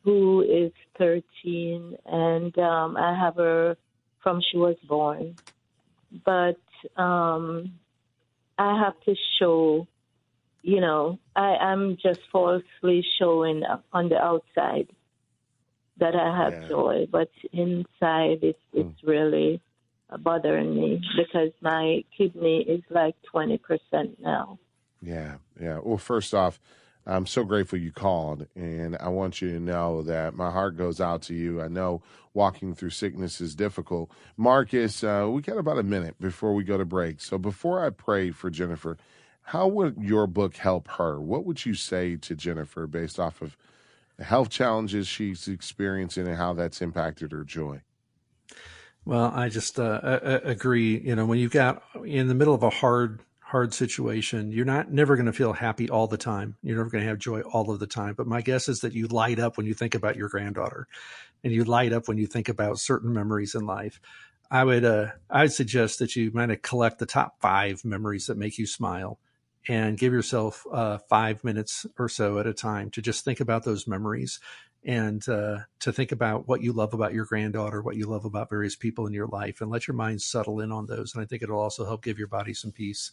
who 0.04 0.42
is 0.42 0.72
13, 0.98 1.98
and 2.06 2.58
um, 2.58 2.96
I 2.96 3.18
have 3.20 3.36
her 3.36 3.78
from 4.24 4.42
she 4.50 4.58
was 4.58 4.78
born. 4.88 5.38
But 6.26 6.60
um, 6.96 7.74
I 8.58 8.82
have 8.82 9.00
to 9.06 9.16
show, 9.40 9.88
you 10.62 10.80
know, 10.80 11.20
I 11.36 11.56
am 11.60 11.98
just 12.02 12.22
falsely 12.32 13.04
showing 13.20 13.64
on 13.94 14.10
the 14.10 14.18
outside 14.18 14.88
that 16.02 16.16
I 16.16 16.36
have 16.44 16.64
yeah. 16.64 16.68
joy, 16.68 17.08
but 17.10 17.30
inside 17.54 18.40
it's 18.42 18.60
it's 18.74 19.02
mm. 19.02 19.08
really 19.08 19.62
bothering 20.20 20.76
me 20.76 21.02
because 21.16 21.52
my 21.62 22.04
kidney 22.18 22.62
is 22.68 22.82
like 22.90 23.16
twenty 23.24 23.58
percent 23.58 24.20
now. 24.20 24.60
Yeah, 25.02 25.36
yeah. 25.60 25.80
Well, 25.82 25.98
first 25.98 26.34
off, 26.34 26.60
I'm 27.06 27.26
so 27.26 27.44
grateful 27.44 27.80
you 27.80 27.92
called, 27.92 28.48
and 28.56 28.98
I 28.98 29.10
want 29.10 29.42
you 29.42 29.52
to 29.54 29.60
know 29.60 30.02
that 30.04 30.36
my 30.36 30.52
heart 30.52 30.76
goes 30.76 31.00
out 31.00 31.22
to 31.24 31.34
you. 31.34 31.62
I 31.62 31.68
know 31.68 32.02
walking 32.34 32.76
through 32.76 32.92
sickness 32.92 33.40
is 33.40 33.56
difficult. 33.56 34.12
Marcus, 34.38 35.04
uh, 35.04 35.28
we 35.30 35.42
got 35.42 35.58
about 35.58 35.78
a 35.78 35.84
minute 35.84 36.20
before 36.20 36.54
we 36.54 36.64
go 36.64 36.78
to 36.78 36.86
break. 36.86 37.22
So 37.22 37.38
before 37.38 37.86
I 37.86 37.90
pray 37.90 38.32
for 38.32 38.50
Jennifer, 38.50 38.98
how 39.44 39.68
would 39.68 39.98
your 40.00 40.28
book 40.28 40.58
help 40.58 40.88
her? 40.90 41.20
What 41.20 41.46
would 41.46 41.66
you 41.66 41.74
say 41.74 42.16
to 42.18 42.36
Jennifer 42.36 42.88
based 42.88 43.20
off 43.20 43.42
of 43.42 43.58
the 44.18 44.24
health 44.24 44.50
challenges 44.50 45.08
she's 45.08 45.48
experiencing 45.48 46.28
and 46.28 46.38
how 46.38 46.54
that's 46.54 46.82
impacted 46.82 47.32
her 47.32 47.44
joy. 47.44 47.82
Well, 49.04 49.32
I 49.34 49.50
just 49.50 49.80
uh, 49.80 50.20
agree. 50.44 51.00
You 51.00 51.16
know, 51.16 51.26
when 51.26 51.40
you've 51.40 51.52
got 51.52 51.82
in 52.06 52.28
the 52.28 52.36
middle 52.36 52.54
of 52.54 52.62
a 52.62 52.70
hard, 52.70 53.22
hard 53.40 53.74
situation, 53.74 54.52
you're 54.52 54.64
not 54.64 54.92
never 54.92 55.16
going 55.16 55.26
to 55.26 55.34
feel 55.34 55.54
happy 55.54 55.90
all 55.90 56.08
the 56.08 56.18
time. 56.18 56.56
You're 56.62 56.78
never 56.78 56.90
going 56.90 57.04
to 57.04 57.10
have 57.10 57.18
joy 57.18 57.42
all 57.42 57.72
of 57.72 57.80
the 57.80 57.88
time. 57.88 58.14
But 58.14 58.28
my 58.28 58.42
guess 58.42 58.70
is 58.70 58.82
that 58.82 58.94
you 58.94 59.08
light 59.08 59.40
up 59.40 59.58
when 59.58 59.66
you 59.66 59.74
think 59.74 59.96
about 59.96 60.18
your 60.18 60.30
granddaughter, 60.30 60.88
and 61.44 61.52
you 61.52 61.64
light 61.64 61.94
up 61.94 62.08
when 62.08 62.18
you 62.18 62.28
think 62.28 62.48
about 62.48 62.80
certain 62.80 63.12
memories 63.12 63.56
in 63.56 63.66
life. 63.66 64.00
I 64.52 64.66
would, 64.66 64.86
uh, 64.86 65.08
I'd 65.30 65.54
suggest 65.54 66.00
that 66.00 66.16
you 66.16 66.30
might 66.34 66.62
collect 66.62 67.00
the 67.00 67.06
top 67.06 67.40
five 67.40 67.84
memories 67.84 68.28
that 68.28 68.38
make 68.38 68.58
you 68.58 68.68
smile 68.68 69.18
and 69.68 69.98
give 69.98 70.14
yourself 70.14 70.66
uh, 70.72 70.98
five 71.10 71.44
minutes 71.44 71.86
or 71.98 72.10
so 72.10 72.40
at 72.40 72.48
a 72.48 72.54
time 72.54 72.90
to 72.92 73.02
just 73.02 73.24
think 73.24 73.40
about 73.40 73.64
those 73.64 73.88
memories 73.88 74.40
and 74.84 75.28
uh, 75.30 75.60
to 75.80 75.94
think 75.94 76.12
about 76.12 76.48
what 76.48 76.64
you 76.64 76.74
love 76.74 76.94
about 76.94 77.14
your 77.14 77.26
granddaughter, 77.26 77.82
what 77.82 77.96
you 77.96 78.08
love 78.08 78.26
about 78.26 78.50
various 78.50 78.76
people 78.76 79.06
in 79.06 79.14
your 79.14 79.28
life, 79.28 79.62
and 79.62 79.70
let 79.70 79.88
your 79.88 79.96
mind 79.96 80.22
settle 80.22 80.60
in 80.60 80.72
on 80.72 80.88
those. 80.88 81.14
And 81.14 81.22
I 81.22 81.28
think 81.28 81.44
it'll 81.44 81.60
also 81.60 81.86
help 81.86 82.04
give 82.04 82.18
your 82.18 82.28
body 82.28 82.54
some 82.54 82.72
peace. 82.72 83.12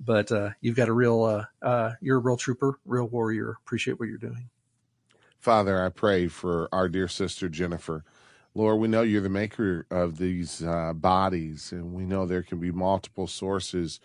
But 0.00 0.32
uh, 0.32 0.50
you've 0.62 0.76
got 0.76 0.88
a 0.88 0.92
real, 0.92 1.22
uh, 1.24 1.44
uh, 1.64 1.92
you're 2.00 2.16
a 2.16 2.20
real 2.20 2.38
trooper, 2.38 2.78
real 2.86 3.08
warrior. 3.08 3.56
Appreciate 3.62 4.00
what 4.00 4.08
you're 4.08 4.16
doing. 4.16 4.48
Father, 5.38 5.84
I 5.84 5.90
pray 5.90 6.28
for 6.28 6.68
our 6.72 6.88
dear 6.88 7.08
sister 7.08 7.48
Jennifer. 7.48 8.04
Lord, 8.54 8.80
we 8.80 8.88
know 8.88 9.02
you're 9.02 9.22
the 9.22 9.28
maker 9.28 9.86
of 9.90 10.18
these 10.18 10.62
uh, 10.62 10.92
bodies, 10.94 11.72
and 11.72 11.92
we 11.92 12.04
know 12.04 12.26
there 12.26 12.42
can 12.42 12.58
be 12.58 12.70
multiple 12.70 13.26
sources 13.26 13.98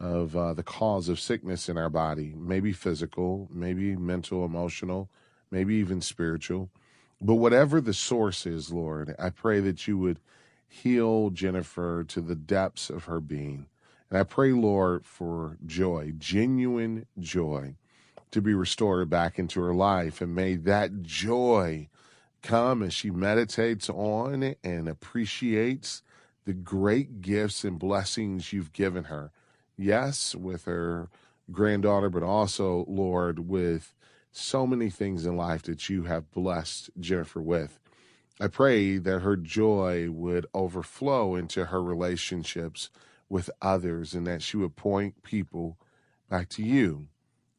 of 0.00 0.34
uh, 0.34 0.54
the 0.54 0.62
cause 0.62 1.08
of 1.10 1.20
sickness 1.20 1.68
in 1.68 1.76
our 1.76 1.90
body, 1.90 2.34
maybe 2.36 2.72
physical, 2.72 3.48
maybe 3.52 3.94
mental, 3.94 4.44
emotional, 4.44 5.10
maybe 5.50 5.74
even 5.74 6.00
spiritual. 6.00 6.70
But 7.20 7.34
whatever 7.34 7.82
the 7.82 7.92
source 7.92 8.46
is, 8.46 8.72
Lord, 8.72 9.14
I 9.18 9.28
pray 9.28 9.60
that 9.60 9.86
you 9.86 9.98
would 9.98 10.18
heal 10.66 11.28
Jennifer 11.30 12.02
to 12.04 12.20
the 12.22 12.34
depths 12.34 12.88
of 12.88 13.04
her 13.04 13.20
being. 13.20 13.66
And 14.08 14.18
I 14.18 14.22
pray, 14.22 14.52
Lord, 14.52 15.04
for 15.04 15.58
joy, 15.66 16.14
genuine 16.16 17.06
joy, 17.18 17.74
to 18.30 18.40
be 18.40 18.54
restored 18.54 19.10
back 19.10 19.38
into 19.38 19.60
her 19.60 19.74
life. 19.74 20.22
And 20.22 20.34
may 20.34 20.54
that 20.56 21.02
joy 21.02 21.88
come 22.42 22.82
as 22.82 22.94
she 22.94 23.10
meditates 23.10 23.90
on 23.90 24.54
and 24.64 24.88
appreciates 24.88 26.02
the 26.46 26.54
great 26.54 27.20
gifts 27.20 27.64
and 27.64 27.78
blessings 27.78 28.52
you've 28.52 28.72
given 28.72 29.04
her 29.04 29.30
yes, 29.80 30.34
with 30.34 30.64
her 30.64 31.08
granddaughter, 31.50 32.10
but 32.10 32.22
also, 32.22 32.84
Lord, 32.88 33.48
with 33.48 33.94
so 34.32 34.66
many 34.66 34.90
things 34.90 35.26
in 35.26 35.36
life 35.36 35.62
that 35.62 35.88
you 35.88 36.04
have 36.04 36.30
blessed 36.30 36.90
Jennifer 36.98 37.40
with. 37.40 37.78
I 38.40 38.46
pray 38.46 38.98
that 38.98 39.20
her 39.20 39.36
joy 39.36 40.10
would 40.10 40.46
overflow 40.54 41.34
into 41.34 41.66
her 41.66 41.82
relationships 41.82 42.90
with 43.28 43.50
others 43.60 44.14
and 44.14 44.26
that 44.26 44.42
she 44.42 44.56
would 44.56 44.76
point 44.76 45.22
people 45.22 45.76
back 46.28 46.48
to 46.50 46.62
you, 46.62 47.08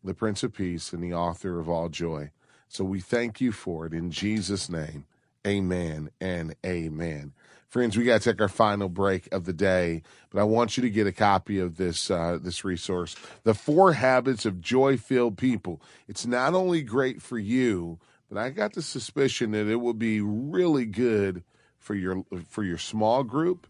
the 0.03 0.13
Prince 0.13 0.43
of 0.43 0.53
Peace 0.53 0.93
and 0.93 1.03
the 1.03 1.13
author 1.13 1.59
of 1.59 1.69
all 1.69 1.89
joy. 1.89 2.31
So 2.67 2.83
we 2.83 2.99
thank 2.99 3.41
you 3.41 3.51
for 3.51 3.85
it 3.85 3.93
in 3.93 4.11
Jesus' 4.11 4.69
name. 4.69 5.05
Amen 5.45 6.09
and 6.19 6.55
amen. 6.65 7.33
Friends, 7.71 7.95
we 7.95 8.03
got 8.03 8.21
to 8.21 8.33
take 8.33 8.41
our 8.41 8.49
final 8.49 8.89
break 8.89 9.29
of 9.31 9.45
the 9.45 9.53
day, 9.53 10.03
but 10.29 10.41
I 10.41 10.43
want 10.43 10.75
you 10.75 10.83
to 10.83 10.89
get 10.89 11.07
a 11.07 11.13
copy 11.13 11.57
of 11.57 11.77
this 11.77 12.11
uh, 12.11 12.37
this 12.41 12.65
resource, 12.65 13.15
"The 13.43 13.53
Four 13.53 13.93
Habits 13.93 14.45
of 14.45 14.59
Joy-Filled 14.59 15.37
People." 15.37 15.81
It's 16.05 16.25
not 16.25 16.53
only 16.53 16.81
great 16.81 17.21
for 17.21 17.39
you, 17.39 17.97
but 18.27 18.37
I 18.37 18.49
got 18.49 18.73
the 18.73 18.81
suspicion 18.81 19.51
that 19.51 19.67
it 19.67 19.77
will 19.77 19.93
be 19.93 20.19
really 20.19 20.85
good 20.85 21.45
for 21.79 21.95
your 21.95 22.25
for 22.49 22.65
your 22.65 22.77
small 22.77 23.23
group. 23.23 23.65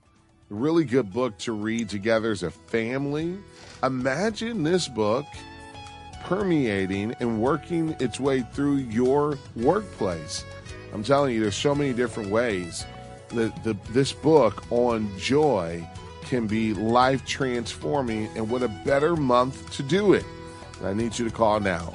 A 0.50 0.56
really 0.56 0.84
good 0.84 1.14
book 1.14 1.38
to 1.40 1.52
read 1.52 1.88
together 1.88 2.32
as 2.32 2.42
a 2.42 2.50
family. 2.50 3.38
Imagine 3.84 4.64
this 4.64 4.88
book 4.88 5.28
permeating 6.24 7.14
and 7.20 7.40
working 7.40 7.96
its 8.00 8.20
way 8.20 8.42
through 8.52 8.78
your 8.78 9.38
workplace. 9.56 10.44
I'm 10.92 11.04
telling 11.04 11.36
you, 11.36 11.42
there's 11.42 11.56
so 11.56 11.76
many 11.76 11.94
different 11.94 12.32
ways 12.32 12.84
the, 13.32 13.54
the, 13.64 13.78
this 13.92 14.14
book 14.14 14.64
on 14.72 15.10
joy 15.18 15.88
can 16.26 16.48
be 16.48 16.74
life 16.74 17.26
transforming, 17.26 18.30
and 18.36 18.50
what 18.50 18.64
a 18.64 18.70
better 18.86 19.16
month 19.16 19.70
to 19.72 19.84
do 19.84 20.14
it. 20.14 20.26
And 20.80 20.88
I 20.88 20.94
need 20.94 21.18
you 21.18 21.26
to 21.26 21.32
call 21.36 21.60
now 21.60 21.94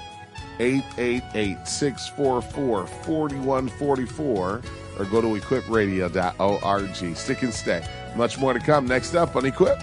888 0.59 1.67
644 1.67 2.87
4144 2.87 4.63
or 4.99 5.05
go 5.07 5.21
to 5.21 5.41
equipradio.org. 5.41 7.17
Stick 7.17 7.43
and 7.43 7.53
stay. 7.53 7.87
Much 8.17 8.39
more 8.39 8.53
to 8.53 8.61
come 8.61 8.87
next 8.87 9.15
up 9.15 9.37
on 9.37 9.45
Equip. 9.45 9.79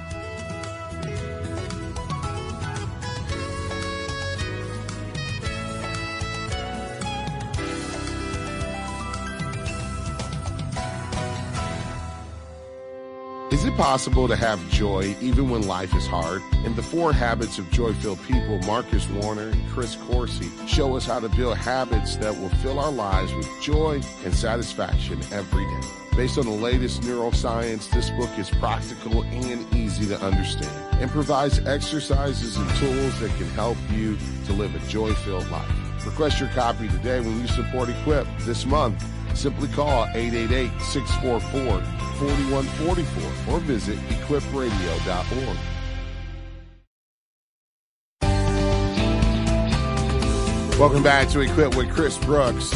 Possible 13.76 14.28
to 14.28 14.36
have 14.36 14.70
joy 14.70 15.16
even 15.22 15.50
when 15.50 15.68
life 15.68 15.96
is 15.96 16.06
hard? 16.06 16.42
In 16.66 16.76
the 16.76 16.84
four 16.84 17.14
habits 17.14 17.58
of 17.58 17.70
joy-filled 17.72 18.22
people, 18.24 18.60
Marcus 18.60 19.08
Warner 19.10 19.50
and 19.50 19.70
Chris 19.70 19.96
Coursey 19.96 20.50
show 20.68 20.96
us 20.96 21.06
how 21.06 21.20
to 21.20 21.30
build 21.30 21.58
habits 21.58 22.16
that 22.18 22.38
will 22.38 22.50
fill 22.50 22.80
our 22.80 22.92
lives 22.92 23.34
with 23.34 23.50
joy 23.62 24.02
and 24.24 24.34
satisfaction 24.34 25.20
every 25.32 25.66
day. 25.66 25.88
Based 26.16 26.38
on 26.38 26.46
the 26.46 26.52
latest 26.52 27.02
neuroscience, 27.02 27.90
this 27.90 28.10
book 28.12 28.30
is 28.38 28.50
practical 28.50 29.24
and 29.24 29.76
easy 29.76 30.06
to 30.08 30.20
understand 30.22 31.02
and 31.02 31.10
provides 31.10 31.60
exercises 31.66 32.56
and 32.56 32.70
tools 32.76 33.20
that 33.20 33.32
can 33.38 33.48
help 33.50 33.78
you 33.92 34.18
to 34.46 34.54
live 34.54 34.74
a 34.76 34.88
joy-filled 34.88 35.50
life. 35.50 36.06
Request 36.06 36.40
your 36.40 36.50
copy 36.50 36.88
today 36.90 37.20
when 37.20 37.42
you 37.42 37.48
support 37.48 37.90
Equip 37.90 38.28
this 38.42 38.66
month. 38.66 39.04
Simply 39.36 39.68
call 39.70 40.06
888-644 40.08 42.03
4144 42.14 43.54
or 43.54 43.60
visit 43.60 43.98
equipradio.org. 44.10 45.58
Welcome 50.80 51.04
back 51.04 51.30
to 51.30 51.42
Equip 51.42 51.76
with 51.76 51.92
Chris 51.94 52.18
Brooks. 52.18 52.74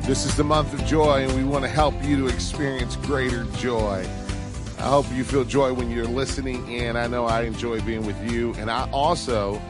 This 0.00 0.26
is 0.26 0.36
the 0.36 0.42
month 0.42 0.74
of 0.74 0.84
joy, 0.84 1.22
and 1.22 1.32
we 1.36 1.44
want 1.44 1.64
to 1.64 1.70
help 1.70 1.94
you 2.02 2.16
to 2.16 2.26
experience 2.26 2.96
greater 2.96 3.44
joy. 3.56 4.04
I 4.78 4.82
hope 4.82 5.06
you 5.12 5.24
feel 5.24 5.44
joy 5.44 5.72
when 5.72 5.90
you're 5.90 6.06
listening, 6.06 6.80
and 6.80 6.98
I 6.98 7.06
know 7.06 7.26
I 7.26 7.42
enjoy 7.42 7.80
being 7.82 8.04
with 8.04 8.32
you. 8.32 8.52
And 8.54 8.70
I 8.70 8.90
also 8.90 9.62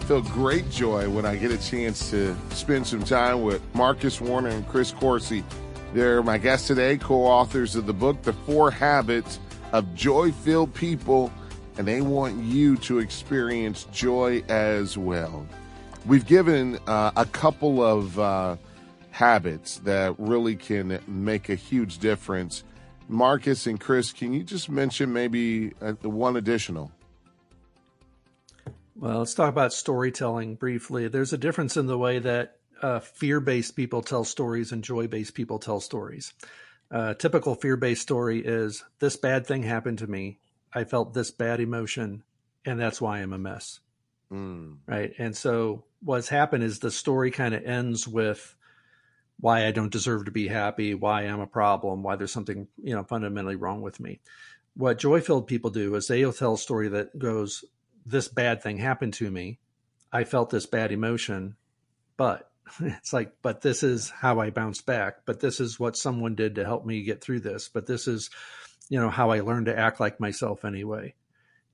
feel 0.00 0.22
great 0.22 0.68
joy 0.70 1.08
when 1.08 1.24
I 1.24 1.36
get 1.36 1.50
a 1.50 1.58
chance 1.58 2.10
to 2.10 2.36
spend 2.50 2.86
some 2.86 3.02
time 3.02 3.42
with 3.42 3.62
Marcus 3.74 4.20
Warner 4.20 4.50
and 4.50 4.68
Chris 4.68 4.92
Coursey. 4.92 5.42
They're 5.92 6.22
my 6.22 6.38
guests 6.38 6.68
today, 6.68 6.96
co 6.96 7.22
authors 7.24 7.76
of 7.76 7.84
the 7.84 7.92
book, 7.92 8.22
The 8.22 8.32
Four 8.32 8.70
Habits 8.70 9.38
of 9.72 9.94
Joy 9.94 10.32
Filled 10.32 10.72
People, 10.72 11.30
and 11.76 11.86
they 11.86 12.00
want 12.00 12.42
you 12.42 12.76
to 12.78 12.98
experience 12.98 13.84
joy 13.92 14.42
as 14.48 14.96
well. 14.96 15.46
We've 16.06 16.26
given 16.26 16.78
uh, 16.86 17.12
a 17.14 17.26
couple 17.26 17.82
of 17.82 18.18
uh, 18.18 18.56
habits 19.10 19.78
that 19.80 20.14
really 20.18 20.56
can 20.56 20.98
make 21.06 21.50
a 21.50 21.54
huge 21.54 21.98
difference. 21.98 22.64
Marcus 23.08 23.66
and 23.66 23.78
Chris, 23.78 24.12
can 24.12 24.32
you 24.32 24.44
just 24.44 24.70
mention 24.70 25.12
maybe 25.12 25.74
uh, 25.82 25.92
one 26.02 26.36
additional? 26.36 26.90
Well, 28.96 29.18
let's 29.18 29.34
talk 29.34 29.50
about 29.50 29.74
storytelling 29.74 30.54
briefly. 30.54 31.08
There's 31.08 31.34
a 31.34 31.38
difference 31.38 31.76
in 31.76 31.86
the 31.86 31.98
way 31.98 32.18
that 32.18 32.56
uh, 32.82 33.00
fear 33.00 33.40
based 33.40 33.76
people 33.76 34.02
tell 34.02 34.24
stories 34.24 34.72
and 34.72 34.82
joy 34.82 35.06
based 35.06 35.34
people 35.34 35.58
tell 35.58 35.80
stories. 35.80 36.34
Uh, 36.90 37.14
typical 37.14 37.54
fear 37.54 37.76
based 37.76 38.02
story 38.02 38.40
is 38.44 38.84
this 38.98 39.16
bad 39.16 39.46
thing 39.46 39.62
happened 39.62 39.98
to 39.98 40.06
me. 40.06 40.38
I 40.74 40.84
felt 40.84 41.14
this 41.14 41.30
bad 41.30 41.60
emotion, 41.60 42.24
and 42.66 42.78
that's 42.78 43.00
why 43.00 43.18
I'm 43.18 43.32
a 43.32 43.38
mess. 43.38 43.80
Mm. 44.32 44.78
Right. 44.86 45.12
And 45.18 45.36
so 45.36 45.84
what's 46.02 46.28
happened 46.28 46.64
is 46.64 46.78
the 46.78 46.90
story 46.90 47.30
kind 47.30 47.54
of 47.54 47.64
ends 47.64 48.08
with 48.08 48.54
why 49.40 49.66
I 49.66 49.70
don't 49.70 49.92
deserve 49.92 50.24
to 50.24 50.30
be 50.30 50.48
happy, 50.48 50.94
why 50.94 51.22
I'm 51.22 51.40
a 51.40 51.46
problem, 51.46 52.02
why 52.02 52.16
there's 52.16 52.32
something, 52.32 52.68
you 52.82 52.94
know, 52.94 53.04
fundamentally 53.04 53.56
wrong 53.56 53.82
with 53.82 54.00
me. 54.00 54.20
What 54.74 54.98
joy 54.98 55.20
filled 55.20 55.46
people 55.46 55.70
do 55.70 55.94
is 55.94 56.06
they'll 56.06 56.32
tell 56.32 56.54
a 56.54 56.58
story 56.58 56.88
that 56.88 57.18
goes, 57.18 57.64
This 58.06 58.28
bad 58.28 58.62
thing 58.62 58.78
happened 58.78 59.14
to 59.14 59.30
me. 59.30 59.58
I 60.12 60.24
felt 60.24 60.50
this 60.50 60.66
bad 60.66 60.92
emotion, 60.92 61.56
but 62.16 62.51
it's 62.80 63.12
like, 63.12 63.32
but 63.42 63.60
this 63.60 63.82
is 63.82 64.10
how 64.10 64.40
I 64.40 64.50
bounced 64.50 64.86
back. 64.86 65.24
But 65.26 65.40
this 65.40 65.60
is 65.60 65.78
what 65.78 65.96
someone 65.96 66.34
did 66.34 66.56
to 66.56 66.64
help 66.64 66.84
me 66.84 67.02
get 67.02 67.22
through 67.22 67.40
this. 67.40 67.68
But 67.68 67.86
this 67.86 68.08
is, 68.08 68.30
you 68.88 69.00
know, 69.00 69.10
how 69.10 69.30
I 69.30 69.40
learned 69.40 69.66
to 69.66 69.78
act 69.78 70.00
like 70.00 70.20
myself 70.20 70.64
anyway. 70.64 71.14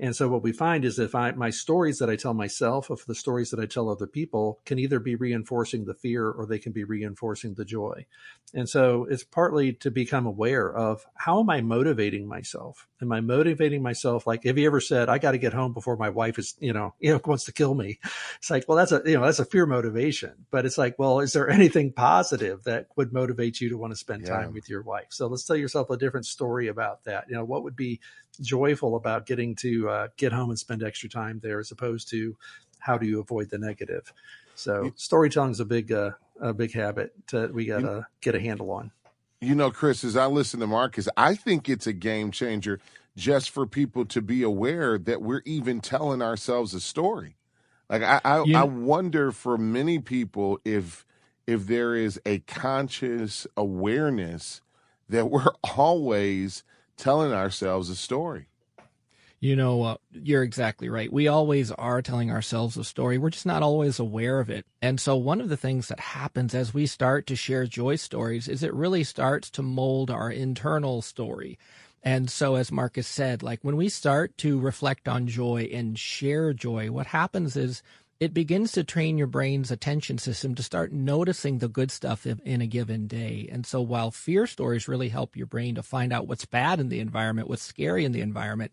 And 0.00 0.14
so 0.14 0.28
what 0.28 0.42
we 0.42 0.52
find 0.52 0.84
is 0.84 0.98
if 0.98 1.14
I 1.14 1.32
my 1.32 1.50
stories 1.50 1.98
that 1.98 2.08
I 2.10 2.16
tell 2.16 2.34
myself, 2.34 2.90
of 2.90 3.04
the 3.06 3.14
stories 3.14 3.50
that 3.50 3.60
I 3.60 3.66
tell 3.66 3.88
other 3.88 4.06
people, 4.06 4.60
can 4.64 4.78
either 4.78 5.00
be 5.00 5.16
reinforcing 5.16 5.84
the 5.84 5.94
fear 5.94 6.30
or 6.30 6.46
they 6.46 6.58
can 6.58 6.72
be 6.72 6.84
reinforcing 6.84 7.54
the 7.54 7.64
joy. 7.64 8.06
And 8.54 8.68
so 8.68 9.06
it's 9.10 9.24
partly 9.24 9.74
to 9.74 9.90
become 9.90 10.26
aware 10.26 10.74
of 10.74 11.04
how 11.14 11.40
am 11.40 11.50
I 11.50 11.60
motivating 11.60 12.26
myself? 12.26 12.86
Am 13.02 13.12
I 13.12 13.20
motivating 13.20 13.82
myself? 13.82 14.26
Like, 14.26 14.44
have 14.44 14.56
you 14.56 14.66
ever 14.66 14.80
said, 14.80 15.08
I 15.08 15.18
got 15.18 15.32
to 15.32 15.38
get 15.38 15.52
home 15.52 15.74
before 15.74 15.96
my 15.96 16.08
wife 16.08 16.38
is, 16.38 16.54
you 16.58 16.72
know, 16.72 16.94
you 17.00 17.12
know, 17.12 17.20
wants 17.24 17.44
to 17.44 17.52
kill 17.52 17.74
me? 17.74 17.98
It's 18.38 18.50
like, 18.50 18.64
well, 18.66 18.78
that's 18.78 18.92
a, 18.92 19.02
you 19.04 19.18
know, 19.18 19.24
that's 19.24 19.38
a 19.38 19.44
fear 19.44 19.66
motivation, 19.66 20.46
but 20.50 20.64
it's 20.64 20.78
like, 20.78 20.98
well, 20.98 21.20
is 21.20 21.32
there 21.32 21.50
anything 21.50 21.92
positive 21.92 22.64
that 22.64 22.86
would 22.96 23.12
motivate 23.12 23.60
you 23.60 23.68
to 23.70 23.78
want 23.78 23.92
to 23.92 23.96
spend 23.96 24.22
yeah. 24.22 24.36
time 24.36 24.54
with 24.54 24.70
your 24.70 24.82
wife? 24.82 25.08
So 25.10 25.26
let's 25.26 25.44
tell 25.44 25.56
yourself 25.56 25.90
a 25.90 25.96
different 25.96 26.26
story 26.26 26.68
about 26.68 27.04
that. 27.04 27.26
You 27.28 27.36
know, 27.36 27.44
what 27.44 27.64
would 27.64 27.76
be 27.76 28.00
joyful 28.40 28.96
about 28.96 29.26
getting 29.26 29.54
to 29.56 29.88
uh, 29.88 30.08
get 30.16 30.32
home 30.32 30.50
and 30.50 30.58
spend 30.58 30.82
extra 30.82 31.08
time 31.08 31.40
there 31.42 31.60
as 31.60 31.70
opposed 31.70 32.08
to 32.10 32.36
how 32.78 32.96
do 32.96 33.06
you 33.06 33.20
avoid 33.20 33.50
the 33.50 33.58
negative? 33.58 34.12
So 34.54 34.92
storytelling 34.96 35.52
is 35.52 35.60
a 35.60 35.64
big, 35.64 35.92
uh, 35.92 36.12
a 36.40 36.52
big 36.52 36.72
habit 36.72 37.12
that 37.30 37.52
we 37.52 37.66
got 37.66 37.80
to 37.80 38.06
get 38.20 38.34
a 38.34 38.40
handle 38.40 38.70
on. 38.70 38.90
You 39.40 39.54
know, 39.54 39.70
Chris, 39.70 40.02
as 40.02 40.16
I 40.16 40.26
listen 40.26 40.58
to 40.60 40.66
Marcus, 40.66 41.08
I 41.16 41.36
think 41.36 41.68
it's 41.68 41.86
a 41.86 41.92
game 41.92 42.32
changer 42.32 42.80
just 43.16 43.50
for 43.50 43.66
people 43.66 44.04
to 44.06 44.20
be 44.20 44.42
aware 44.42 44.98
that 44.98 45.22
we're 45.22 45.42
even 45.44 45.80
telling 45.80 46.22
ourselves 46.22 46.74
a 46.74 46.80
story. 46.80 47.36
Like 47.88 48.02
I, 48.02 48.20
I, 48.24 48.42
yeah. 48.44 48.60
I 48.60 48.64
wonder 48.64 49.32
for 49.32 49.56
many 49.56 49.98
people 49.98 50.60
if 50.64 51.04
if 51.46 51.66
there 51.66 51.94
is 51.94 52.20
a 52.26 52.40
conscious 52.40 53.46
awareness 53.56 54.60
that 55.08 55.30
we're 55.30 55.50
always 55.76 56.62
telling 56.98 57.32
ourselves 57.32 57.88
a 57.88 57.96
story. 57.96 58.48
You 59.40 59.54
know, 59.54 59.82
uh, 59.84 59.96
you're 60.10 60.42
exactly 60.42 60.88
right. 60.88 61.12
We 61.12 61.28
always 61.28 61.70
are 61.70 62.02
telling 62.02 62.28
ourselves 62.28 62.76
a 62.76 62.82
story. 62.82 63.18
We're 63.18 63.30
just 63.30 63.46
not 63.46 63.62
always 63.62 64.00
aware 64.00 64.40
of 64.40 64.50
it. 64.50 64.66
And 64.82 65.00
so, 65.00 65.14
one 65.16 65.40
of 65.40 65.48
the 65.48 65.56
things 65.56 65.86
that 65.88 66.00
happens 66.00 66.54
as 66.54 66.74
we 66.74 66.86
start 66.86 67.28
to 67.28 67.36
share 67.36 67.64
joy 67.64 67.96
stories 67.96 68.48
is 68.48 68.64
it 68.64 68.74
really 68.74 69.04
starts 69.04 69.48
to 69.50 69.62
mold 69.62 70.10
our 70.10 70.28
internal 70.28 71.02
story. 71.02 71.56
And 72.02 72.28
so, 72.28 72.56
as 72.56 72.72
Marcus 72.72 73.06
said, 73.06 73.44
like 73.44 73.60
when 73.62 73.76
we 73.76 73.88
start 73.88 74.36
to 74.38 74.58
reflect 74.58 75.06
on 75.06 75.28
joy 75.28 75.68
and 75.72 75.96
share 75.96 76.52
joy, 76.52 76.90
what 76.90 77.06
happens 77.06 77.56
is 77.56 77.80
it 78.20 78.34
begins 78.34 78.72
to 78.72 78.82
train 78.82 79.16
your 79.16 79.28
brain's 79.28 79.70
attention 79.70 80.18
system 80.18 80.54
to 80.56 80.62
start 80.62 80.92
noticing 80.92 81.58
the 81.58 81.68
good 81.68 81.90
stuff 81.90 82.26
in 82.26 82.60
a 82.60 82.66
given 82.66 83.06
day. 83.06 83.48
And 83.50 83.64
so 83.64 83.80
while 83.80 84.10
fear 84.10 84.46
stories 84.46 84.88
really 84.88 85.08
help 85.08 85.36
your 85.36 85.46
brain 85.46 85.76
to 85.76 85.82
find 85.84 86.12
out 86.12 86.26
what's 86.26 86.44
bad 86.44 86.80
in 86.80 86.88
the 86.88 86.98
environment, 86.98 87.48
what's 87.48 87.62
scary 87.62 88.04
in 88.04 88.10
the 88.10 88.20
environment, 88.20 88.72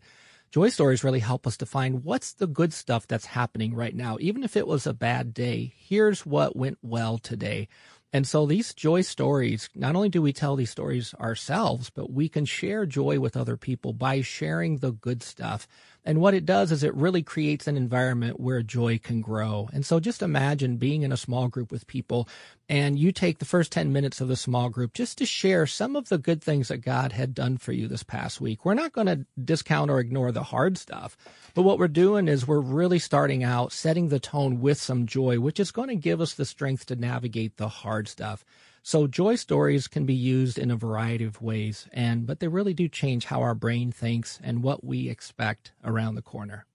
joy 0.51 0.69
stories 0.69 1.03
really 1.03 1.19
help 1.19 1.45
us 1.45 1.57
to 1.57 1.65
find 1.67 2.03
what's 2.03 2.33
the 2.33 2.47
good 2.47 2.73
stuff 2.73 3.05
that's 3.05 3.27
happening 3.27 3.75
right 3.75 3.95
now. 3.95 4.17
Even 4.19 4.43
if 4.43 4.57
it 4.57 4.65
was 4.65 4.87
a 4.87 4.93
bad 4.93 5.31
day, 5.31 5.75
here's 5.77 6.25
what 6.25 6.55
went 6.55 6.79
well 6.81 7.19
today. 7.19 7.67
And 8.11 8.25
so 8.25 8.45
these 8.45 8.73
joy 8.73 9.01
stories, 9.01 9.69
not 9.75 9.95
only 9.95 10.09
do 10.09 10.21
we 10.21 10.31
tell 10.31 10.55
these 10.55 10.71
stories 10.71 11.13
ourselves, 11.15 11.89
but 11.89 12.11
we 12.11 12.29
can 12.29 12.45
share 12.45 12.85
joy 12.85 13.19
with 13.19 13.35
other 13.35 13.57
people 13.57 13.91
by 13.91 14.21
sharing 14.21 14.77
the 14.77 14.93
good 14.93 15.21
stuff 15.21 15.67
and 16.05 16.21
what 16.21 16.35
it 16.35 16.45
does 16.45 16.71
is 16.71 16.83
it 16.83 16.93
really 16.93 17.23
creates 17.23 17.67
an 17.67 17.75
environment 17.75 18.39
where 18.39 18.61
joy 18.61 18.99
can 18.99 19.21
grow. 19.21 19.67
And 19.73 19.83
so 19.83 19.99
just 19.99 20.21
imagine 20.21 20.77
being 20.77 21.01
in 21.01 21.11
a 21.11 21.17
small 21.17 21.47
group 21.47 21.71
with 21.71 21.87
people 21.87 22.29
and 22.69 22.97
you 22.97 23.11
take 23.11 23.39
the 23.39 23.45
first 23.45 23.71
10 23.71 23.91
minutes 23.91 24.21
of 24.21 24.27
the 24.27 24.35
small 24.35 24.69
group 24.69 24.93
just 24.93 25.17
to 25.17 25.25
share 25.25 25.65
some 25.65 25.95
of 25.95 26.09
the 26.09 26.17
good 26.19 26.43
things 26.43 26.67
that 26.67 26.77
God 26.77 27.11
had 27.11 27.33
done 27.33 27.57
for 27.57 27.71
you 27.71 27.87
this 27.87 28.03
past 28.03 28.39
week. 28.39 28.63
We're 28.63 28.75
not 28.75 28.93
going 28.93 29.07
to 29.07 29.25
discount 29.43 29.89
or 29.89 29.99
ignore 29.99 30.31
the 30.31 30.43
hard 30.43 30.77
stuff, 30.77 31.17
but 31.55 31.63
what 31.63 31.79
we're 31.79 31.87
doing 31.87 32.27
is 32.27 32.47
we're 32.47 32.59
really 32.59 32.99
starting 32.99 33.43
out 33.43 33.71
setting 33.71 34.09
the 34.09 34.19
tone 34.19 34.61
with 34.61 34.79
some 34.79 35.07
joy, 35.07 35.39
which 35.39 35.59
is 35.59 35.71
going 35.71 35.89
to 35.89 35.95
give 35.95 36.21
us 36.21 36.33
the 36.33 36.45
strength 36.45 36.85
to 36.87 36.95
navigate 36.95 37.57
the 37.57 37.67
hard 37.67 38.07
stuff. 38.07 38.45
So 38.87 39.07
joy 39.07 39.33
stories 39.33 39.87
can 39.87 40.05
be 40.05 40.13
used 40.13 40.59
in 40.59 40.69
a 40.69 40.75
variety 40.75 41.25
of 41.25 41.41
ways, 41.41 41.89
and 41.91 42.27
but 42.27 42.39
they 42.39 42.47
really 42.47 42.75
do 42.75 42.87
change 42.87 43.25
how 43.25 43.41
our 43.41 43.55
brain 43.55 43.91
thinks 43.91 44.39
and 44.43 44.61
what 44.61 44.83
we 44.83 45.09
expect 45.09 45.71
around 45.83 46.13
the 46.13 46.21
corner. 46.21 46.67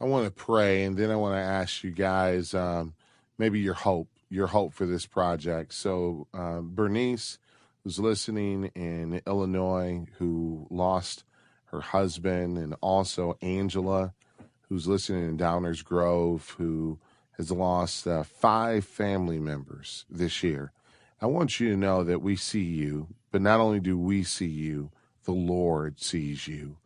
I 0.00 0.06
want 0.06 0.24
to 0.24 0.32
pray, 0.32 0.82
and 0.82 0.96
then 0.96 1.12
I 1.12 1.14
want 1.14 1.36
to 1.36 1.40
ask 1.40 1.84
you 1.84 1.92
guys 1.92 2.54
um, 2.54 2.94
maybe 3.38 3.60
your 3.60 3.74
hope, 3.74 4.08
your 4.30 4.48
hope 4.48 4.74
for 4.74 4.84
this 4.84 5.06
project. 5.06 5.74
So 5.74 6.26
uh, 6.34 6.58
Bernice, 6.60 7.38
who's 7.84 8.00
listening 8.00 8.72
in 8.74 9.22
Illinois, 9.24 10.04
who 10.18 10.66
lost 10.70 11.22
her 11.66 11.82
husband, 11.82 12.58
and 12.58 12.74
also 12.80 13.38
Angela, 13.40 14.12
who's 14.62 14.88
listening 14.88 15.22
in 15.28 15.38
Downers 15.38 15.84
Grove, 15.84 16.56
who 16.58 16.98
has 17.36 17.52
lost 17.52 18.08
uh, 18.08 18.24
five 18.24 18.84
family 18.84 19.38
members 19.38 20.04
this 20.10 20.42
year. 20.42 20.72
I 21.22 21.26
want 21.26 21.60
you 21.60 21.70
to 21.70 21.76
know 21.76 22.02
that 22.02 22.20
we 22.20 22.34
see 22.34 22.64
you, 22.64 23.06
but 23.30 23.40
not 23.40 23.60
only 23.60 23.78
do 23.78 23.96
we 23.96 24.24
see 24.24 24.48
you, 24.48 24.90
the 25.22 25.30
Lord 25.30 26.00
sees 26.00 26.48
you. 26.48 26.78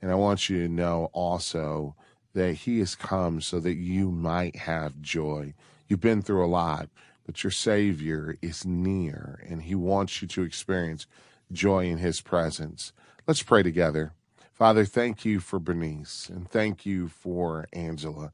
And 0.00 0.12
I 0.12 0.14
want 0.14 0.48
you 0.48 0.62
to 0.62 0.72
know 0.72 1.10
also 1.12 1.96
that 2.32 2.52
He 2.52 2.78
has 2.78 2.94
come 2.94 3.40
so 3.40 3.58
that 3.58 3.74
you 3.74 4.12
might 4.12 4.54
have 4.54 5.02
joy. 5.02 5.54
You've 5.88 6.00
been 6.00 6.22
through 6.22 6.44
a 6.44 6.46
lot, 6.46 6.88
but 7.26 7.42
your 7.42 7.50
Savior 7.50 8.36
is 8.40 8.64
near 8.64 9.44
and 9.48 9.62
He 9.62 9.74
wants 9.74 10.22
you 10.22 10.28
to 10.28 10.44
experience 10.44 11.08
joy 11.50 11.86
in 11.86 11.98
His 11.98 12.20
presence. 12.20 12.92
Let's 13.26 13.42
pray 13.42 13.64
together. 13.64 14.12
Father, 14.52 14.84
thank 14.84 15.24
you 15.24 15.40
for 15.40 15.58
Bernice 15.58 16.28
and 16.28 16.48
thank 16.48 16.86
you 16.86 17.08
for 17.08 17.66
Angela. 17.72 18.30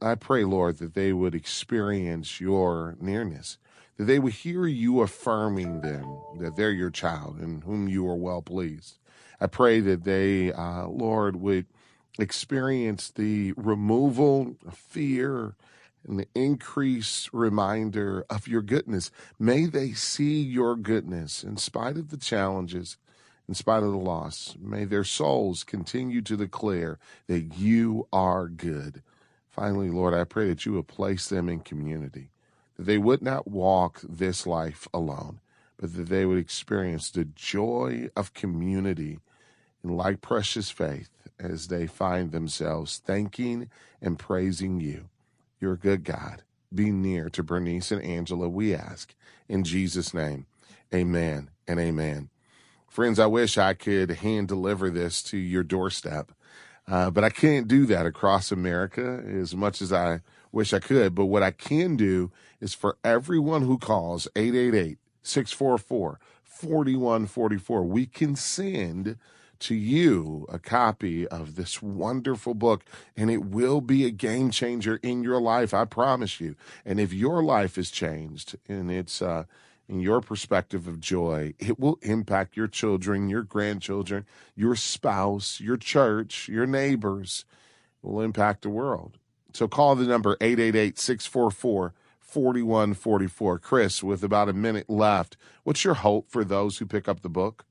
I, 0.00 0.14
pray, 0.14 0.44
Lord, 0.44 0.78
that 0.78 0.94
they 0.94 1.12
would 1.12 1.34
experience 1.34 2.40
your 2.40 2.96
nearness 3.00 3.58
that 3.98 4.04
they 4.04 4.18
would 4.18 4.32
hear 4.32 4.66
you 4.66 5.00
affirming 5.00 5.80
them 5.80 6.20
that 6.38 6.56
they're 6.56 6.70
your 6.70 6.90
child 6.90 7.38
in 7.40 7.60
whom 7.62 7.88
you 7.88 8.08
are 8.08 8.16
well 8.16 8.40
pleased. 8.40 8.98
I 9.40 9.48
pray 9.48 9.80
that 9.80 10.04
they, 10.04 10.52
uh, 10.52 10.86
Lord, 10.86 11.36
would 11.36 11.66
experience 12.18 13.10
the 13.10 13.52
removal 13.56 14.56
of 14.66 14.74
fear 14.74 15.56
and 16.06 16.18
the 16.18 16.28
increased 16.34 17.28
reminder 17.32 18.24
of 18.30 18.48
your 18.48 18.62
goodness. 18.62 19.10
May 19.38 19.66
they 19.66 19.92
see 19.92 20.40
your 20.40 20.76
goodness 20.76 21.42
in 21.42 21.56
spite 21.56 21.96
of 21.96 22.10
the 22.10 22.16
challenges, 22.16 22.96
in 23.48 23.54
spite 23.54 23.82
of 23.82 23.90
the 23.90 23.98
loss. 23.98 24.56
May 24.60 24.84
their 24.84 25.04
souls 25.04 25.64
continue 25.64 26.22
to 26.22 26.36
declare 26.36 26.98
that 27.26 27.56
you 27.56 28.06
are 28.12 28.46
good. 28.46 29.02
Finally, 29.48 29.90
Lord, 29.90 30.14
I 30.14 30.22
pray 30.24 30.48
that 30.48 30.64
you 30.64 30.72
will 30.72 30.84
place 30.84 31.28
them 31.28 31.48
in 31.48 31.60
community 31.60 32.30
that 32.78 32.84
they 32.84 32.98
would 32.98 33.20
not 33.20 33.48
walk 33.48 34.00
this 34.08 34.46
life 34.46 34.88
alone, 34.94 35.40
but 35.76 35.94
that 35.94 36.08
they 36.08 36.24
would 36.24 36.38
experience 36.38 37.10
the 37.10 37.24
joy 37.24 38.08
of 38.16 38.34
community 38.34 39.18
and 39.82 39.96
like 39.96 40.20
precious 40.20 40.70
faith 40.70 41.10
as 41.38 41.68
they 41.68 41.86
find 41.86 42.32
themselves 42.32 43.02
thanking 43.04 43.68
and 44.00 44.18
praising 44.18 44.80
you. 44.80 45.08
You're 45.60 45.74
a 45.74 45.78
good 45.78 46.04
God. 46.04 46.42
Be 46.74 46.90
near 46.90 47.28
to 47.30 47.42
Bernice 47.42 47.90
and 47.90 48.02
Angela, 48.02 48.48
we 48.48 48.74
ask. 48.74 49.14
In 49.48 49.64
Jesus' 49.64 50.14
name, 50.14 50.46
amen 50.94 51.50
and 51.66 51.80
amen. 51.80 52.30
Friends, 52.88 53.18
I 53.18 53.26
wish 53.26 53.58
I 53.58 53.74
could 53.74 54.10
hand 54.10 54.48
deliver 54.48 54.90
this 54.90 55.22
to 55.24 55.36
your 55.36 55.62
doorstep, 55.62 56.32
uh, 56.86 57.10
but 57.10 57.24
I 57.24 57.30
can't 57.30 57.68
do 57.68 57.86
that 57.86 58.06
across 58.06 58.52
America 58.52 59.22
as 59.26 59.54
much 59.54 59.80
as 59.80 59.92
I 59.92 60.20
wish 60.52 60.72
I 60.72 60.78
could. 60.78 61.14
But 61.14 61.26
what 61.26 61.42
I 61.42 61.50
can 61.50 61.96
do 61.96 62.30
is 62.60 62.74
for 62.74 62.96
everyone 63.04 63.62
who 63.62 63.78
calls 63.78 64.28
888 64.36 64.98
644 65.22 66.20
4144, 66.42 67.84
we 67.84 68.06
can 68.06 68.34
send 68.34 69.16
to 69.60 69.74
you 69.74 70.46
a 70.48 70.58
copy 70.58 71.26
of 71.28 71.54
this 71.54 71.82
wonderful 71.82 72.54
book, 72.54 72.84
and 73.16 73.30
it 73.30 73.44
will 73.44 73.80
be 73.80 74.04
a 74.04 74.10
game 74.10 74.50
changer 74.50 74.98
in 75.02 75.22
your 75.22 75.40
life. 75.40 75.74
I 75.74 75.84
promise 75.84 76.40
you. 76.40 76.56
And 76.84 76.98
if 77.00 77.12
your 77.12 77.42
life 77.42 77.78
is 77.78 77.90
changed 77.90 78.56
and 78.68 78.90
it's, 78.90 79.20
uh, 79.22 79.44
in 79.88 80.00
your 80.00 80.20
perspective 80.20 80.86
of 80.86 81.00
joy, 81.00 81.54
it 81.58 81.78
will 81.78 81.98
impact 82.02 82.56
your 82.56 82.68
children, 82.68 83.28
your 83.28 83.42
grandchildren, 83.42 84.26
your 84.54 84.76
spouse, 84.76 85.60
your 85.60 85.78
church, 85.78 86.48
your 86.48 86.66
neighbors. 86.66 87.46
It 88.02 88.06
will 88.06 88.20
impact 88.20 88.62
the 88.62 88.68
world. 88.68 89.18
So 89.58 89.66
call 89.66 89.96
the 89.96 90.04
number 90.04 90.36
888 90.40 91.00
644 91.00 91.92
4144. 92.20 93.58
Chris, 93.58 94.04
with 94.04 94.22
about 94.22 94.48
a 94.48 94.52
minute 94.52 94.88
left, 94.88 95.36
what's 95.64 95.82
your 95.82 95.94
hope 95.94 96.30
for 96.30 96.44
those 96.44 96.78
who 96.78 96.86
pick 96.86 97.08
up 97.08 97.22
the 97.22 97.28
book? 97.28 97.64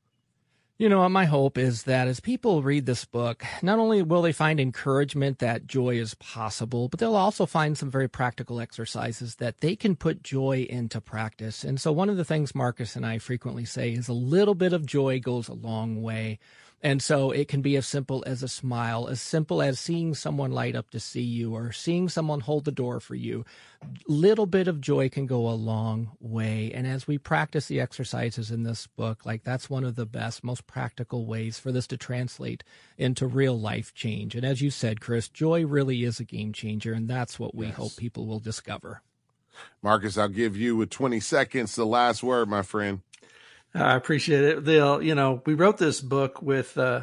You 0.77 0.89
know, 0.89 1.07
my 1.07 1.23
hope 1.23 1.57
is 1.57 1.83
that 1.83 2.09
as 2.09 2.19
people 2.19 2.61
read 2.61 2.87
this 2.87 3.05
book, 3.05 3.45
not 3.61 3.79
only 3.79 4.01
will 4.01 4.21
they 4.21 4.33
find 4.33 4.59
encouragement 4.59 5.39
that 5.39 5.65
joy 5.65 5.95
is 5.95 6.13
possible, 6.15 6.89
but 6.89 6.99
they'll 6.99 7.15
also 7.15 7.45
find 7.45 7.77
some 7.77 7.89
very 7.89 8.09
practical 8.09 8.59
exercises 8.59 9.35
that 9.35 9.61
they 9.61 9.77
can 9.77 9.95
put 9.95 10.21
joy 10.21 10.67
into 10.69 10.99
practice. 10.99 11.63
And 11.63 11.79
so, 11.79 11.93
one 11.93 12.09
of 12.09 12.17
the 12.17 12.25
things 12.25 12.53
Marcus 12.53 12.97
and 12.97 13.05
I 13.05 13.17
frequently 13.17 13.63
say 13.63 13.93
is 13.93 14.09
a 14.09 14.13
little 14.13 14.55
bit 14.55 14.73
of 14.73 14.85
joy 14.85 15.21
goes 15.21 15.47
a 15.47 15.53
long 15.53 16.01
way. 16.01 16.37
And 16.83 17.01
so 17.01 17.31
it 17.31 17.47
can 17.47 17.61
be 17.61 17.75
as 17.75 17.87
simple 17.87 18.23
as 18.27 18.43
a 18.43 18.47
smile, 18.47 19.07
as 19.07 19.19
simple 19.19 19.63
as 19.63 19.79
seeing 19.79 20.13
someone 20.13 20.51
light 20.51 20.75
up 20.75 20.91
to 20.91 20.99
see 20.99 21.23
you 21.23 21.55
or 21.55 21.71
seeing 21.71 22.07
someone 22.07 22.41
hold 22.41 22.65
the 22.65 22.71
door 22.71 22.99
for 22.99 23.15
you. 23.15 23.45
Little 24.07 24.45
bit 24.45 24.67
of 24.67 24.79
joy 24.79 25.09
can 25.09 25.25
go 25.25 25.49
a 25.49 25.51
long 25.51 26.11
way. 26.19 26.71
And 26.73 26.85
as 26.85 27.07
we 27.07 27.17
practice 27.17 27.65
the 27.65 27.81
exercises 27.81 28.51
in 28.51 28.61
this 28.61 28.85
book, 28.85 29.25
like 29.25 29.43
that's 29.43 29.71
one 29.71 29.83
of 29.83 29.95
the 29.95 30.05
best, 30.05 30.43
most 30.43 30.67
practical 30.67 31.25
ways 31.25 31.57
for 31.57 31.71
this 31.71 31.87
to 31.87 31.97
translate 31.97 32.63
into 32.97 33.25
real 33.25 33.59
life 33.59 33.93
change. 33.95 34.35
And 34.35 34.45
as 34.45 34.61
you 34.61 34.69
said, 34.69 35.01
Chris, 35.01 35.29
joy 35.29 35.65
really 35.65 36.03
is 36.03 36.19
a 36.19 36.25
game 36.25 36.53
changer. 36.53 36.93
And 36.93 37.07
that's 37.07 37.39
what 37.39 37.55
we 37.55 37.67
yes. 37.67 37.75
hope 37.75 37.97
people 37.97 38.27
will 38.27 38.39
discover. 38.39 39.01
Marcus, 39.81 40.15
I'll 40.15 40.27
give 40.27 40.55
you 40.55 40.75
with 40.75 40.91
20 40.91 41.19
seconds 41.21 41.75
the 41.75 41.85
last 41.85 42.21
word, 42.21 42.47
my 42.47 42.61
friend. 42.61 43.01
I 43.77 43.95
appreciate 43.95 44.43
it. 44.43 44.65
They'll, 44.65 45.01
you 45.01 45.13
know, 45.13 45.41
we 45.45 45.53
wrote 45.53 45.77
this 45.77 46.01
book 46.01 46.41
with 46.41 46.77
uh, 46.77 47.01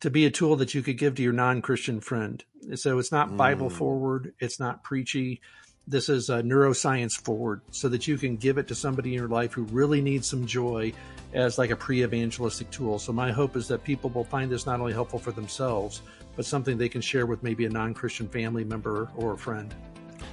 to 0.00 0.10
be 0.10 0.26
a 0.26 0.30
tool 0.30 0.56
that 0.56 0.74
you 0.74 0.82
could 0.82 0.98
give 0.98 1.14
to 1.16 1.22
your 1.22 1.32
non-Christian 1.32 2.00
friend. 2.00 2.42
So 2.74 2.98
it's 2.98 3.12
not 3.12 3.36
Bible 3.36 3.70
mm. 3.70 3.72
forward, 3.72 4.34
it's 4.40 4.58
not 4.58 4.82
preachy. 4.82 5.40
This 5.88 6.08
is 6.08 6.30
a 6.30 6.42
neuroscience 6.42 7.12
forward, 7.12 7.60
so 7.70 7.88
that 7.90 8.08
you 8.08 8.18
can 8.18 8.36
give 8.36 8.58
it 8.58 8.66
to 8.68 8.74
somebody 8.74 9.10
in 9.10 9.20
your 9.20 9.28
life 9.28 9.52
who 9.52 9.62
really 9.64 10.00
needs 10.00 10.26
some 10.26 10.44
joy 10.44 10.92
as 11.32 11.58
like 11.58 11.70
a 11.70 11.76
pre-evangelistic 11.76 12.72
tool. 12.72 12.98
So 12.98 13.12
my 13.12 13.30
hope 13.30 13.54
is 13.54 13.68
that 13.68 13.84
people 13.84 14.10
will 14.10 14.24
find 14.24 14.50
this 14.50 14.66
not 14.66 14.80
only 14.80 14.92
helpful 14.92 15.20
for 15.20 15.30
themselves, 15.30 16.02
but 16.34 16.44
something 16.44 16.76
they 16.76 16.88
can 16.88 17.00
share 17.00 17.24
with 17.24 17.44
maybe 17.44 17.66
a 17.66 17.70
non-Christian 17.70 18.28
family 18.28 18.64
member 18.64 19.08
or 19.14 19.34
a 19.34 19.38
friend. 19.38 19.72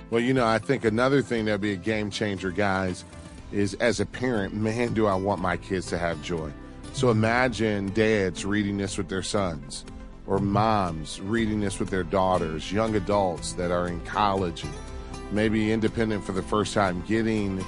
Well, 0.10 0.22
you 0.22 0.34
know, 0.34 0.48
I 0.48 0.58
think 0.58 0.86
another 0.86 1.22
thing 1.22 1.46
that'd 1.46 1.62
be 1.62 1.74
a 1.74 1.78
game 1.78 2.10
changer, 2.10 2.50
guys 2.50 3.06
is 3.54 3.76
as 3.76 4.00
a 4.00 4.06
parent, 4.06 4.54
man, 4.54 4.94
do 4.94 5.08
I 5.08 5.16
want 5.16 5.42
my 5.42 5.58
kids 5.58 5.88
to 5.88 5.98
have 5.98 6.22
joy. 6.22 6.52
So 6.94 7.10
imagine 7.10 7.92
dads 7.94 8.46
reading 8.46 8.78
this 8.78 8.98
with 8.98 9.10
their 9.10 9.24
sons, 9.24 9.86
or 10.28 10.40
moms 10.40 11.22
reading 11.22 11.60
this 11.60 11.80
with 11.80 11.90
their 11.90 12.04
daughters, 12.04 12.72
young 12.72 12.96
adults 12.96 13.54
that 13.54 13.72
are 13.72 13.88
in 13.88 14.00
college, 14.02 14.64
maybe 15.32 15.72
independent 15.72 16.24
for 16.24 16.32
the 16.32 16.44
first 16.44 16.74
time, 16.74 17.04
getting 17.08 17.64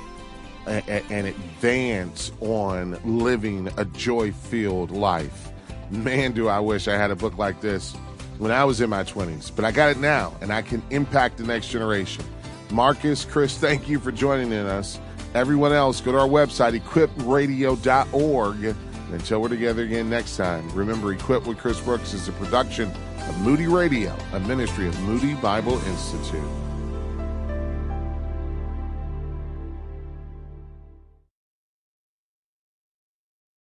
a, 0.68 0.84
a, 0.88 1.04
an 1.12 1.26
advance 1.26 2.32
on 2.42 3.00
living 3.04 3.70
a 3.78 3.86
joy 3.86 4.32
filled 4.32 4.92
life. 4.92 5.52
Man, 5.90 6.32
do 6.32 6.48
I 6.48 6.60
wish 6.60 6.88
I 6.88 6.98
had 6.98 7.12
a 7.12 7.16
book 7.16 7.38
like 7.38 7.62
this 7.62 7.96
when 8.38 8.52
I 8.52 8.64
was 8.64 8.82
in 8.82 8.90
my 8.90 9.04
20s, 9.04 9.56
but 9.56 9.66
I 9.66 9.72
got 9.72 9.92
it 9.92 10.00
now 10.00 10.34
and 10.42 10.52
I 10.52 10.62
can 10.62 10.82
impact 10.90 11.38
the 11.38 11.44
next 11.44 11.70
generation. 11.70 12.26
Marcus, 12.72 13.26
Chris, 13.26 13.58
thank 13.58 13.88
you 13.88 14.00
for 14.00 14.12
joining 14.12 14.52
us. 14.54 15.00
Everyone 15.36 15.74
else, 15.74 16.00
go 16.00 16.14
to 16.14 16.18
our 16.18 16.28
website, 16.30 16.80
equipradio.org. 16.80 18.76
Until 19.12 19.42
we're 19.42 19.50
together 19.50 19.84
again 19.84 20.10
next 20.10 20.38
time, 20.38 20.68
remember, 20.72 21.12
Equip 21.12 21.46
with 21.46 21.58
Chris 21.58 21.80
Brooks 21.82 22.14
is 22.14 22.30
a 22.30 22.32
production 22.32 22.90
of 23.28 23.38
Moody 23.42 23.68
Radio, 23.68 24.16
a 24.32 24.40
ministry 24.40 24.88
of 24.88 24.98
Moody 25.02 25.34
Bible 25.36 25.74
Institute. 25.88 26.65